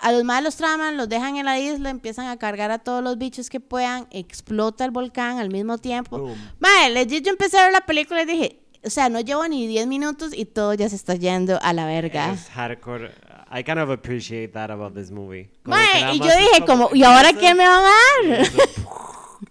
a 0.00 0.10
los 0.10 0.24
malos 0.24 0.44
los 0.44 0.56
traman, 0.56 0.96
los 0.96 1.08
dejan 1.08 1.36
en 1.36 1.44
la 1.44 1.58
isla, 1.58 1.90
empiezan 1.90 2.28
a 2.28 2.36
cargar 2.38 2.70
a 2.70 2.78
todos 2.78 3.02
los 3.02 3.18
bichos 3.18 3.50
que 3.50 3.60
puedan, 3.60 4.06
explota 4.10 4.84
el 4.84 4.90
volcán 4.90 5.38
al 5.38 5.50
mismo 5.50 5.78
tiempo. 5.78 6.18
Boom. 6.18 6.34
Madre, 6.58 6.90
legit, 6.90 7.24
yo 7.24 7.30
empecé 7.30 7.58
a 7.58 7.64
ver 7.64 7.72
la 7.72 7.82
película 7.82 8.22
y 8.22 8.26
dije, 8.26 8.60
o 8.84 8.90
sea, 8.90 9.08
no 9.08 9.20
llevo 9.20 9.46
ni 9.46 9.66
10 9.66 9.86
minutos 9.86 10.32
y 10.34 10.46
todo 10.46 10.74
ya 10.74 10.88
se 10.88 10.96
está 10.96 11.14
yendo 11.14 11.58
a 11.62 11.72
la 11.72 11.86
verga. 11.86 12.32
Es 12.32 12.48
hardcore. 12.50 13.12
I 13.50 13.62
kind 13.62 13.78
of 13.78 13.90
appreciate 13.90 14.48
that 14.54 14.70
about 14.70 14.94
this 14.94 15.10
movie. 15.10 15.50
Como 15.62 15.76
y 16.12 16.18
yo 16.18 16.24
dije 16.24 16.64
como, 16.66 16.90
¿y 16.92 17.02
ahora 17.02 17.32
qué 17.32 17.54
me 17.54 17.66
van 17.66 17.84
a 17.84 18.36
dar? 18.36 18.46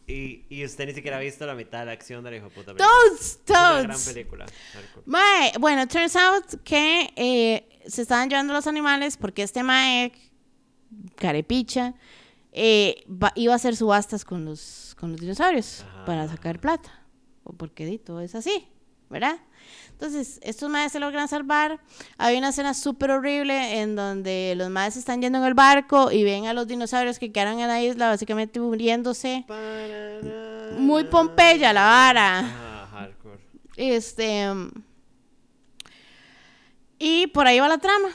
Y, 0.08 0.46
y 0.50 0.64
usted 0.66 0.86
ni 0.88 0.94
siquiera 0.94 1.18
ha 1.18 1.20
visto 1.20 1.46
la 1.46 1.56
mitad 1.56 1.80
de 1.80 1.86
la 1.86 1.92
acción 1.94 2.24
de 2.24 2.32
la 2.32 2.38
hijo 2.38 2.50
puta. 2.50 2.74
Toads, 2.76 3.22
Es 3.22 3.50
una 3.50 3.72
gran 3.82 3.88
toads. 3.92 4.06
película. 4.08 4.46
Mae, 5.06 5.52
bueno, 5.60 5.88
turns 5.88 6.16
out 6.16 6.46
que 6.64 7.12
eh, 7.16 7.80
se 7.88 8.02
estaban 8.02 8.30
llevando 8.30 8.54
los 8.54 8.68
animales 8.68 9.18
porque 9.18 9.44
este 9.44 9.64
mae, 9.64 10.12
carepicha, 11.16 11.94
eh, 12.52 13.04
va- 13.10 13.34
iba 13.36 13.54
a 13.54 13.56
hacer 13.56 13.76
subastas 13.76 14.26
con 14.26 14.46
los, 14.46 14.96
con 15.00 15.12
los 15.12 15.20
dinosaurios 15.22 15.82
Ajá. 15.82 16.06
para 16.06 16.28
sacar 16.28 16.60
plata. 16.60 17.00
O 17.44 17.54
porque 17.54 17.86
di, 17.86 17.98
todo 18.00 18.22
es 18.22 18.36
así, 18.36 18.68
¿verdad? 19.10 19.38
Entonces, 19.94 20.40
estos 20.44 20.70
maes 20.70 20.92
se 20.92 21.00
logran 21.00 21.28
salvar. 21.28 21.80
Hay 22.18 22.38
una 22.38 22.50
escena 22.50 22.74
súper 22.74 23.12
horrible 23.12 23.80
en 23.80 23.96
donde 23.96 24.54
los 24.58 24.70
maes 24.70 24.98
están 24.98 25.22
yendo 25.22 25.38
en 25.38 25.46
el 25.46 25.54
barco 25.54 26.12
y 26.12 26.24
ven 26.24 26.46
a 26.48 26.54
los 26.54 26.68
dinosaurios 26.68 27.20
que 27.20 27.32
quedaron 27.32 27.60
en 27.60 27.68
la 27.68 27.82
isla 27.82 28.10
básicamente 28.10 28.60
muriéndose. 28.60 29.46
Muy 30.78 31.06
Pompeya 31.06 31.72
la 31.72 31.84
vara. 31.84 32.40
Ajá, 32.40 32.88
hardcore. 32.92 33.40
Este. 33.78 34.48
Y 37.00 37.28
por 37.28 37.48
ahí 37.48 37.60
va 37.60 37.70
la 37.70 37.78
trama. 37.78 38.10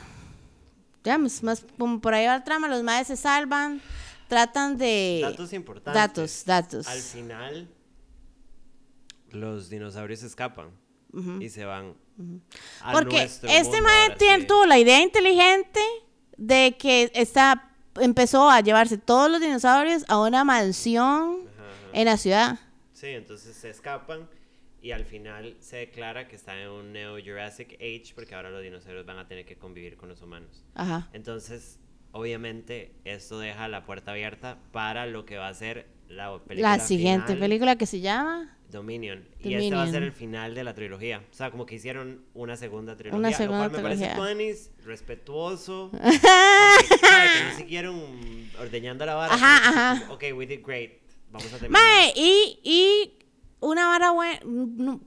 Ya, 1.05 1.17
más, 1.17 1.65
por 2.03 2.13
ahí 2.13 2.27
va 2.27 2.39
la 2.39 2.45
trama. 2.45 2.69
Los 2.69 2.83
maes 2.83 3.07
se 3.07 3.17
salvan. 3.17 3.81
Tratan 4.29 4.77
de. 4.77 5.21
Datos 5.23 5.53
importantes. 5.55 5.95
Datos, 5.95 6.45
datos. 6.45 6.87
Al 6.89 7.01
final, 7.01 7.69
los 9.31 9.71
dinosaurios 9.71 10.23
escapan 10.23 10.71
y 11.41 11.49
se 11.49 11.65
van. 11.65 11.95
a 12.83 12.93
Porque 12.93 13.23
este 13.23 13.47
mundo 13.63 13.83
mae 13.83 14.03
ahora 14.03 14.17
tiene- 14.17 14.41
sí. 14.41 14.47
tuvo 14.47 14.67
la 14.67 14.79
idea 14.79 15.01
inteligente 15.03 15.81
de 16.37 16.77
que 16.79 17.11
está, 17.15 17.71
empezó 18.01 18.51
a 18.51 18.61
llevarse 18.61 18.99
todos 18.99 19.31
los 19.31 19.41
dinosaurios 19.41 20.05
a 20.09 20.21
una 20.21 20.45
mansión 20.45 21.47
Ajá, 21.55 21.63
ajá. 21.65 21.91
en 21.93 22.05
la 22.07 22.17
ciudad. 22.17 22.59
Sí, 22.93 23.07
entonces 23.09 23.57
se 23.57 23.71
escapan 23.71 24.29
y 24.83 24.91
al 24.93 25.05
final 25.05 25.57
se 25.61 25.77
declara 25.79 26.29
que 26.29 26.37
está 26.37 26.61
en 26.61 26.69
un 26.71 26.93
Neo 26.93 27.17
Jurassic 27.25 27.75
Age 27.75 28.13
porque 28.15 28.35
ahora 28.35 28.51
los 28.51 28.63
dinosaurios 28.63 29.07
van 29.07 29.19
a 29.19 29.27
tener 29.29 29.45
que 29.47 29.57
convivir 29.57 29.97
con 29.97 30.09
los 30.09 30.21
humanos. 30.23 30.65
Ajá. 30.75 31.09
Entonces, 31.13 31.79
obviamente, 32.13 32.95
esto 33.05 33.39
deja 33.39 33.69
la 33.69 33.85
puerta 33.85 34.11
abierta 34.13 34.59
para 34.73 35.07
lo 35.07 35.25
que 35.25 35.37
va 35.37 35.49
a 35.49 35.55
ser 35.55 35.87
la 36.09 36.39
película 36.39 36.77
La 36.77 36.83
siguiente 36.83 37.27
final, 37.35 37.39
película 37.41 37.77
que 37.77 37.87
se 37.87 38.01
llama. 38.01 38.55
Dominion. 38.71 39.25
Y 39.41 39.55
este 39.55 39.75
va 39.75 39.83
a 39.83 39.87
ser 39.87 39.95
Dominion. 39.95 40.03
el 40.05 40.13
final 40.13 40.55
de 40.55 40.65
la 40.65 40.75
trilogía. 40.75 41.23
O 41.31 41.35
sea, 41.35 41.51
como 41.51 41.65
que 41.65 41.77
hicieron 41.77 42.23
una 42.35 42.57
segunda 42.57 42.97
trilogía. 42.97 43.19
Una 43.19 43.33
segunda 43.33 43.65
lo 43.65 43.71
cual 43.71 43.83
me 43.83 43.89
trilogía. 43.91 44.15
parece 44.17 44.35
tuanis, 44.35 44.71
respetuoso. 44.85 45.91
porque, 45.93 46.19
¿sabe? 46.19 47.29
Que 47.39 47.45
no 47.51 47.57
siguieron 47.57 48.03
ordeñando 48.61 49.07
la 49.07 49.15
vara. 49.15 49.35
Ajá, 49.35 49.57
ajá. 49.69 50.01
como, 50.03 50.15
Ok, 50.15 50.25
we 50.37 50.47
did 50.47 50.61
great. 50.65 50.93
Vamos 51.31 51.53
a 51.53 51.59
terminar. 51.59 51.83
Mae, 51.83 52.13
y, 52.17 52.59
y 52.63 53.15
una 53.61 53.87
vara 53.89 54.11
buena, 54.13 54.39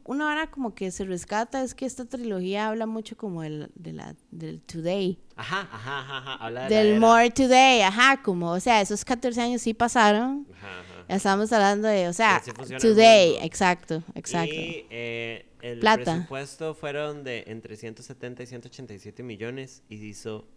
una 0.05 0.25
vara 0.25 0.47
como 0.51 0.73
que 0.75 0.91
se 0.91 1.03
rescata 1.05 1.63
es 1.63 1.73
que 1.73 1.85
esta 1.85 2.05
trilogía 2.05 2.67
habla 2.67 2.85
mucho 2.85 3.15
como 3.17 3.43
el, 3.43 3.71
de 3.75 3.93
la, 3.93 4.15
del 4.31 4.61
today, 4.61 5.17
Ajá, 5.35 5.67
ajá, 5.71 5.99
ajá, 5.99 6.17
ajá. 6.17 6.33
Habla 6.45 6.63
de 6.65 6.69
la 6.69 6.77
del 6.77 6.87
era. 6.87 6.99
more 6.99 7.29
today, 7.31 7.81
ajá, 7.81 8.21
como, 8.21 8.51
o 8.51 8.59
sea, 8.59 8.81
esos 8.81 9.03
14 9.05 9.41
años 9.41 9.61
sí 9.61 9.73
pasaron. 9.73 10.45
Ajá, 10.57 10.67
ajá. 10.81 10.90
Estamos 11.15 11.51
hablando 11.51 11.87
de, 11.87 12.07
o 12.07 12.13
sea, 12.13 12.41
el 12.45 12.77
today, 12.79 13.37
exacto, 13.41 14.03
exacto. 14.15 14.53
Y 14.55 14.85
eh, 14.89 15.45
el 15.61 15.79
Plata. 15.79 16.03
presupuesto 16.13 16.73
fueron 16.73 17.23
de 17.23 17.43
entre 17.47 17.75
170 17.75 18.43
y 18.43 18.45
187 18.47 19.21
millones 19.23 19.83
y 19.89 19.95
hizo 20.05 20.47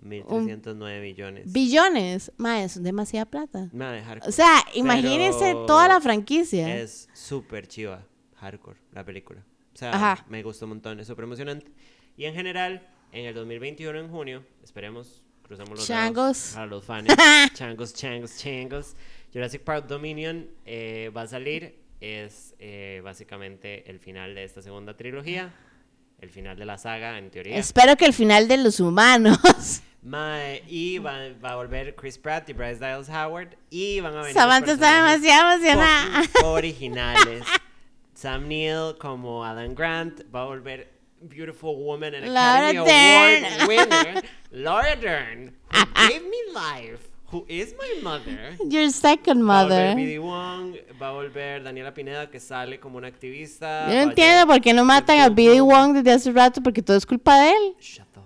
1309 0.00 1.00
millones. 1.00 1.52
Billones. 1.52 2.32
Mae, 2.36 2.64
es 2.64 2.82
demasiada 2.82 3.26
plata. 3.26 3.68
Mae, 3.72 4.02
hardcore. 4.02 4.28
O 4.28 4.32
sea, 4.32 4.64
imagínense 4.74 5.38
Pero 5.40 5.66
toda 5.66 5.88
la 5.88 6.00
franquicia. 6.00 6.74
Es 6.76 7.08
súper 7.12 7.66
chiva, 7.66 8.06
hardcore, 8.36 8.78
la 8.92 9.04
película. 9.04 9.44
O 9.74 9.76
sea, 9.78 9.92
Ajá. 9.94 10.24
me 10.28 10.42
gustó 10.42 10.64
un 10.64 10.70
montón, 10.70 11.00
es 11.00 11.06
súper 11.06 11.24
emocionante. 11.24 11.70
Y 12.16 12.24
en 12.24 12.34
general, 12.34 12.88
en 13.12 13.26
el 13.26 13.34
2021, 13.34 13.98
en 13.98 14.08
junio, 14.08 14.42
esperemos, 14.64 15.22
cruzamos 15.42 15.78
los 15.78 15.86
Changos. 15.86 16.36
dedos 16.38 16.54
para 16.54 16.66
los 16.66 16.84
fans. 16.84 17.08
changos, 17.54 17.92
changos, 17.94 18.36
changos. 18.38 18.96
Jurassic 19.36 19.64
Park 19.64 19.86
Dominion 19.86 20.48
eh, 20.64 21.10
va 21.14 21.22
a 21.22 21.26
salir. 21.26 21.78
Es 22.00 22.54
eh, 22.58 23.02
básicamente 23.04 23.90
el 23.90 24.00
final 24.00 24.34
de 24.34 24.44
esta 24.44 24.62
segunda 24.62 24.96
trilogía. 24.96 25.52
El 26.22 26.30
final 26.30 26.56
de 26.56 26.64
la 26.64 26.78
saga, 26.78 27.18
en 27.18 27.30
teoría. 27.30 27.58
Espero 27.58 27.96
que 27.96 28.06
el 28.06 28.14
final 28.14 28.48
de 28.48 28.56
los 28.56 28.80
humanos. 28.80 29.36
Mae, 30.02 30.62
y 30.66 30.96
va, 30.98 31.18
va 31.44 31.50
a 31.50 31.56
volver 31.56 31.94
Chris 31.94 32.16
Pratt 32.16 32.48
y 32.48 32.54
Bryce 32.54 32.78
Dallas 32.78 33.10
Howard. 33.10 33.58
Y 33.68 34.00
van 34.00 34.14
a 34.14 34.20
venir. 34.20 34.32
Samantha 34.32 34.72
está 34.72 34.96
demasiado 34.96 35.52
emocionada. 35.52 36.22
originales. 36.44 37.44
Sam 38.14 38.48
Neill 38.48 38.96
como 38.98 39.44
Adam 39.44 39.74
Grant 39.74 40.22
va 40.34 40.44
a 40.44 40.44
volver 40.46 40.96
Beautiful 41.20 41.76
Woman 41.76 42.14
and 42.14 42.32
Laura 42.32 42.68
Academy 42.68 42.86
Dern. 42.86 43.44
Award 43.44 43.68
winner 43.68 44.22
Laura 44.52 44.96
Dern, 44.96 45.56
who 45.70 45.84
gave 46.08 46.22
me 46.22 46.42
life, 46.54 47.10
who 47.32 47.44
is 47.48 47.74
my 47.78 48.02
mother. 48.02 48.56
Your 48.68 48.90
second 48.90 49.46
Va 49.46 49.60
a 49.60 49.64
volver 49.64 49.68
mother. 49.68 49.96
B.D. 49.96 50.18
Wong, 50.18 50.76
va 51.00 51.08
a 51.08 51.12
volver 51.12 51.62
Daniela 51.62 51.92
Pineda 51.92 52.30
que 52.30 52.40
sale 52.40 52.78
como 52.78 52.98
una 52.98 53.08
activista. 53.08 53.88
Yo 53.88 53.94
no 53.94 54.10
entiendo 54.10 54.46
por 54.46 54.60
qué 54.60 54.72
no 54.72 54.84
matan 54.84 55.20
a 55.20 55.28
Goldblum. 55.28 55.68
Wong 55.68 55.94
desde 55.94 56.12
hace 56.12 56.32
rato, 56.32 56.62
porque 56.62 56.82
todo 56.82 56.96
es 56.96 57.06
culpa 57.06 57.40
de 57.40 57.50
él. 57.50 57.74
Shut 57.80 58.06
the 58.12 58.20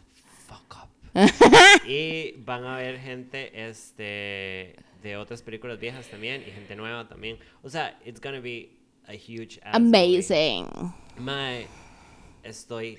fuck 0.47 0.77
up. 0.83 0.89
y 1.89 2.33
van 2.45 2.65
a 2.65 2.77
ver 2.77 2.99
gente 2.99 3.69
este 3.69 4.77
de 5.03 5.17
otras 5.17 5.43
películas 5.43 5.81
viejas 5.81 6.07
también 6.09 6.43
y 6.47 6.51
gente 6.51 6.77
nueva 6.77 7.09
también. 7.09 7.39
O 7.63 7.71
sea, 7.71 7.99
it's 8.05 8.21
gonna 8.21 8.41
be 8.41 8.71
a 9.09 9.15
huge. 9.15 9.61
Amazing. 9.65 10.67
Mae, 11.17 11.67
estoy 12.43 12.99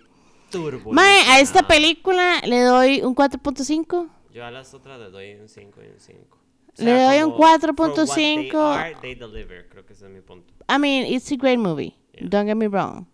turbo. 0.50 0.92
Mae, 0.92 1.22
a 1.28 1.40
esta 1.40 1.68
película 1.68 2.42
le 2.46 2.62
doy 2.62 3.02
un 3.02 3.16
4.5. 3.16 4.10
Yo 4.32 4.46
a 4.46 4.52
las 4.52 4.74
otras 4.74 5.00
les 5.00 5.12
doy 5.12 5.34
un 5.36 5.48
5 5.50 5.82
y 5.84 5.88
un 5.88 6.00
5. 6.00 6.38
Le 6.78 6.92
doy 7.04 7.22
un 7.24 7.32
4.5. 7.34 8.52
4.5. 8.52 9.02
They 9.02 9.16
deliver, 9.16 9.68
creo 9.70 9.86
que 9.86 9.94
ese 9.94 10.06
es 10.06 10.12
mi 10.12 10.22
punto. 10.22 10.54
I 10.70 10.78
mean, 10.80 11.06
it's 11.06 11.32
a 11.32 11.36
great 11.36 11.60
movie. 11.60 11.98
Yeah. 12.14 12.28
Don't 12.30 12.48
get 12.48 12.56
me 12.56 12.68
wrong. 12.68 13.08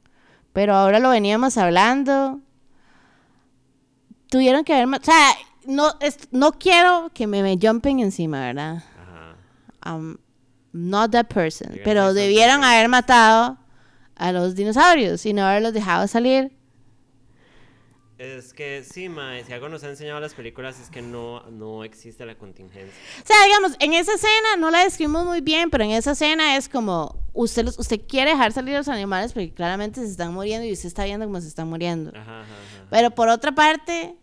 Pero 0.54 0.76
ahora 0.76 1.00
lo 1.00 1.10
veníamos 1.10 1.58
hablando. 1.58 2.40
Tuvieron 4.30 4.64
que 4.64 4.74
haber... 4.74 4.88
O 5.00 5.04
sea, 5.04 5.32
no, 5.66 5.94
es- 6.00 6.28
no 6.32 6.52
quiero 6.54 7.10
que 7.14 7.28
me, 7.28 7.42
me 7.44 7.58
jumpen 7.62 8.00
encima, 8.00 8.42
¿verdad? 8.42 8.84
Ajá. 9.02 9.36
I'm 9.84 10.20
not 10.74 11.12
that 11.12 11.28
person. 11.28 11.80
Pero 11.84 12.14
debieron 12.14 12.64
haber 12.64 12.90
matado 12.90 13.58
a 14.16 14.32
los 14.32 14.56
dinosaurios 14.56 15.26
y 15.26 15.34
no 15.34 15.44
haberlos 15.46 15.74
dejado 15.74 16.08
salir. 16.08 16.52
Es 18.18 18.52
que 18.54 18.84
sí, 18.84 19.10
mae, 19.10 19.44
si 19.44 19.54
algo 19.54 19.70
nos 19.70 19.84
ha 19.84 19.90
enseñado 19.90 20.20
las 20.20 20.34
películas 20.34 20.80
es 20.80 20.90
que 20.90 21.04
no, 21.04 21.42
no 21.52 21.84
existe 21.84 22.26
la 22.26 22.36
contingencia. 22.36 22.92
O 23.24 23.28
sea, 23.28 23.36
digamos, 23.46 23.74
en 23.80 23.94
esa 23.94 24.16
escena 24.16 24.56
no 24.58 24.72
la 24.72 24.84
describimos 24.84 25.24
muy 25.26 25.42
bien, 25.42 25.70
pero 25.70 25.84
en 25.84 25.92
esa 25.92 26.14
escena 26.14 26.58
es 26.58 26.68
como, 26.68 27.16
usted, 27.34 27.64
los- 27.66 27.78
usted 27.78 28.02
quiere 28.08 28.32
dejar 28.32 28.54
salir 28.54 28.74
a 28.74 28.80
los 28.80 28.88
animales 28.88 29.34
porque 29.34 29.54
claramente 29.54 30.02
se 30.02 30.08
están 30.08 30.34
muriendo 30.34 30.66
y 30.66 30.74
usted 30.74 30.88
está 30.88 31.04
viendo 31.06 31.28
cómo 31.28 31.40
se 31.42 31.48
están 31.48 31.68
muriendo. 31.70 32.10
Ajá, 32.10 32.42
ajá, 32.42 32.42
ajá. 32.44 32.88
Pero 32.90 33.12
por 33.12 33.30
otra 33.30 33.54
parte, 33.54 34.16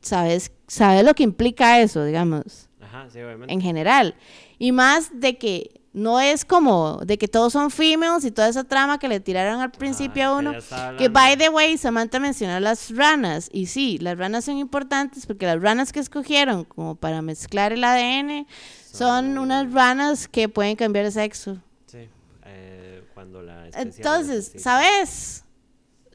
sabes, 0.00 0.52
sabes 0.68 1.04
lo 1.04 1.14
que 1.14 1.24
implica 1.24 1.80
eso, 1.80 2.04
digamos, 2.04 2.68
Ajá, 2.80 3.08
sí, 3.10 3.18
obviamente. 3.20 3.52
en 3.52 3.60
general. 3.60 4.14
Y 4.58 4.70
más 4.70 5.10
de 5.18 5.38
que 5.38 5.80
no 5.94 6.20
es 6.20 6.44
como 6.44 6.98
de 7.04 7.16
que 7.16 7.28
todos 7.28 7.52
son 7.52 7.70
females 7.70 8.24
y 8.24 8.32
toda 8.32 8.48
esa 8.48 8.64
trama 8.64 8.98
que 8.98 9.06
le 9.06 9.20
tiraron 9.20 9.60
al 9.60 9.70
principio 9.70 10.24
a 10.24 10.40
que 10.40 10.48
uno. 10.48 10.52
Que 10.98 11.08
by 11.08 11.38
the 11.38 11.48
way, 11.48 11.78
Samantha 11.78 12.18
mencionó 12.18 12.58
las 12.58 12.94
ranas. 12.94 13.48
Y 13.52 13.66
sí, 13.66 13.98
las 13.98 14.18
ranas 14.18 14.44
son 14.44 14.58
importantes 14.58 15.24
porque 15.24 15.46
las 15.46 15.62
ranas 15.62 15.92
que 15.92 16.00
escogieron 16.00 16.64
como 16.64 16.96
para 16.96 17.22
mezclar 17.22 17.72
el 17.72 17.84
ADN 17.84 18.46
son 18.90 19.38
unas 19.38 19.72
ranas 19.72 20.26
que 20.26 20.48
pueden 20.48 20.74
cambiar 20.74 21.04
de 21.04 21.12
sexo. 21.12 21.58
Sí, 21.86 22.08
eh, 22.44 23.04
cuando 23.14 23.40
la 23.40 23.68
especie 23.68 23.82
Entonces. 23.82 24.52
¿sabes? 24.58 25.43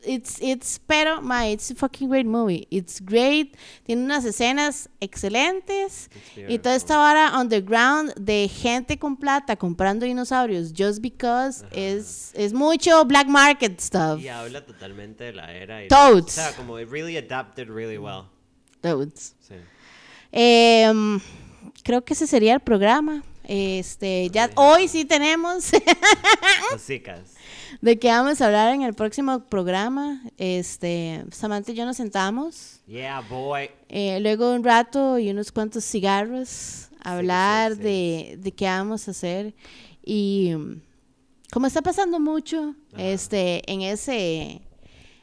It's, 0.03 0.39
it's, 0.41 0.79
pero, 0.79 1.21
my, 1.21 1.51
it's 1.51 1.71
a 1.71 1.75
fucking 1.75 2.09
great 2.09 2.25
movie. 2.25 2.67
It's 2.71 2.99
great. 2.99 3.55
Tiene 3.85 4.03
unas 4.03 4.25
escenas 4.25 4.89
excelentes. 5.01 6.09
Y 6.47 6.59
toda 6.59 6.75
esta 6.75 6.97
vara 6.97 7.37
underground 7.39 8.13
de 8.15 8.47
gente 8.47 8.97
con 8.97 9.17
plata 9.17 9.55
comprando 9.55 10.05
dinosaurios 10.05 10.73
just 10.73 11.01
because 11.01 11.65
es, 11.71 12.31
es 12.35 12.53
mucho 12.53 13.03
black 13.05 13.27
market 13.27 13.79
stuff. 13.79 14.21
Y 14.21 14.27
habla 14.29 14.65
totalmente 14.65 15.25
de 15.25 15.33
la 15.33 15.53
era. 15.53 15.83
Y 15.83 15.87
Toads. 15.87 16.25
O 16.25 16.29
sea, 16.29 16.53
como 16.55 16.79
it 16.79 16.89
really 16.89 17.17
adapted 17.17 17.67
really 17.67 17.97
well. 17.97 18.25
Sí. 18.81 19.55
Em, 20.31 21.19
creo 21.83 22.03
que 22.03 22.13
ese 22.13 22.27
sería 22.27 22.53
el 22.53 22.61
programa. 22.61 23.23
Este, 23.51 24.29
ya 24.29 24.51
hoy 24.57 24.87
sí 24.87 25.05
tenemos 25.05 25.71
Cosicas. 26.71 27.33
de 27.81 27.97
qué 27.97 28.09
vamos 28.09 28.39
a 28.41 28.45
hablar 28.45 28.75
en 28.75 28.83
el 28.83 28.93
próximo 28.93 29.45
programa. 29.45 30.21
Este, 30.37 31.25
Samantha 31.31 31.71
y 31.71 31.75
yo 31.75 31.83
nos 31.83 31.97
sentamos. 31.97 32.81
Yeah, 32.85 33.21
boy. 33.21 33.71
Eh, 33.87 34.19
luego 34.19 34.53
un 34.53 34.63
rato 34.63 35.17
y 35.17 35.31
unos 35.31 35.51
cuantos 35.51 35.83
cigarros, 35.83 36.89
a 37.03 37.17
hablar 37.17 37.73
sí, 37.73 37.81
de, 37.81 38.35
de 38.37 38.51
qué 38.51 38.65
vamos 38.65 39.07
a 39.07 39.11
hacer. 39.11 39.55
Y 40.05 40.51
como 41.51 41.65
está 41.65 41.81
pasando 41.81 42.19
mucho, 42.19 42.75
este, 42.99 43.63
en 43.65 43.81
ese, 43.81 44.61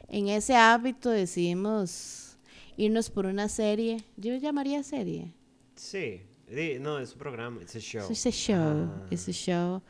en 0.09 0.27
ese 0.27 0.53
hábito 0.53 1.09
decidimos 1.11 2.37
irnos 2.75 3.09
por 3.09 3.25
una 3.25 3.47
serie. 3.47 4.03
Yo 4.17 4.35
llamaría 4.35 4.83
serie. 4.83 5.31
Sí. 5.77 6.23
No, 6.49 6.97
es 6.99 7.11
un 7.11 7.19
programa, 7.19 7.61
it's 7.61 7.75
a 7.75 7.79
show. 7.79 8.09
Es 8.09 8.25
a 8.25 8.31
show, 8.31 8.89
Ah. 8.89 9.07
es 9.11 9.27
a 9.27 9.31
show. 9.33 9.81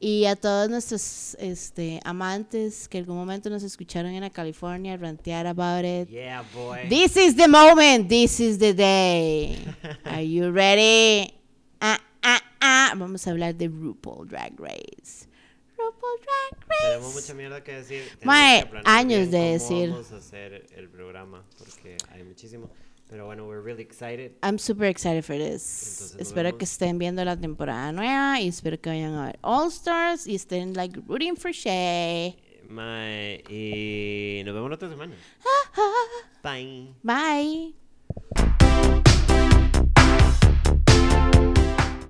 Y 0.00 0.24
a 0.24 0.34
todos 0.34 0.68
nuestros 0.68 1.36
este, 1.38 2.00
amantes 2.04 2.88
que 2.88 2.98
en 2.98 3.04
algún 3.04 3.18
momento 3.18 3.48
nos 3.50 3.62
escucharon 3.62 4.10
en 4.12 4.22
la 4.22 4.30
California 4.30 4.96
rantear 4.96 5.46
about 5.46 5.84
it. 5.84 6.08
Yeah, 6.08 6.42
boy. 6.52 6.88
This 6.88 7.16
is 7.16 7.36
the 7.36 7.46
moment. 7.46 8.08
This 8.08 8.40
is 8.40 8.58
the 8.58 8.74
day. 8.74 9.64
Are 10.04 10.26
you 10.26 10.50
ready? 10.50 11.32
Ah, 11.80 12.00
ah, 12.24 12.40
ah. 12.60 12.92
Vamos 12.96 13.24
a 13.28 13.30
hablar 13.30 13.54
de 13.54 13.68
RuPaul 13.68 14.26
Drag 14.28 14.58
Race. 14.58 15.28
RuPaul 15.78 16.18
Drag 16.20 16.66
Tenemos 16.80 17.14
Race. 17.14 17.20
mucha 17.22 17.34
mierda 17.34 17.62
que 17.62 17.74
decir. 17.74 18.02
Tenemos 18.18 18.24
Mae, 18.24 18.68
años 18.86 19.30
de 19.30 19.38
cómo 19.38 19.52
decir. 19.52 19.90
Vamos 19.90 20.10
a 20.10 20.16
hacer 20.16 20.66
el 20.76 20.88
programa 20.88 21.44
porque 21.58 21.96
hay 22.10 22.24
muchísimo. 22.24 22.68
Pero 23.12 23.26
bueno, 23.26 23.46
we're 23.46 23.60
really 23.60 23.82
excited. 23.82 24.32
I'm 24.42 24.58
super 24.58 24.86
excited 24.86 25.22
for 25.22 25.36
this. 25.36 26.00
Entonces, 26.00 26.16
espero 26.18 26.56
que 26.56 26.64
estén 26.64 26.98
viendo 26.98 27.22
la 27.22 27.36
temporada 27.36 27.92
nueva 27.92 28.40
y 28.40 28.48
espero 28.48 28.80
que 28.80 28.88
vayan 28.88 29.12
a 29.12 29.26
ver 29.26 29.38
All 29.42 29.68
Stars 29.68 30.26
y 30.26 30.34
estén 30.34 30.72
like 30.72 30.98
rooting 31.06 31.36
for 31.36 31.52
Shay. 31.52 32.38
Mae, 32.70 33.44
y 33.50 34.42
nos 34.46 34.54
vemos 34.54 34.70
la 34.70 34.76
otra 34.76 34.88
semana. 34.88 35.14
Bye. 36.42 36.94
Bye. 37.02 37.81